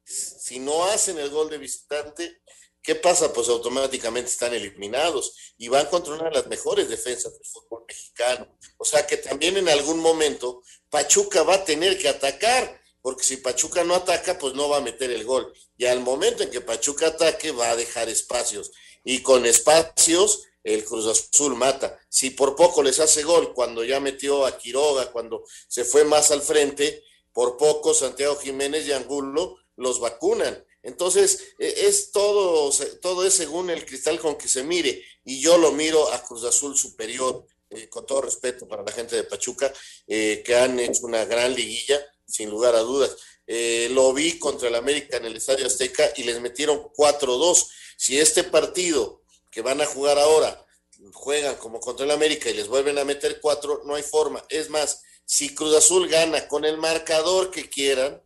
Si 0.03 0.59
no 0.59 0.85
hacen 0.85 1.17
el 1.17 1.29
gol 1.29 1.49
de 1.49 1.57
visitante, 1.57 2.41
¿qué 2.81 2.95
pasa? 2.95 3.33
Pues 3.33 3.49
automáticamente 3.49 4.29
están 4.29 4.53
eliminados 4.53 5.53
y 5.57 5.67
van 5.67 5.87
contra 5.87 6.13
una 6.13 6.25
de 6.25 6.35
las 6.35 6.47
mejores 6.47 6.87
defensas 6.87 7.33
del 7.33 7.45
fútbol 7.45 7.83
mexicano. 7.87 8.57
O 8.77 8.85
sea 8.85 9.05
que 9.05 9.17
también 9.17 9.57
en 9.57 9.67
algún 9.67 9.99
momento 9.99 10.61
Pachuca 10.89 11.43
va 11.43 11.55
a 11.55 11.65
tener 11.65 11.97
que 11.97 12.07
atacar, 12.07 12.79
porque 13.01 13.23
si 13.23 13.37
Pachuca 13.37 13.83
no 13.83 13.95
ataca, 13.95 14.37
pues 14.37 14.53
no 14.53 14.69
va 14.69 14.77
a 14.77 14.81
meter 14.81 15.11
el 15.11 15.25
gol. 15.25 15.53
Y 15.77 15.85
al 15.85 15.99
momento 15.99 16.43
en 16.43 16.51
que 16.51 16.61
Pachuca 16.61 17.07
ataque, 17.07 17.51
va 17.51 17.71
a 17.71 17.75
dejar 17.75 18.07
espacios. 18.07 18.71
Y 19.03 19.21
con 19.21 19.45
espacios, 19.45 20.46
el 20.67 20.83
Cruz 20.83 21.07
Azul 21.07 21.55
mata. 21.55 21.97
Si 22.09 22.31
por 22.31 22.55
poco 22.55 22.83
les 22.83 22.99
hace 22.99 23.23
gol 23.23 23.53
cuando 23.53 23.85
ya 23.85 23.99
metió 23.99 24.45
a 24.45 24.57
Quiroga, 24.57 25.11
cuando 25.11 25.45
se 25.67 25.85
fue 25.85 26.03
más 26.03 26.29
al 26.31 26.41
frente, 26.41 27.03
por 27.31 27.55
poco 27.55 27.93
Santiago 27.93 28.35
Jiménez 28.35 28.85
y 28.85 28.91
Angulo 28.91 29.57
los 29.77 29.99
vacunan. 29.99 30.65
Entonces, 30.83 31.53
e, 31.57 31.87
es 31.87 32.11
todo, 32.11 32.69
todo 33.01 33.25
es 33.25 33.33
según 33.33 33.69
el 33.69 33.85
cristal 33.85 34.19
con 34.19 34.35
que 34.35 34.49
se 34.49 34.63
mire. 34.63 35.03
Y 35.23 35.39
yo 35.39 35.57
lo 35.57 35.71
miro 35.71 36.11
a 36.11 36.21
Cruz 36.23 36.43
Azul 36.43 36.77
superior, 36.77 37.45
eh, 37.69 37.87
con 37.87 38.05
todo 38.05 38.21
respeto 38.21 38.67
para 38.67 38.83
la 38.83 38.91
gente 38.91 39.15
de 39.15 39.23
Pachuca, 39.23 39.71
eh, 40.05 40.43
que 40.45 40.55
han 40.55 40.79
hecho 40.79 41.05
una 41.05 41.23
gran 41.23 41.53
liguilla, 41.53 41.99
sin 42.25 42.49
lugar 42.49 42.75
a 42.75 42.79
dudas. 42.79 43.15
Eh, 43.45 43.87
lo 43.91 44.13
vi 44.13 44.37
contra 44.37 44.67
el 44.67 44.75
América 44.75 45.15
en 45.15 45.25
el 45.25 45.37
Estadio 45.37 45.67
Azteca 45.67 46.11
y 46.17 46.23
les 46.23 46.41
metieron 46.41 46.89
4-2. 46.93 47.69
Si 47.95 48.19
este 48.19 48.43
partido 48.43 49.21
que 49.57 49.63
van 49.63 49.81
a 49.81 49.87
jugar 49.87 50.19
ahora 50.19 50.67
juegan 51.13 51.55
como 51.55 51.79
contra 51.79 52.05
el 52.05 52.11
América 52.11 52.47
y 52.47 52.53
les 52.53 52.67
vuelven 52.67 52.99
a 52.99 53.03
meter 53.03 53.41
cuatro, 53.41 53.81
no 53.85 53.95
hay 53.95 54.03
forma. 54.03 54.45
Es 54.49 54.69
más, 54.69 55.01
si 55.25 55.55
Cruz 55.55 55.75
Azul 55.75 56.07
gana 56.07 56.47
con 56.47 56.63
el 56.63 56.77
marcador 56.77 57.49
que 57.49 57.67
quieran, 57.67 58.21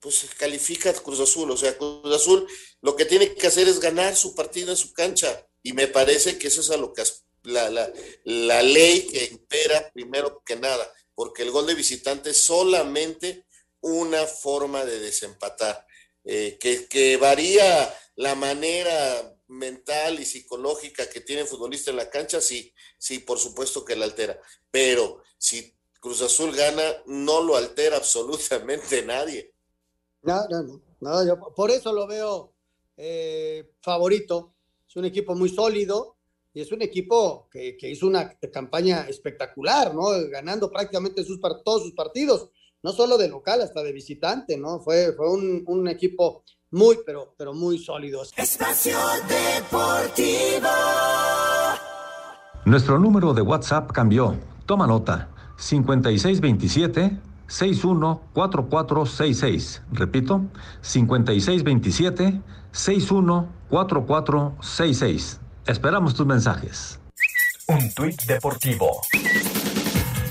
pues 0.00 0.26
califica 0.38 0.90
Cruz 0.94 1.20
Azul. 1.20 1.50
O 1.50 1.56
sea, 1.58 1.76
Cruz 1.76 2.14
Azul 2.14 2.48
lo 2.80 2.96
que 2.96 3.04
tiene 3.04 3.34
que 3.34 3.46
hacer 3.46 3.68
es 3.68 3.78
ganar 3.78 4.16
su 4.16 4.34
partido 4.34 4.70
en 4.70 4.78
su 4.78 4.94
cancha. 4.94 5.46
Y 5.62 5.74
me 5.74 5.86
parece 5.86 6.38
que 6.38 6.48
eso 6.48 6.62
es 6.62 6.70
a 6.70 6.78
lo 6.78 6.94
que 6.94 7.02
la, 7.42 7.68
la, 7.68 7.92
la 8.24 8.62
ley 8.62 9.06
que 9.06 9.22
impera 9.32 9.90
primero 9.92 10.42
que 10.46 10.56
nada, 10.56 10.90
porque 11.14 11.42
el 11.42 11.50
gol 11.50 11.66
de 11.66 11.74
visitante 11.74 12.30
es 12.30 12.38
solamente 12.38 13.44
una 13.82 14.24
forma 14.24 14.82
de 14.86 14.98
desempatar, 14.98 15.86
eh, 16.24 16.56
que, 16.58 16.86
que 16.86 17.18
varía 17.18 17.94
la 18.16 18.34
manera 18.34 19.33
mental 19.54 20.20
y 20.20 20.24
psicológica 20.24 21.08
que 21.08 21.20
tiene 21.20 21.42
el 21.42 21.48
futbolista 21.48 21.90
en 21.90 21.96
la 21.96 22.10
cancha, 22.10 22.40
sí, 22.40 22.72
sí, 22.98 23.20
por 23.20 23.38
supuesto 23.38 23.84
que 23.84 23.96
la 23.96 24.04
altera. 24.04 24.38
Pero 24.70 25.22
si 25.38 25.74
Cruz 26.00 26.22
Azul 26.22 26.54
gana, 26.54 26.82
no 27.06 27.42
lo 27.42 27.56
altera 27.56 27.96
absolutamente 27.98 29.04
nadie. 29.04 29.52
No, 30.22 30.46
no, 30.48 30.62
no. 30.62 30.80
no 31.00 31.26
yo 31.26 31.38
por 31.54 31.70
eso 31.70 31.92
lo 31.92 32.06
veo 32.06 32.52
eh, 32.96 33.72
favorito. 33.80 34.54
Es 34.88 34.96
un 34.96 35.04
equipo 35.04 35.34
muy 35.34 35.48
sólido 35.48 36.16
y 36.52 36.60
es 36.60 36.70
un 36.70 36.82
equipo 36.82 37.48
que, 37.50 37.76
hizo 37.82 38.06
una 38.06 38.38
campaña 38.52 39.06
espectacular, 39.08 39.94
¿no? 39.94 40.04
Ganando 40.30 40.70
prácticamente 40.70 41.24
sus, 41.24 41.40
todos 41.64 41.82
sus 41.82 41.92
partidos, 41.92 42.50
no 42.82 42.92
solo 42.92 43.18
de 43.18 43.28
local, 43.28 43.60
hasta 43.60 43.82
de 43.82 43.92
visitante, 43.92 44.56
¿no? 44.56 44.80
Fue, 44.80 45.12
fue 45.14 45.32
un 45.32 45.88
equipo 45.88 46.44
muy, 46.74 46.98
pero, 47.06 47.32
pero 47.38 47.54
muy 47.54 47.78
sólidos. 47.78 48.34
Espacio 48.36 48.98
Deportivo. 49.28 50.68
Nuestro 52.64 52.98
número 52.98 53.32
de 53.32 53.42
WhatsApp 53.42 53.92
cambió. 53.92 54.36
Toma 54.66 54.84
nota. 54.86 55.28
5627 55.56 57.16
614466. 57.46 59.82
Repito, 59.92 60.42
5627 60.82 62.40
614466. 62.72 65.40
Esperamos 65.66 66.14
tus 66.14 66.26
mensajes. 66.26 66.98
Un 67.68 67.94
tuit 67.94 68.20
deportivo. 68.24 69.00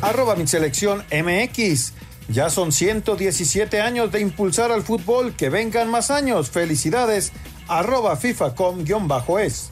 Arroba 0.02 0.36
mi 0.36 0.46
selección 0.46 1.04
MX. 1.12 1.94
Ya 2.30 2.50
son 2.50 2.72
117 2.72 3.82
años 3.82 4.12
de 4.12 4.22
impulsar 4.22 4.72
al 4.72 4.84
fútbol. 4.84 5.34
Que 5.36 5.50
vengan 5.50 5.90
más 5.90 6.12
años. 6.12 6.50
Felicidades. 6.50 7.32
Arroba 7.68 8.16
FIFA.com-es. 8.16 9.72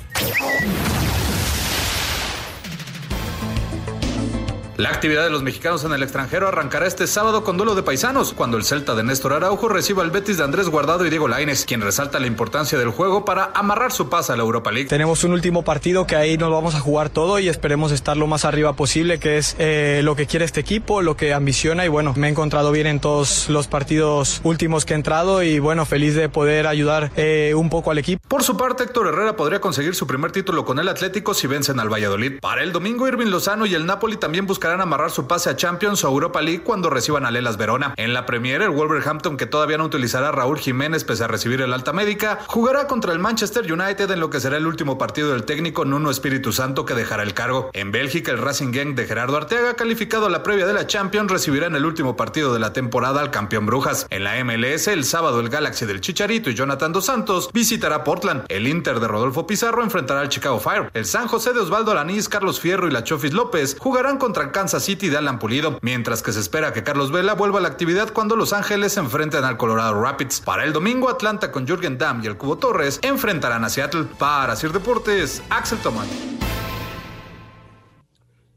La 4.82 4.90
actividad 4.90 5.24
de 5.24 5.30
los 5.30 5.44
mexicanos 5.44 5.86
en 5.86 5.92
el 5.92 6.02
extranjero 6.02 6.48
arrancará 6.48 6.88
este 6.88 7.06
sábado 7.06 7.44
con 7.44 7.56
duelo 7.56 7.76
de 7.76 7.84
paisanos, 7.84 8.34
cuando 8.34 8.58
el 8.58 8.64
Celta 8.64 8.96
de 8.96 9.04
Néstor 9.04 9.34
Araujo 9.34 9.70
reciba 9.70 10.02
al 10.02 10.10
Betis 10.10 10.40
de 10.40 10.44
Andrés 10.44 10.70
Guardado 10.70 11.06
y 11.06 11.12
Diego 11.12 11.28
Laines, 11.28 11.66
quien 11.66 11.82
resalta 11.82 12.20
la 12.20 12.26
importancia 12.26 12.80
del 12.80 12.90
juego 12.90 13.24
para 13.24 13.52
amarrar 13.54 13.92
su 13.92 14.10
pase 14.10 14.34
a 14.34 14.36
la 14.36 14.42
Europa 14.42 14.72
League. 14.72 14.90
Tenemos 14.90 15.24
un 15.24 15.34
último 15.34 15.64
partido 15.64 16.08
que 16.08 16.16
ahí 16.16 16.36
nos 16.36 16.50
vamos 16.50 16.74
a 16.74 16.80
jugar 16.80 17.10
todo 17.10 17.38
y 17.38 17.48
esperemos 17.48 17.92
estar 17.92 18.18
lo 18.18 18.26
más 18.26 18.44
arriba 18.44 18.74
posible, 18.74 19.20
que 19.20 19.38
es 19.38 19.56
eh, 19.60 20.02
lo 20.04 20.16
que 20.16 20.26
quiere 20.26 20.46
este 20.46 20.62
equipo, 20.62 21.04
lo 21.04 21.16
que 21.16 21.32
ambiciona 21.32 21.86
y 21.86 21.88
bueno, 21.88 22.16
me 22.18 22.26
he 22.26 22.32
encontrado 22.32 22.72
bien 22.72 22.88
en 22.88 23.00
todos 23.00 23.50
los 23.50 23.68
partidos 23.68 24.42
últimos 24.44 24.86
que 24.86 24.94
he 24.94 24.96
entrado 24.96 25.44
y 25.44 25.60
bueno, 25.60 25.86
feliz 25.86 26.16
de 26.16 26.28
poder 26.28 26.66
ayudar 26.66 27.12
eh, 27.18 27.54
un 27.56 27.70
poco 27.70 27.92
al 27.92 28.00
equipo. 28.00 28.28
Por 28.28 28.42
su 28.42 28.58
parte, 28.58 28.86
Héctor 28.86 29.10
Herrera 29.10 29.36
podría 29.36 29.62
conseguir 29.62 29.94
su 29.94 30.08
primer 30.08 30.32
título 30.32 30.66
con 30.66 30.80
el 30.80 30.90
Atlético 30.90 31.36
si 31.36 31.46
vencen 31.46 31.80
al 31.80 31.94
Valladolid. 31.94 32.40
Para 32.40 32.64
el 32.64 32.72
domingo, 32.72 33.08
Irving 33.08 33.28
Lozano 33.28 33.68
y 33.68 33.76
el 33.76 33.86
Napoli 33.86 34.18
también 34.18 34.48
buscarán 34.48 34.71
amarrar 34.80 35.12
su 35.12 35.28
pase 35.28 35.50
a 35.50 35.58
Champions 35.58 36.04
o 36.04 36.08
Europa 36.08 36.42
League 36.42 36.64
cuando 36.64 36.90
reciban 36.90 37.26
a 37.26 37.32
Lelas 37.32 37.58
Verona. 37.58 37.94
En 37.98 38.14
la 38.14 38.26
Premier, 38.26 38.62
el 38.62 38.70
Wolverhampton, 38.70 39.36
que 39.36 39.46
todavía 39.46 39.78
no 39.78 39.86
utilizará 39.86 40.32
Raúl 40.32 40.60
Jiménez 40.60 41.04
pese 41.04 41.24
a 41.24 41.28
recibir 41.28 41.62
el 41.62 41.74
alta 41.74 41.92
médica, 41.92 42.40
jugará 42.48 42.88
contra 42.88 43.12
el 43.12 43.20
Manchester 43.20 43.72
United 43.72 44.10
en 44.12 44.20
lo 44.20 44.30
que 44.30 44.40
será 44.40 44.58
el 44.58 44.68
último 44.68 44.98
partido 44.98 45.32
del 45.32 45.44
técnico 45.44 45.84
Nuno 45.84 46.12
Espíritu 46.12 46.54
Santo 46.54 46.86
que 46.86 46.94
dejará 46.94 47.24
el 47.24 47.34
cargo. 47.34 47.72
En 47.74 47.92
Bélgica, 47.92 48.32
el 48.32 48.38
Racing 48.38 48.72
Gang 48.72 48.96
de 48.96 49.06
Gerardo 49.06 49.38
Arteaga, 49.38 49.74
calificado 49.74 50.28
a 50.28 50.30
la 50.30 50.44
previa 50.44 50.68
de 50.68 50.74
la 50.74 50.88
Champions, 50.88 51.32
recibirá 51.32 51.68
en 51.68 51.76
el 51.76 51.86
último 51.86 52.16
partido 52.16 52.54
de 52.54 52.60
la 52.60 52.74
temporada 52.74 53.22
al 53.22 53.32
campeón 53.32 53.66
Brujas. 53.66 54.08
En 54.10 54.24
la 54.24 54.42
MLS, 54.44 54.88
el 54.88 55.04
sábado, 55.04 55.40
el 55.40 55.50
Galaxy 55.50 55.86
del 55.86 56.02
Chicharito 56.02 56.50
y 56.50 56.56
Jonathan 56.56 56.94
Dos 56.94 57.06
Santos 57.06 57.50
visitará 57.54 58.04
Portland. 58.04 58.46
El 58.48 58.68
Inter 58.68 59.00
de 59.00 59.08
Rodolfo 59.08 59.48
Pizarro 59.48 59.84
enfrentará 59.84 60.22
al 60.22 60.30
Chicago 60.30 60.60
Fire. 60.60 60.90
El 60.94 61.06
San 61.06 61.28
José 61.28 61.54
de 61.54 61.60
Osvaldo 61.60 61.92
Alanís, 61.92 62.30
Carlos 62.30 62.60
Fierro 62.60 62.88
y 62.88 62.92
la 62.92 63.04
Chofis 63.04 63.34
López 63.34 63.76
jugarán 63.80 64.18
contra 64.18 64.44
el 64.44 64.52
Kansas 64.62 64.84
City 64.84 65.10
de 65.10 65.18
Alan 65.18 65.40
Pulido, 65.40 65.80
mientras 65.82 66.22
que 66.22 66.32
se 66.32 66.40
espera 66.40 66.72
que 66.72 66.84
Carlos 66.84 67.12
Vela 67.12 67.34
vuelva 67.34 67.58
a 67.58 67.64
la 67.64 67.68
actividad 67.68 68.14
cuando 68.14 68.36
Los 68.36 68.54
Ángeles 68.54 68.94
se 68.94 69.00
enfrenten 69.00 69.44
al 69.44 69.58
Colorado 69.58 70.00
Rapids. 70.00 70.40
Para 70.40 70.66
el 70.66 70.72
domingo, 70.72 71.10
Atlanta 71.10 71.52
con 71.52 71.66
Jürgen 71.66 71.98
Damm 71.98 72.24
y 72.24 72.28
el 72.28 72.38
Cubo 72.38 72.60
Torres 72.60 73.00
enfrentarán 73.02 73.64
a 73.64 73.72
Seattle. 73.72 74.04
Para 74.20 74.56
Sir 74.56 74.72
Deportes, 74.72 75.42
Axel 75.50 75.80
Tomán. 75.80 76.08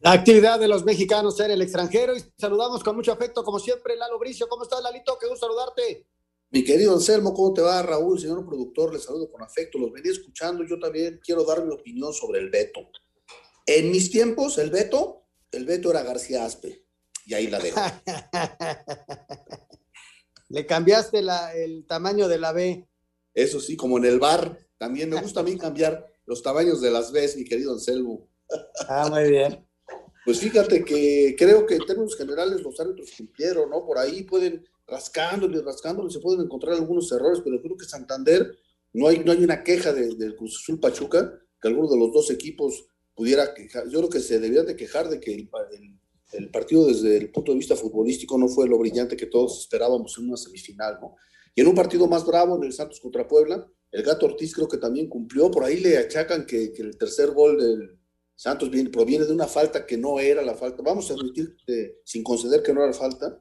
La 0.03 0.13
actividad 0.13 0.61
de 0.61 0.69
los 0.69 0.85
mexicanos 0.85 1.41
en 1.41 1.53
el 1.53 1.63
extranjero 1.63 2.15
y 2.15 2.23
saludamos 2.37 2.85
con 2.85 2.97
mucho 2.97 3.11
afecto, 3.11 3.43
como 3.43 3.59
siempre, 3.59 3.97
Lalo 3.97 4.19
Bricio. 4.19 4.47
¿Cómo 4.47 4.65
estás, 4.65 4.83
Lalito? 4.83 5.17
Qué 5.19 5.27
gusto 5.27 5.47
saludarte. 5.47 6.07
Mi 6.51 6.65
querido 6.65 6.93
Anselmo, 6.93 7.33
¿cómo 7.33 7.55
te 7.55 7.63
va? 7.63 7.81
Raúl, 7.81 8.21
señor 8.21 8.45
productor, 8.45 8.93
les 8.93 9.05
saludo 9.05 9.31
con 9.31 9.41
afecto. 9.41 9.79
Los 9.79 9.91
venía 9.91 10.13
escuchando. 10.13 10.65
Yo 10.65 10.79
también 10.79 11.19
quiero 11.25 11.45
dar 11.45 11.65
mi 11.65 11.73
opinión 11.73 12.13
sobre 12.13 12.41
el 12.41 12.51
veto. 12.51 12.91
En 13.65 13.91
mis 13.91 14.11
tiempos, 14.11 14.59
el 14.59 14.69
veto, 14.69 15.24
el 15.57 15.65
veto 15.65 15.91
era 15.91 16.03
García 16.03 16.45
Aspe. 16.45 16.85
Y 17.27 17.35
ahí 17.35 17.47
la 17.47 17.59
dejo. 17.59 17.81
Le 20.49 20.67
cambiaste 20.67 21.23
la, 21.23 21.55
el 21.55 21.87
tamaño 21.87 22.29
de 22.29 22.39
la 22.39 22.53
B. 22.53 22.87
Eso 23.33 23.61
sí, 23.61 23.77
como 23.77 23.99
en 23.99 24.05
el 24.05 24.21
bar, 24.21 24.59
también 24.79 25.11
me 25.11 25.21
gusta 25.21 25.41
a 25.41 25.43
mí 25.43 25.57
cambiar 25.57 26.07
los 26.27 26.43
tamaños 26.43 26.81
de 26.81 26.91
las 26.91 27.13
Bs, 27.13 27.37
mi 27.37 27.45
querido 27.45 27.73
Anselmo. 27.73 28.29
Ah, 28.89 29.09
muy 29.11 29.31
bien. 29.31 29.67
Pues 30.25 30.39
fíjate 30.39 30.85
que 30.85 31.35
creo 31.37 31.67
que 31.67 31.75
en 31.75 31.85
términos 31.85 32.17
generales 32.17 32.63
los 32.63 32.79
árbitros 32.81 33.11
cumplieron, 33.17 33.71
¿no? 33.71 33.85
Por 33.85 33.99
ahí 33.99 34.23
pueden, 34.23 34.67
rascándole, 34.87 35.61
rascándole, 35.61 36.11
se 36.11 36.21
pueden 36.21 36.43
encontrar 36.43 36.75
algunos 36.75 37.11
errores, 37.13 37.41
pero 37.45 37.61
creo 37.61 37.77
que 37.77 37.85
Santander, 37.85 38.57
no 38.93 39.09
hay, 39.09 39.19
no 39.19 39.33
hay 39.33 39.45
una 39.45 39.63
queja 39.63 39.93
del 39.93 40.17
de 40.17 40.35
Cruz 40.35 40.61
Azul 40.63 40.81
Pachuca, 40.81 41.39
que 41.61 41.69
alguno 41.69 41.91
de 41.91 41.99
los 41.99 42.13
dos 42.13 42.31
equipos 42.31 42.87
pudiera 43.15 43.55
quejar. 43.55 43.89
Yo 43.89 43.99
creo 44.01 44.11
que 44.11 44.21
se 44.21 44.41
debían 44.41 44.67
de 44.67 44.77
quejar 44.77 45.09
de 45.09 45.21
que 45.21 45.49
el, 46.33 46.51
partido 46.51 46.87
desde 46.87 47.17
el 47.17 47.31
punto 47.31 47.53
de 47.53 47.59
vista 47.59 47.77
futbolístico 47.77 48.37
no 48.37 48.49
fue 48.49 48.69
lo 48.69 48.79
brillante 48.79 49.17
que 49.17 49.27
todos 49.27 49.61
esperábamos 49.61 50.17
en 50.19 50.29
una 50.29 50.37
semifinal, 50.37 50.99
¿no? 51.01 51.17
Y 51.55 51.61
en 51.61 51.69
un 51.69 51.75
partido 51.75 52.09
más 52.09 52.27
bravo, 52.27 52.57
en 52.57 52.65
el 52.65 52.73
Santos 52.73 52.99
contra 52.99 53.29
Puebla, 53.29 53.65
el 53.93 54.03
Gato 54.03 54.27
Ortiz 54.27 54.53
creo 54.53 54.67
que 54.67 54.79
también 54.79 55.09
cumplió, 55.09 55.53
por 55.53 55.63
ahí 55.63 55.79
le 55.79 55.97
achacan 55.99 56.47
que, 56.47 56.73
el 56.77 56.99
tercer 56.99 57.31
gol 57.31 57.59
del 57.59 57.97
Santos 58.35 58.69
viene, 58.69 58.91
proviene 58.91 59.25
de 59.25 59.33
una 59.33 59.47
falta 59.47 59.87
que 59.87 59.97
no 59.97 60.19
era 60.19 60.43
la 60.43 60.57
falta. 60.57 60.83
Vamos 60.83 61.09
a 61.11 61.15
admitir 61.15 61.57
sin 62.03 62.25
conceder 62.25 62.61
que 62.61 62.75
no 62.75 62.83
era 62.83 62.93
falta. 62.93 63.41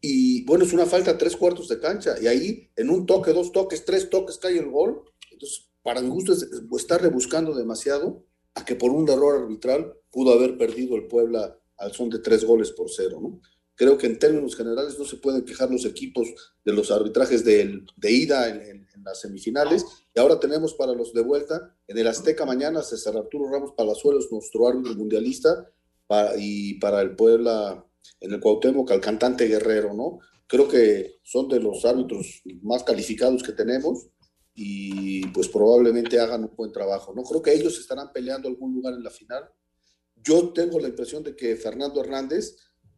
Y 0.00 0.46
bueno, 0.46 0.64
es 0.64 0.72
una 0.72 0.86
falta 0.86 1.18
tres 1.18 1.36
cuartos 1.36 1.68
de 1.68 1.78
cancha. 1.78 2.14
Y 2.18 2.26
ahí, 2.26 2.70
en 2.74 2.88
un 2.88 3.04
toque, 3.04 3.34
dos 3.34 3.52
toques, 3.52 3.84
tres 3.84 4.08
toques, 4.08 4.38
cae 4.38 4.58
el 4.58 4.70
gol. 4.70 5.02
Entonces, 5.30 5.68
para 5.82 6.00
mi 6.00 6.08
gusto, 6.08 6.32
es 6.32 6.48
estar 6.78 7.02
rebuscando 7.02 7.54
demasiado 7.54 8.24
a 8.54 8.64
que 8.64 8.74
por 8.74 8.90
un 8.90 9.08
error 9.08 9.42
arbitral 9.42 9.94
pudo 10.10 10.32
haber 10.32 10.56
perdido 10.56 10.96
el 10.96 11.06
Puebla 11.06 11.56
al 11.78 11.92
son 11.92 12.10
de 12.10 12.18
tres 12.18 12.44
goles 12.44 12.72
por 12.72 12.90
cero, 12.90 13.18
¿no? 13.20 13.40
Creo 13.74 13.96
que 13.96 14.06
en 14.06 14.18
términos 14.18 14.54
generales 14.56 14.98
no 14.98 15.06
se 15.06 15.16
pueden 15.16 15.42
quejar 15.42 15.70
los 15.70 15.86
equipos 15.86 16.28
de 16.62 16.72
los 16.74 16.90
arbitrajes 16.90 17.44
de, 17.44 17.82
de 17.96 18.12
ida 18.12 18.48
en, 18.48 18.86
las 19.02 19.22
semifinales. 19.22 19.86
Y 20.14 20.20
ahora 20.20 20.38
tenemos 20.38 20.74
para 20.74 20.92
los 20.92 21.14
de 21.14 21.22
vuelta 21.22 21.74
en 21.88 21.96
el 21.96 22.06
Azteca 22.06 22.44
mañana 22.44 22.82
César 22.82 23.16
Arturo 23.16 23.50
Ramos 23.50 23.72
Palazuelos, 23.72 24.30
nuestro 24.30 24.68
árbitro 24.68 24.94
mundialista, 24.94 25.66
y 26.36 26.74
para 26.74 27.00
el 27.00 27.16
Puebla 27.16 27.82
en 28.20 28.32
el 28.32 28.40
Cuauhtémoc 28.40 28.90
al 28.90 29.00
cantante 29.00 29.46
Guerrero, 29.46 29.94
¿no? 29.94 30.18
Creo 30.46 30.68
que 30.68 31.20
son 31.22 31.48
de 31.48 31.60
los 31.60 31.84
árbitros 31.86 32.42
más 32.62 32.82
calificados 32.82 33.42
que 33.42 33.52
tenemos 33.52 34.08
y 34.54 35.26
pues 35.28 35.48
probablemente 35.48 36.18
hagan 36.18 36.44
un 36.44 36.54
buen 36.56 36.72
trabajo, 36.72 37.12
¿no? 37.14 37.22
Creo 37.22 37.42
que 37.42 37.52
ellos 37.52 37.78
estarán 37.78 38.12
peleando 38.12 38.48
algún 38.48 38.74
lugar 38.74 38.94
en 38.94 39.04
la 39.04 39.10
final. 39.10 39.44
Yo 40.16 40.52
tengo 40.52 40.78
la 40.78 40.88
impresión 40.88 41.22
de 41.22 41.34
que 41.34 41.56
Fernando 41.56 42.00
Hernández 42.00 42.56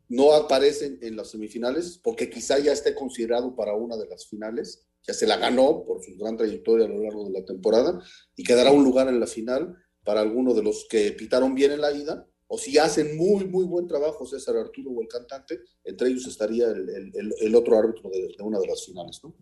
no 0.09 0.33
aparece 0.33 0.99
en 1.01 1.17
las 1.17 1.31
semifinales 1.31 1.99
porque 2.03 2.29
quizá 2.29 2.59
ya 2.59 2.73
esté 2.73 2.95
considerado 2.95 3.55
para 3.55 3.75
una 3.75 3.97
de 3.97 4.07
las 4.09 4.27
finales, 4.27 4.87
ya 5.07 5.15
se 5.15 5.27
la 5.27 5.37
ganó 5.37 5.85
por 5.85 6.03
su 6.03 6.17
gran 6.19 6.37
trayectoria 6.37 6.87
a 6.87 6.89
lo 6.89 7.03
largo 7.03 7.25
de 7.25 7.33
la 7.33 7.45
temporada 7.45 8.03
y 8.37 8.43
quedará 8.43 8.73
un 8.73 8.85
lugar 8.85 9.09
en 9.09 9.21
la 9.21 9.27
final 9.27 9.77
para 10.05 10.21
alguno 10.21 10.55
de 10.55 10.63
los 10.63 10.87
que 10.89 11.13
pitaron 11.13 11.55
bien 11.55 11.73
en 11.73 11.81
la 11.81 11.93
ida 11.93 12.29
o 12.47 12.59
si 12.59 12.77
hacen 12.77 13.17
muy, 13.17 13.47
muy 13.47 13.65
buen 13.65 13.87
trabajo 13.87 14.27
César 14.27 14.57
Arturo 14.57 14.91
o 14.91 15.01
el 15.01 15.09
cantante, 15.09 15.61
entre 15.85 16.09
ellos 16.09 16.27
estaría 16.27 16.67
el, 16.67 17.35
el, 17.41 17.55
otro 17.55 17.79
árbitro 17.79 18.11
de, 18.11 18.35
de, 18.37 18.43
una 18.43 18.59
de 18.59 18.67
las 18.67 18.85
finales, 18.85 19.21
¿no? 19.25 19.35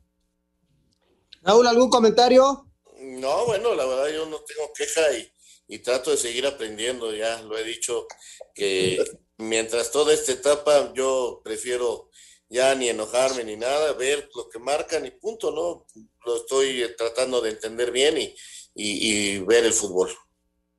Raúl, 1.43 1.67
¿algún 1.67 1.89
comentario? 1.89 2.67
No, 3.01 3.47
bueno, 3.47 3.75
la 3.75 3.87
verdad 3.87 4.09
yo 4.15 4.27
no 4.27 4.41
tengo 4.43 4.73
queja 4.75 5.13
y, 5.13 5.33
y 5.69 5.79
trato 5.79 6.11
de 6.11 6.17
seguir 6.17 6.47
aprendiendo, 6.47 7.15
ya 7.15 7.41
lo 7.43 7.57
he 7.57 7.65
dicho, 7.65 8.07
que 8.55 9.03
mientras 9.39 9.91
toda 9.91 10.13
esta 10.13 10.33
etapa 10.33 10.93
yo 10.95 11.41
prefiero 11.43 12.11
ya 12.51 12.75
ni 12.75 12.89
enojarme 12.89 13.45
ni 13.45 13.57
nada, 13.57 13.93
ver 13.95 14.29
lo 14.35 14.49
que 14.49 14.59
marcan 14.59 15.07
y 15.07 15.13
punto, 15.13 15.53
¿no? 15.53 15.87
Lo 16.27 16.37
estoy 16.37 16.85
tratando 16.99 17.41
de 17.41 17.51
entender 17.51 17.93
bien 17.93 18.19
y, 18.19 18.35
y, 18.75 19.37
y 19.37 19.39
ver 19.39 19.65
el 19.65 19.73
fútbol. 19.73 20.11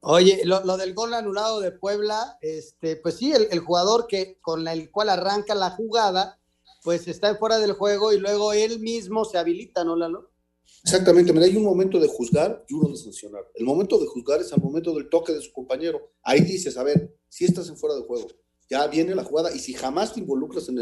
Oye, 0.02 0.42
lo, 0.44 0.64
lo, 0.66 0.78
del 0.78 0.94
gol 0.94 1.14
anulado 1.14 1.60
de 1.60 1.72
Puebla, 1.72 2.38
este, 2.42 2.98
pues 2.98 3.18
sí, 3.18 3.32
el, 3.32 3.48
el, 3.52 3.60
jugador 3.60 4.08
que 4.08 4.40
con 4.42 4.68
el 4.68 4.92
cual 4.92 5.10
arranca 5.10 5.56
la 5.56 5.72
jugada, 5.72 6.40
pues 6.84 7.08
está 7.08 7.36
fuera 7.36 7.60
del 7.60 7.74
juego 7.74 8.12
y 8.12 8.20
luego 8.20 8.52
él 8.52 8.80
mismo 8.80 9.26
se 9.26 9.38
habilita, 9.38 9.84
¿no, 9.84 9.96
Lalo? 9.96 10.31
Exactamente, 10.84 11.32
mira, 11.32 11.46
hay 11.46 11.56
un 11.56 11.64
momento 11.64 12.00
de 12.00 12.08
juzgar 12.08 12.66
y 12.68 12.74
uno 12.74 12.90
de 12.90 12.98
sancionar. 12.98 13.44
El 13.54 13.66
momento 13.66 14.00
de 14.00 14.08
juzgar 14.08 14.42
es 14.42 14.52
al 14.52 14.62
momento 14.62 14.94
del 14.94 15.10
toque 15.10 15.32
de 15.32 15.42
su 15.42 15.52
compañero. 15.52 16.14
Ahí 16.24 16.42
dices, 16.42 16.76
a 16.78 16.84
ver, 16.84 17.16
si 17.30 17.46
estás 17.46 17.70
en 17.70 17.78
fuera 17.78 17.96
de 17.96 18.02
juego, 18.02 18.28
ya 18.70 18.88
viene 18.88 19.14
la 19.14 19.24
jugada 19.24 19.54
y 19.54 19.60
si 19.60 19.74
jamás 19.74 20.14
te 20.14 20.22
involucras 20.22 20.70
en, 20.70 20.78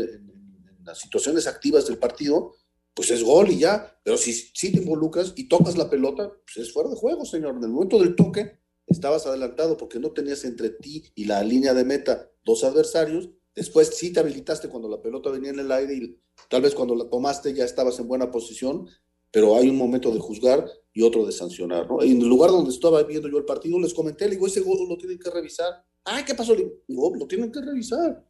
las 0.84 1.00
situaciones 1.00 1.46
activas 1.48 1.86
del 1.86 1.98
partido, 1.98 2.56
pues 2.94 3.12
es 3.12 3.24
gol 3.24 3.50
y 3.52 3.60
ya. 3.60 4.00
Pero 4.04 4.18
si, 4.18 4.32
si 4.32 4.72
te 4.72 4.80
involucras 4.80 5.34
y 5.36 5.50
tocas 5.50 5.78
la 5.78 5.90
pelota, 5.90 6.32
pues 6.46 6.66
es 6.66 6.74
fuera 6.74 6.90
de 6.90 6.96
juego, 6.96 7.26
señor. 7.26 7.56
En 7.58 7.64
el 7.64 7.70
momento 7.70 8.00
del 8.00 8.16
toque, 8.16 8.60
estabas 8.88 9.26
adelantado 9.26 9.78
porque 9.78 10.00
no 10.00 10.12
tenías 10.12 10.46
entre 10.46 10.70
ti 10.70 11.12
y 11.14 11.26
la 11.26 11.44
línea 11.44 11.74
de 11.74 11.84
meta 11.84 12.32
dos 12.44 12.64
adversarios. 12.64 13.30
Después 13.54 13.90
sí 13.96 14.14
te 14.14 14.22
habilitaste 14.22 14.70
cuando 14.70 14.88
la 14.88 15.02
pelota 15.02 15.30
venía 15.30 15.50
en 15.50 15.60
el 15.60 15.72
aire 15.72 15.94
y 15.94 16.22
tal 16.50 16.62
vez 16.62 16.74
cuando 16.74 16.96
la 16.96 17.10
tomaste 17.10 17.54
ya 17.54 17.66
estabas 17.66 18.00
en 18.00 18.08
buena 18.08 18.32
posición, 18.32 18.88
pero 19.32 19.56
hay 19.56 19.70
un 19.70 19.78
momento 19.78 20.12
de 20.12 20.20
juzgar 20.20 20.66
y 20.94 21.02
otro 21.04 21.26
de 21.26 21.32
sancionar, 21.32 21.90
¿no? 21.90 22.02
En 22.02 22.22
el 22.22 22.28
lugar 22.28 22.50
donde 22.50 22.72
estaba 22.72 23.02
viendo 23.04 23.30
yo 23.30 23.38
el 23.38 23.46
partido, 23.46 23.80
les 23.80 23.94
comenté, 23.94 24.26
le 24.26 24.32
digo, 24.32 24.48
ese 24.48 24.62
gol 24.62 24.88
lo 24.88 24.98
tienen 24.98 25.20
que 25.20 25.30
revisar. 25.30 25.86
Ah, 26.06 26.24
¿qué 26.26 26.34
pasó? 26.34 26.56
Le 26.56 26.72
digo, 26.88 27.16
lo 27.16 27.28
tienen 27.28 27.52
que 27.52 27.62
revisar. 27.62 28.26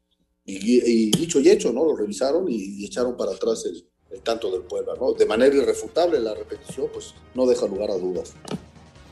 Y, 0.46 0.80
y, 0.80 1.12
dicho 1.12 1.40
y 1.40 1.50
hecho, 1.50 1.72
¿no? 1.72 1.86
Lo 1.86 1.96
revisaron 1.96 2.50
y, 2.50 2.82
y 2.82 2.86
echaron 2.86 3.16
para 3.16 3.32
atrás 3.32 3.66
el, 3.66 3.88
el 4.12 4.22
tanto 4.22 4.52
del 4.52 4.64
Puebla, 4.64 4.94
¿no? 5.00 5.14
De 5.14 5.26
manera 5.26 5.56
irrefutable 5.56 6.20
la 6.20 6.34
repetición, 6.34 6.90
pues 6.92 7.14
no 7.34 7.46
deja 7.46 7.68
lugar 7.68 7.92
a 7.92 7.98
dudas. 7.98 8.34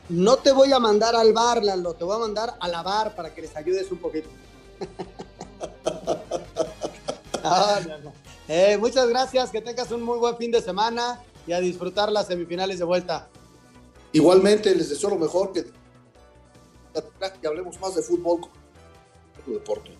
No 0.08 0.36
te 0.36 0.52
voy 0.52 0.72
a 0.72 0.78
mandar 0.78 1.14
al 1.14 1.32
bar, 1.32 1.62
Lalo, 1.62 1.94
te 1.94 2.04
voy 2.04 2.16
a 2.16 2.18
mandar 2.18 2.54
a 2.60 2.68
la 2.68 2.82
bar 2.82 3.14
para 3.14 3.34
que 3.34 3.42
les 3.42 3.54
ayudes 3.56 3.90
un 3.90 3.98
poquito. 3.98 4.28
no, 7.44 7.80
no, 7.80 7.98
no. 7.98 8.12
Eh, 8.48 8.78
muchas 8.78 9.08
gracias, 9.08 9.50
que 9.50 9.60
tengas 9.60 9.90
un 9.90 10.02
muy 10.02 10.18
buen 10.18 10.36
fin 10.36 10.50
de 10.50 10.62
semana 10.62 11.20
y 11.48 11.52
a 11.54 11.60
disfrutar 11.60 12.12
las 12.12 12.26
semifinales 12.26 12.78
de 12.78 12.84
vuelta. 12.84 13.28
Igualmente, 14.12 14.74
les 14.74 14.90
deseo 14.90 15.10
lo 15.10 15.16
mejor, 15.16 15.52
que, 15.52 15.64
que 17.40 17.46
hablemos 17.46 17.80
más 17.80 17.94
de 17.94 18.02
fútbol 18.02 18.42
como 18.42 19.58
deporte. 19.58 19.96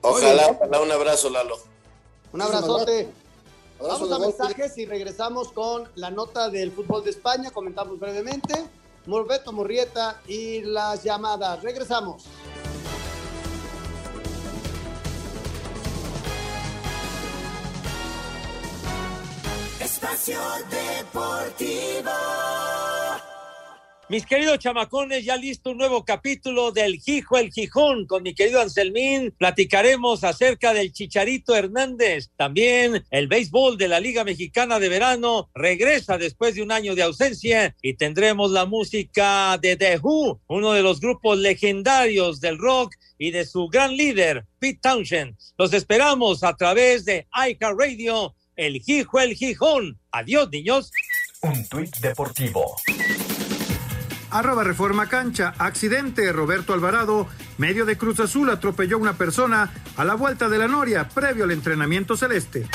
Ojalá, 0.00 0.48
ojalá, 0.50 0.80
un 0.80 0.92
abrazo, 0.92 1.30
Lalo. 1.30 1.56
Un 2.32 2.42
abrazote. 2.42 3.08
Abrazo 3.80 4.08
Vamos 4.08 4.12
a 4.12 4.18
mensajes 4.18 4.78
y 4.78 4.86
regresamos 4.86 5.52
con 5.52 5.88
la 5.96 6.10
nota 6.10 6.48
del 6.48 6.70
fútbol 6.70 7.02
de 7.02 7.10
España. 7.10 7.50
Comentamos 7.50 7.98
brevemente. 7.98 8.54
Morbeto 9.06 9.52
Murrieta 9.52 10.20
y 10.28 10.60
las 10.60 11.02
llamadas. 11.02 11.60
Regresamos. 11.62 12.24
Espacio 20.08 20.40
Deportivo. 20.70 22.10
Mis 24.08 24.24
queridos 24.24 24.58
chamacones, 24.58 25.22
ya 25.22 25.36
listo 25.36 25.70
un 25.70 25.76
nuevo 25.76 26.02
capítulo 26.02 26.72
del 26.72 26.98
Gijo 26.98 27.36
el 27.36 27.52
Gijón 27.52 28.06
con 28.06 28.22
mi 28.22 28.34
querido 28.34 28.58
Anselmín. 28.62 29.34
Platicaremos 29.36 30.24
acerca 30.24 30.72
del 30.72 30.94
Chicharito 30.94 31.54
Hernández. 31.54 32.30
También 32.36 33.04
el 33.10 33.28
béisbol 33.28 33.76
de 33.76 33.88
la 33.88 34.00
Liga 34.00 34.24
Mexicana 34.24 34.78
de 34.78 34.88
Verano 34.88 35.50
regresa 35.54 36.16
después 36.16 36.54
de 36.54 36.62
un 36.62 36.72
año 36.72 36.94
de 36.94 37.02
ausencia 37.02 37.76
y 37.82 37.96
tendremos 37.96 38.50
la 38.50 38.64
música 38.64 39.58
de 39.60 39.76
The 39.76 39.98
Who, 39.98 40.40
uno 40.46 40.72
de 40.72 40.80
los 40.80 41.00
grupos 41.00 41.36
legendarios 41.36 42.40
del 42.40 42.56
rock 42.56 42.94
y 43.18 43.32
de 43.32 43.44
su 43.44 43.68
gran 43.68 43.94
líder, 43.94 44.46
Pete 44.58 44.78
Townshend. 44.80 45.36
Los 45.58 45.74
esperamos 45.74 46.44
a 46.44 46.56
través 46.56 47.04
de 47.04 47.26
iCar 47.50 47.76
Radio, 47.76 48.34
el 48.58 48.82
Gijo 48.82 49.20
el 49.20 49.34
Gijón. 49.34 49.98
Adiós, 50.10 50.50
niños. 50.50 50.90
Un 51.40 51.66
tuit 51.68 51.96
deportivo. 51.98 52.76
Arroba 54.30 54.64
Reforma 54.64 55.08
Cancha. 55.08 55.54
Accidente. 55.56 56.30
Roberto 56.32 56.74
Alvarado, 56.74 57.28
medio 57.56 57.86
de 57.86 57.96
Cruz 57.96 58.20
Azul, 58.20 58.50
atropelló 58.50 58.96
a 58.96 59.00
una 59.00 59.16
persona 59.16 59.72
a 59.96 60.04
la 60.04 60.14
vuelta 60.14 60.48
de 60.48 60.58
la 60.58 60.66
Noria, 60.66 61.08
previo 61.08 61.44
al 61.44 61.52
entrenamiento 61.52 62.16
celeste. 62.16 62.66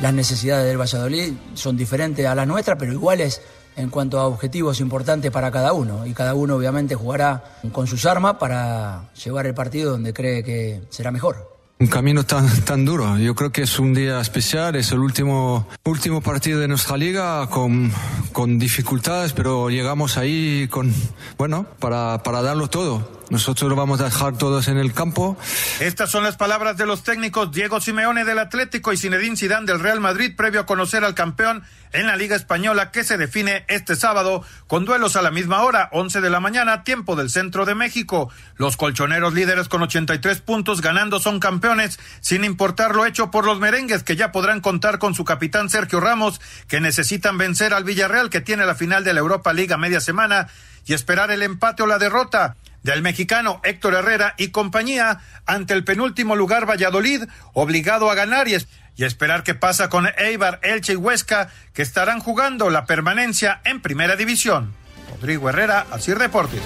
Las 0.00 0.14
necesidades 0.14 0.66
del 0.66 0.80
Valladolid 0.80 1.34
son 1.54 1.76
diferentes 1.76 2.24
a 2.24 2.34
las 2.34 2.46
nuestras, 2.46 2.78
pero 2.78 2.92
iguales 2.92 3.42
en 3.80 3.90
cuanto 3.90 4.18
a 4.20 4.26
objetivos 4.26 4.80
importantes 4.80 5.30
para 5.30 5.50
cada 5.50 5.72
uno. 5.72 6.06
Y 6.06 6.12
cada 6.12 6.34
uno 6.34 6.56
obviamente 6.56 6.94
jugará 6.94 7.42
con 7.72 7.86
sus 7.86 8.06
armas 8.06 8.36
para 8.36 9.10
llevar 9.24 9.46
el 9.46 9.54
partido 9.54 9.92
donde 9.92 10.12
cree 10.12 10.44
que 10.44 10.82
será 10.90 11.10
mejor. 11.10 11.50
Un 11.78 11.86
camino 11.86 12.24
tan, 12.24 12.46
tan 12.64 12.84
duro. 12.84 13.16
Yo 13.16 13.34
creo 13.34 13.52
que 13.52 13.62
es 13.62 13.78
un 13.78 13.94
día 13.94 14.20
especial, 14.20 14.76
es 14.76 14.92
el 14.92 14.98
último, 14.98 15.66
último 15.84 16.20
partido 16.20 16.60
de 16.60 16.68
nuestra 16.68 16.98
liga 16.98 17.48
con, 17.48 17.90
con 18.32 18.58
dificultades, 18.58 19.32
pero 19.32 19.70
llegamos 19.70 20.18
ahí 20.18 20.68
con, 20.70 20.92
bueno, 21.38 21.64
para, 21.78 22.22
para 22.22 22.42
darlo 22.42 22.68
todo. 22.68 23.19
Nosotros 23.30 23.70
lo 23.70 23.76
vamos 23.76 24.00
a 24.00 24.04
dejar 24.04 24.36
todos 24.36 24.68
en 24.68 24.76
el 24.76 24.92
campo. 24.92 25.38
Estas 25.78 26.10
son 26.10 26.24
las 26.24 26.36
palabras 26.36 26.76
de 26.76 26.84
los 26.84 27.02
técnicos 27.04 27.52
Diego 27.52 27.80
Simeone 27.80 28.24
del 28.24 28.38
Atlético 28.38 28.92
y 28.92 28.96
Zinedine 28.96 29.36
Zidane 29.36 29.66
del 29.66 29.80
Real 29.80 30.00
Madrid 30.00 30.34
previo 30.36 30.60
a 30.60 30.66
conocer 30.66 31.04
al 31.04 31.14
campeón 31.14 31.62
en 31.92 32.06
la 32.06 32.16
Liga 32.16 32.36
Española 32.36 32.90
que 32.90 33.04
se 33.04 33.16
define 33.16 33.64
este 33.68 33.96
sábado 33.96 34.44
con 34.66 34.84
duelos 34.84 35.16
a 35.16 35.22
la 35.22 35.30
misma 35.30 35.62
hora, 35.62 35.88
11 35.92 36.20
de 36.20 36.30
la 36.30 36.40
mañana, 36.40 36.84
tiempo 36.84 37.16
del 37.16 37.30
centro 37.30 37.64
de 37.64 37.74
México. 37.74 38.30
Los 38.56 38.76
colchoneros 38.76 39.34
líderes 39.34 39.68
con 39.68 39.82
83 39.82 40.40
puntos 40.40 40.80
ganando 40.80 41.20
son 41.20 41.40
campeones, 41.40 41.98
sin 42.20 42.44
importar 42.44 42.94
lo 42.94 43.06
hecho 43.06 43.30
por 43.30 43.44
los 43.44 43.60
merengues 43.60 44.02
que 44.02 44.16
ya 44.16 44.32
podrán 44.32 44.60
contar 44.60 44.98
con 44.98 45.14
su 45.14 45.24
capitán 45.24 45.70
Sergio 45.70 46.00
Ramos, 46.00 46.40
que 46.68 46.80
necesitan 46.80 47.38
vencer 47.38 47.74
al 47.74 47.84
Villarreal 47.84 48.30
que 48.30 48.40
tiene 48.40 48.66
la 48.66 48.74
final 48.74 49.04
de 49.04 49.14
la 49.14 49.20
Europa 49.20 49.52
Liga 49.52 49.76
media 49.76 50.00
semana 50.00 50.48
y 50.90 50.92
esperar 50.92 51.30
el 51.30 51.44
empate 51.44 51.84
o 51.84 51.86
la 51.86 52.00
derrota 52.00 52.56
del 52.82 53.00
mexicano 53.00 53.60
Héctor 53.62 53.94
Herrera 53.94 54.34
y 54.38 54.50
compañía 54.50 55.20
ante 55.46 55.72
el 55.72 55.84
penúltimo 55.84 56.34
lugar 56.34 56.68
Valladolid, 56.68 57.28
obligado 57.54 58.10
a 58.10 58.16
ganar 58.16 58.48
y, 58.48 58.56
y 58.96 59.04
esperar 59.04 59.44
qué 59.44 59.54
pasa 59.54 59.88
con 59.88 60.08
Eibar, 60.18 60.58
Elche 60.64 60.94
y 60.94 60.96
Huesca, 60.96 61.48
que 61.74 61.82
estarán 61.82 62.18
jugando 62.18 62.70
la 62.70 62.86
permanencia 62.86 63.60
en 63.64 63.80
primera 63.80 64.16
división. 64.16 64.74
Rodrigo 65.12 65.48
Herrera, 65.48 65.86
así 65.92 66.12
Deportes. 66.12 66.60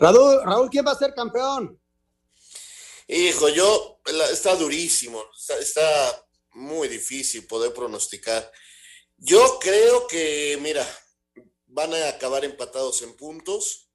Raúl, 0.00 0.40
Raúl, 0.44 0.68
¿quién 0.68 0.84
va 0.84 0.90
a 0.90 0.96
ser 0.96 1.14
campeón? 1.14 1.78
Hijo, 3.06 3.48
yo, 3.50 4.00
está 4.32 4.56
durísimo, 4.56 5.22
está, 5.38 5.56
está 5.58 5.86
muy 6.54 6.88
difícil 6.88 7.46
poder 7.46 7.72
pronosticar. 7.72 8.50
Yo 9.18 9.60
creo 9.60 10.08
que, 10.08 10.58
mira, 10.60 10.84
van 11.76 11.92
a 11.92 12.08
acabar 12.08 12.42
empatados 12.42 13.02
en 13.02 13.14
puntos 13.18 13.90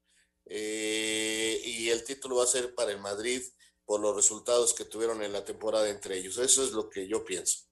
eh, 0.45 1.59
y 1.65 1.89
el 1.89 2.03
título 2.03 2.35
va 2.35 2.43
a 2.43 2.47
ser 2.47 2.75
para 2.75 2.91
el 2.91 2.99
Madrid 2.99 3.41
por 3.85 3.99
los 3.99 4.15
resultados 4.15 4.75
que 4.75 4.85
tuvieron 4.85 5.23
en 5.23 5.33
la 5.33 5.43
temporada 5.43 5.89
entre 5.89 6.19
ellos. 6.19 6.37
Eso 6.37 6.63
es 6.63 6.73
lo 6.73 6.91
que 6.91 7.07
yo 7.07 7.25
pienso. 7.25 7.65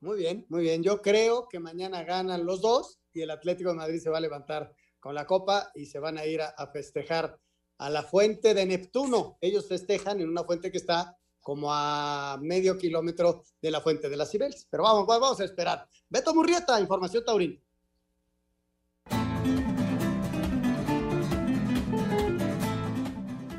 Muy 0.00 0.18
bien, 0.18 0.46
muy 0.48 0.62
bien. 0.62 0.82
Yo 0.82 1.00
creo 1.00 1.46
que 1.48 1.60
mañana 1.60 2.02
ganan 2.02 2.44
los 2.44 2.60
dos 2.60 2.98
y 3.12 3.22
el 3.22 3.30
Atlético 3.30 3.70
de 3.70 3.76
Madrid 3.76 4.00
se 4.00 4.10
va 4.10 4.18
a 4.18 4.20
levantar 4.20 4.74
con 4.98 5.14
la 5.14 5.26
copa 5.26 5.70
y 5.76 5.86
se 5.86 6.00
van 6.00 6.18
a 6.18 6.26
ir 6.26 6.40
a, 6.42 6.66
festejar 6.72 7.38
a 7.78 7.88
la 7.88 8.02
fuente 8.02 8.52
de 8.52 8.66
Neptuno. 8.66 9.38
Ellos 9.40 9.68
festejan 9.68 10.20
en 10.20 10.28
una 10.28 10.42
fuente 10.42 10.72
que 10.72 10.78
está 10.78 11.16
como 11.40 11.72
a 11.72 12.36
medio 12.42 12.76
kilómetro 12.76 13.44
de 13.62 13.70
la 13.70 13.80
fuente 13.80 14.08
de 14.08 14.16
las 14.16 14.28
Cibeles. 14.28 14.66
Pero 14.68 14.82
vamos, 14.82 15.06
vamos 15.06 15.38
a 15.38 15.44
esperar. 15.44 15.88
Beto 16.08 16.34
Murrieta, 16.34 16.80
Información 16.80 17.24
Taurín. 17.24 17.62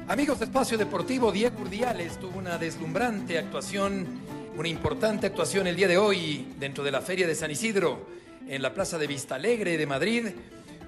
Amigos 0.10 0.40
de 0.40 0.46
Espacio 0.46 0.78
Deportivo, 0.78 1.34
Diego 1.34 1.64
Urdiales 1.64 2.18
tuvo 2.18 2.40
una 2.40 2.58
deslumbrante 2.58 3.38
actuación, 3.38 4.08
una 4.56 4.70
importante 4.70 5.28
actuación 5.28 5.68
el 5.68 5.76
día 5.76 5.90
de 5.90 5.98
hoy 5.98 6.48
dentro 6.58 6.82
de 6.86 6.92
la 6.92 7.02
Feria 7.02 7.28
de 7.28 7.36
San 7.36 7.52
Isidro, 7.52 8.08
en 8.48 8.62
la 8.62 8.74
Plaza 8.74 8.98
de 8.98 9.06
Vista 9.06 9.36
Alegre 9.36 9.78
de 9.78 9.86
Madrid. 9.86 10.28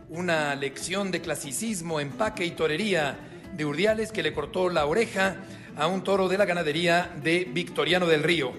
Una 0.07 0.55
lección 0.55 1.11
de 1.11 1.19
clasicismo, 1.19 1.99
empaque 1.99 2.45
y 2.45 2.51
torería 2.51 3.19
de 3.57 3.65
Urdiales 3.65 4.13
que 4.13 4.23
le 4.23 4.31
cortó 4.31 4.69
la 4.69 4.85
oreja 4.85 5.35
a 5.75 5.87
un 5.87 6.01
toro 6.01 6.29
de 6.29 6.37
la 6.37 6.45
ganadería 6.45 7.13
de 7.21 7.43
Victoriano 7.43 8.07
del 8.07 8.23
Río. 8.23 8.53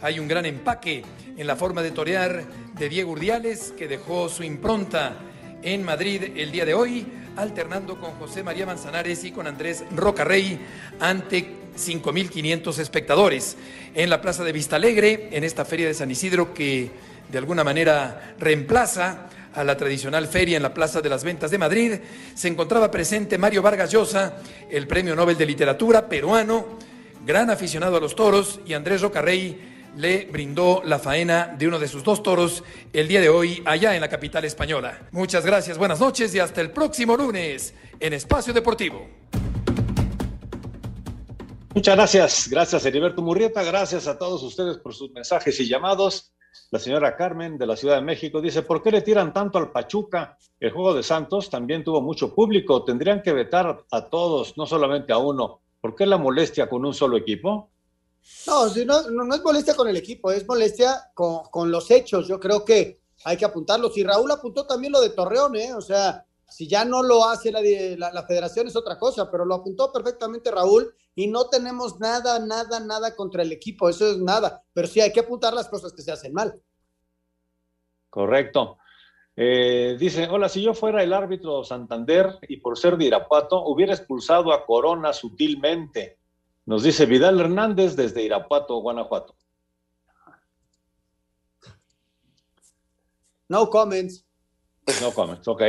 Hay 0.00 0.18
un 0.18 0.28
gran 0.28 0.46
empaque 0.46 1.04
en 1.36 1.46
la 1.46 1.56
forma 1.56 1.82
de 1.82 1.90
torear 1.90 2.42
de 2.72 2.88
Diego 2.88 3.12
Urdiales 3.12 3.74
que 3.76 3.86
dejó 3.86 4.30
su 4.30 4.44
impronta 4.44 5.18
en 5.62 5.84
Madrid 5.84 6.22
el 6.36 6.52
día 6.52 6.64
de 6.64 6.72
hoy 6.72 7.06
alternando 7.36 8.00
con 8.00 8.12
José 8.12 8.42
María 8.42 8.66
Manzanares 8.66 9.22
y 9.24 9.30
con 9.30 9.46
Andrés 9.46 9.84
Rocarrey 9.94 10.58
ante 10.98 11.66
5.500 11.76 12.78
espectadores 12.78 13.56
en 13.94 14.08
la 14.08 14.20
Plaza 14.20 14.42
de 14.42 14.52
Vista 14.52 14.76
Alegre, 14.76 15.28
en 15.32 15.44
esta 15.44 15.64
feria 15.64 15.86
de 15.86 15.94
San 15.94 16.10
Isidro 16.10 16.54
que 16.54 16.90
de 17.30 17.38
alguna 17.38 17.62
manera 17.62 18.34
reemplaza 18.38 19.28
a 19.54 19.64
la 19.64 19.76
tradicional 19.76 20.26
feria 20.26 20.56
en 20.56 20.62
la 20.62 20.74
Plaza 20.74 21.00
de 21.00 21.08
las 21.08 21.24
Ventas 21.24 21.50
de 21.50 21.58
Madrid, 21.58 21.94
se 22.34 22.48
encontraba 22.48 22.90
presente 22.90 23.38
Mario 23.38 23.62
Vargas 23.62 23.90
Llosa, 23.90 24.36
el 24.70 24.86
Premio 24.86 25.16
Nobel 25.16 25.36
de 25.36 25.46
Literatura 25.46 26.08
peruano, 26.08 26.78
gran 27.24 27.50
aficionado 27.50 27.96
a 27.96 28.00
los 28.00 28.14
toros, 28.14 28.60
y 28.66 28.74
Andrés 28.74 29.00
Rocarrey, 29.00 29.75
le 29.96 30.26
brindó 30.26 30.82
la 30.84 30.98
faena 30.98 31.54
de 31.58 31.66
uno 31.66 31.78
de 31.78 31.88
sus 31.88 32.04
dos 32.04 32.22
toros 32.22 32.62
el 32.92 33.08
día 33.08 33.20
de 33.20 33.28
hoy 33.28 33.62
allá 33.64 33.94
en 33.94 34.00
la 34.00 34.08
capital 34.08 34.44
española. 34.44 35.08
Muchas 35.10 35.44
gracias, 35.44 35.78
buenas 35.78 36.00
noches 36.00 36.34
y 36.34 36.38
hasta 36.38 36.60
el 36.60 36.70
próximo 36.70 37.16
lunes 37.16 37.74
en 37.98 38.12
Espacio 38.12 38.52
Deportivo. 38.52 39.08
Muchas 41.74 41.96
gracias, 41.96 42.48
gracias 42.48 42.86
Heriberto 42.86 43.22
Murrieta, 43.22 43.62
gracias 43.62 44.06
a 44.06 44.18
todos 44.18 44.42
ustedes 44.42 44.78
por 44.78 44.94
sus 44.94 45.10
mensajes 45.12 45.58
y 45.60 45.68
llamados. 45.68 46.32
La 46.70 46.78
señora 46.78 47.16
Carmen 47.16 47.58
de 47.58 47.66
la 47.66 47.76
Ciudad 47.76 47.96
de 47.96 48.02
México 48.02 48.40
dice, 48.40 48.62
¿por 48.62 48.82
qué 48.82 48.90
le 48.90 49.02
tiran 49.02 49.32
tanto 49.32 49.58
al 49.58 49.70
Pachuca? 49.70 50.38
El 50.58 50.70
juego 50.70 50.94
de 50.94 51.02
Santos 51.02 51.50
también 51.50 51.84
tuvo 51.84 52.00
mucho 52.00 52.34
público, 52.34 52.82
tendrían 52.82 53.22
que 53.22 53.32
vetar 53.32 53.84
a 53.90 54.04
todos, 54.08 54.56
no 54.56 54.66
solamente 54.66 55.12
a 55.12 55.18
uno. 55.18 55.60
¿Por 55.80 55.94
qué 55.94 56.06
la 56.06 56.16
molestia 56.16 56.68
con 56.68 56.84
un 56.84 56.94
solo 56.94 57.16
equipo? 57.16 57.70
No, 58.46 58.66
no, 58.84 59.24
no, 59.24 59.34
es 59.34 59.42
molestia 59.42 59.74
con 59.74 59.88
el 59.88 59.96
equipo, 59.96 60.30
es 60.30 60.46
molestia 60.46 61.10
con, 61.14 61.44
con, 61.44 61.70
los 61.70 61.90
hechos. 61.90 62.28
Yo 62.28 62.38
creo 62.38 62.64
que 62.64 63.00
hay 63.24 63.36
que 63.36 63.44
apuntarlos. 63.44 63.96
Y 63.96 64.04
Raúl 64.04 64.30
apuntó 64.30 64.66
también 64.66 64.92
lo 64.92 65.00
de 65.00 65.10
Torreón, 65.10 65.56
¿eh? 65.56 65.74
O 65.74 65.80
sea, 65.80 66.24
si 66.48 66.68
ya 66.68 66.84
no 66.84 67.02
lo 67.02 67.24
hace 67.24 67.50
la, 67.50 68.12
la, 68.12 68.22
federación 68.24 68.68
es 68.68 68.76
otra 68.76 68.98
cosa, 68.98 69.30
pero 69.30 69.44
lo 69.44 69.56
apuntó 69.56 69.92
perfectamente 69.92 70.50
Raúl 70.50 70.94
y 71.14 71.26
no 71.26 71.48
tenemos 71.48 71.98
nada, 71.98 72.38
nada, 72.38 72.78
nada 72.80 73.16
contra 73.16 73.42
el 73.42 73.52
equipo, 73.52 73.88
eso 73.88 74.08
es 74.08 74.18
nada. 74.18 74.62
Pero 74.72 74.86
sí 74.86 75.00
hay 75.00 75.12
que 75.12 75.20
apuntar 75.20 75.52
las 75.54 75.68
cosas 75.68 75.92
que 75.92 76.02
se 76.02 76.12
hacen 76.12 76.32
mal. 76.32 76.60
Correcto. 78.10 78.78
Eh, 79.34 79.96
dice, 79.98 80.28
hola, 80.28 80.48
si 80.48 80.62
yo 80.62 80.72
fuera 80.72 81.02
el 81.02 81.12
árbitro 81.12 81.62
Santander 81.64 82.38
y 82.48 82.58
por 82.58 82.78
ser 82.78 82.96
de 82.96 83.06
Irapuato, 83.06 83.64
hubiera 83.66 83.92
expulsado 83.92 84.52
a 84.52 84.64
Corona 84.64 85.12
sutilmente 85.12 86.18
nos 86.66 86.82
dice 86.82 87.06
Vidal 87.06 87.40
Hernández 87.40 87.96
desde 87.96 88.22
Irapuato, 88.22 88.76
Guanajuato. 88.80 89.34
No 93.48 93.70
comments. 93.70 94.26
No 95.00 95.12
comments, 95.12 95.46
ok. 95.46 95.62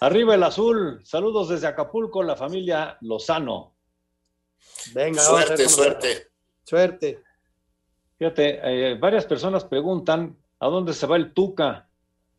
Arriba 0.00 0.34
el 0.34 0.42
azul. 0.42 1.00
Saludos 1.04 1.48
desde 1.48 1.66
Acapulco, 1.66 2.22
la 2.22 2.36
familia 2.36 2.98
Lozano. 3.00 3.74
Venga, 4.94 5.22
suerte, 5.22 5.68
suerte. 5.68 6.28
Suerte. 6.62 7.22
Fíjate, 8.18 8.60
eh, 8.62 8.98
varias 8.98 9.24
personas 9.24 9.64
preguntan 9.64 10.36
a 10.60 10.66
dónde 10.68 10.92
se 10.92 11.06
va 11.06 11.16
el 11.16 11.32
Tuca. 11.32 11.88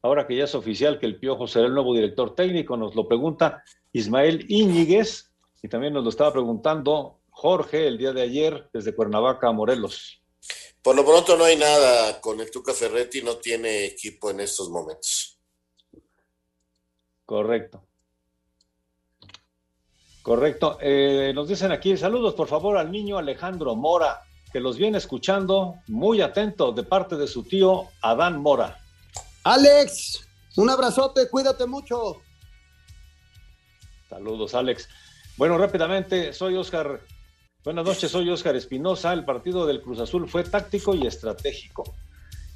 Ahora 0.01 0.27
que 0.27 0.35
ya 0.35 0.43
es 0.43 0.55
oficial 0.55 0.99
que 0.99 1.07
el 1.07 1.19
Piojo 1.19 1.47
será 1.47 1.65
el 1.65 1.73
nuevo 1.73 1.93
director 1.93 2.35
técnico, 2.35 2.77
nos 2.77 2.95
lo 2.95 3.07
pregunta 3.07 3.63
Ismael 3.91 4.45
Íñiguez 4.47 5.31
y 5.61 5.67
también 5.67 5.93
nos 5.93 6.03
lo 6.03 6.09
estaba 6.09 6.31
preguntando 6.31 7.18
Jorge 7.39 7.87
el 7.87 7.97
día 7.97 8.11
de 8.11 8.21
ayer 8.21 8.69
desde 8.73 8.93
Cuernavaca, 8.93 9.49
Morelos. 9.53 10.21
Por 10.81 10.93
lo 10.93 11.05
pronto 11.05 11.37
no 11.37 11.45
hay 11.45 11.55
nada 11.55 12.19
con 12.19 12.37
el 12.41 12.51
Tuca 12.51 12.73
Ferretti, 12.73 13.21
no 13.21 13.37
tiene 13.37 13.85
equipo 13.85 14.29
en 14.29 14.41
estos 14.41 14.69
momentos. 14.69 15.39
Correcto. 17.25 17.87
Correcto. 20.21 20.77
Eh, 20.81 21.31
nos 21.33 21.47
dicen 21.47 21.71
aquí, 21.71 21.95
saludos 21.95 22.33
por 22.33 22.49
favor 22.49 22.77
al 22.77 22.91
niño 22.91 23.17
Alejandro 23.17 23.73
Mora, 23.73 24.19
que 24.51 24.59
los 24.59 24.77
viene 24.77 24.97
escuchando 24.97 25.75
muy 25.87 26.19
atento 26.19 26.73
de 26.73 26.83
parte 26.83 27.15
de 27.15 27.27
su 27.27 27.45
tío 27.45 27.87
Adán 28.01 28.41
Mora. 28.41 28.83
Alex, 29.45 30.27
un 30.57 30.69
abrazote, 30.69 31.29
cuídate 31.29 31.65
mucho. 31.65 32.17
Saludos, 34.09 34.53
Alex. 34.55 34.89
Bueno, 35.37 35.57
rápidamente, 35.57 36.33
soy 36.33 36.57
Oscar 36.57 36.99
Buenas 37.63 37.85
noches, 37.85 38.09
soy 38.09 38.29
Oscar 38.29 38.55
Espinosa. 38.55 39.11
El 39.11 39.25
partido 39.25 39.65
del 39.65 39.81
Cruz 39.81 39.99
Azul 39.99 40.29
fue 40.29 40.43
táctico 40.43 40.95
y 40.95 41.05
estratégico. 41.05 41.83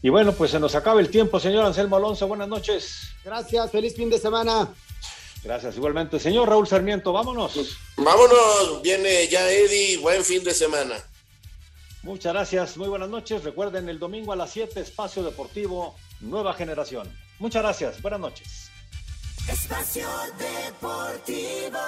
Y 0.02 0.10
bueno, 0.10 0.34
pues 0.34 0.52
se 0.52 0.60
nos 0.60 0.76
acaba 0.76 1.02
el 1.02 1.10
tiempo, 1.10 1.40
señor 1.40 1.66
Anselmo 1.66 1.98
Alonso. 1.98 2.28
Buenas 2.28 2.48
noches. 2.48 3.10
Gracias, 3.24 3.72
feliz 3.72 3.96
fin 3.96 4.10
de 4.10 4.18
semana. 4.18 4.70
Gracias, 5.44 5.76
igualmente. 5.76 6.20
Señor 6.20 6.48
Raúl 6.48 6.68
Sarmiento, 6.68 7.12
vámonos. 7.12 7.78
Vámonos, 7.98 8.82
viene 8.82 9.28
ya 9.28 9.50
Eddie, 9.52 9.98
buen 9.98 10.24
fin 10.24 10.42
de 10.44 10.54
semana. 10.54 10.96
Muchas 12.02 12.34
gracias, 12.34 12.78
muy 12.78 12.88
buenas 12.88 13.10
noches. 13.10 13.44
Recuerden, 13.44 13.90
el 13.90 14.00
domingo 14.00 14.32
a 14.32 14.38
las 14.38 14.52
7, 14.52 14.80
Espacio 14.80 15.22
Deportivo, 15.24 15.96
Nueva 16.22 16.54
Generación. 16.54 17.10
Muchas 17.40 17.62
gracias, 17.62 18.02
buenas 18.02 18.22
noches. 18.22 18.70
Espacio 19.50 20.08
Deportivo. 20.38 21.80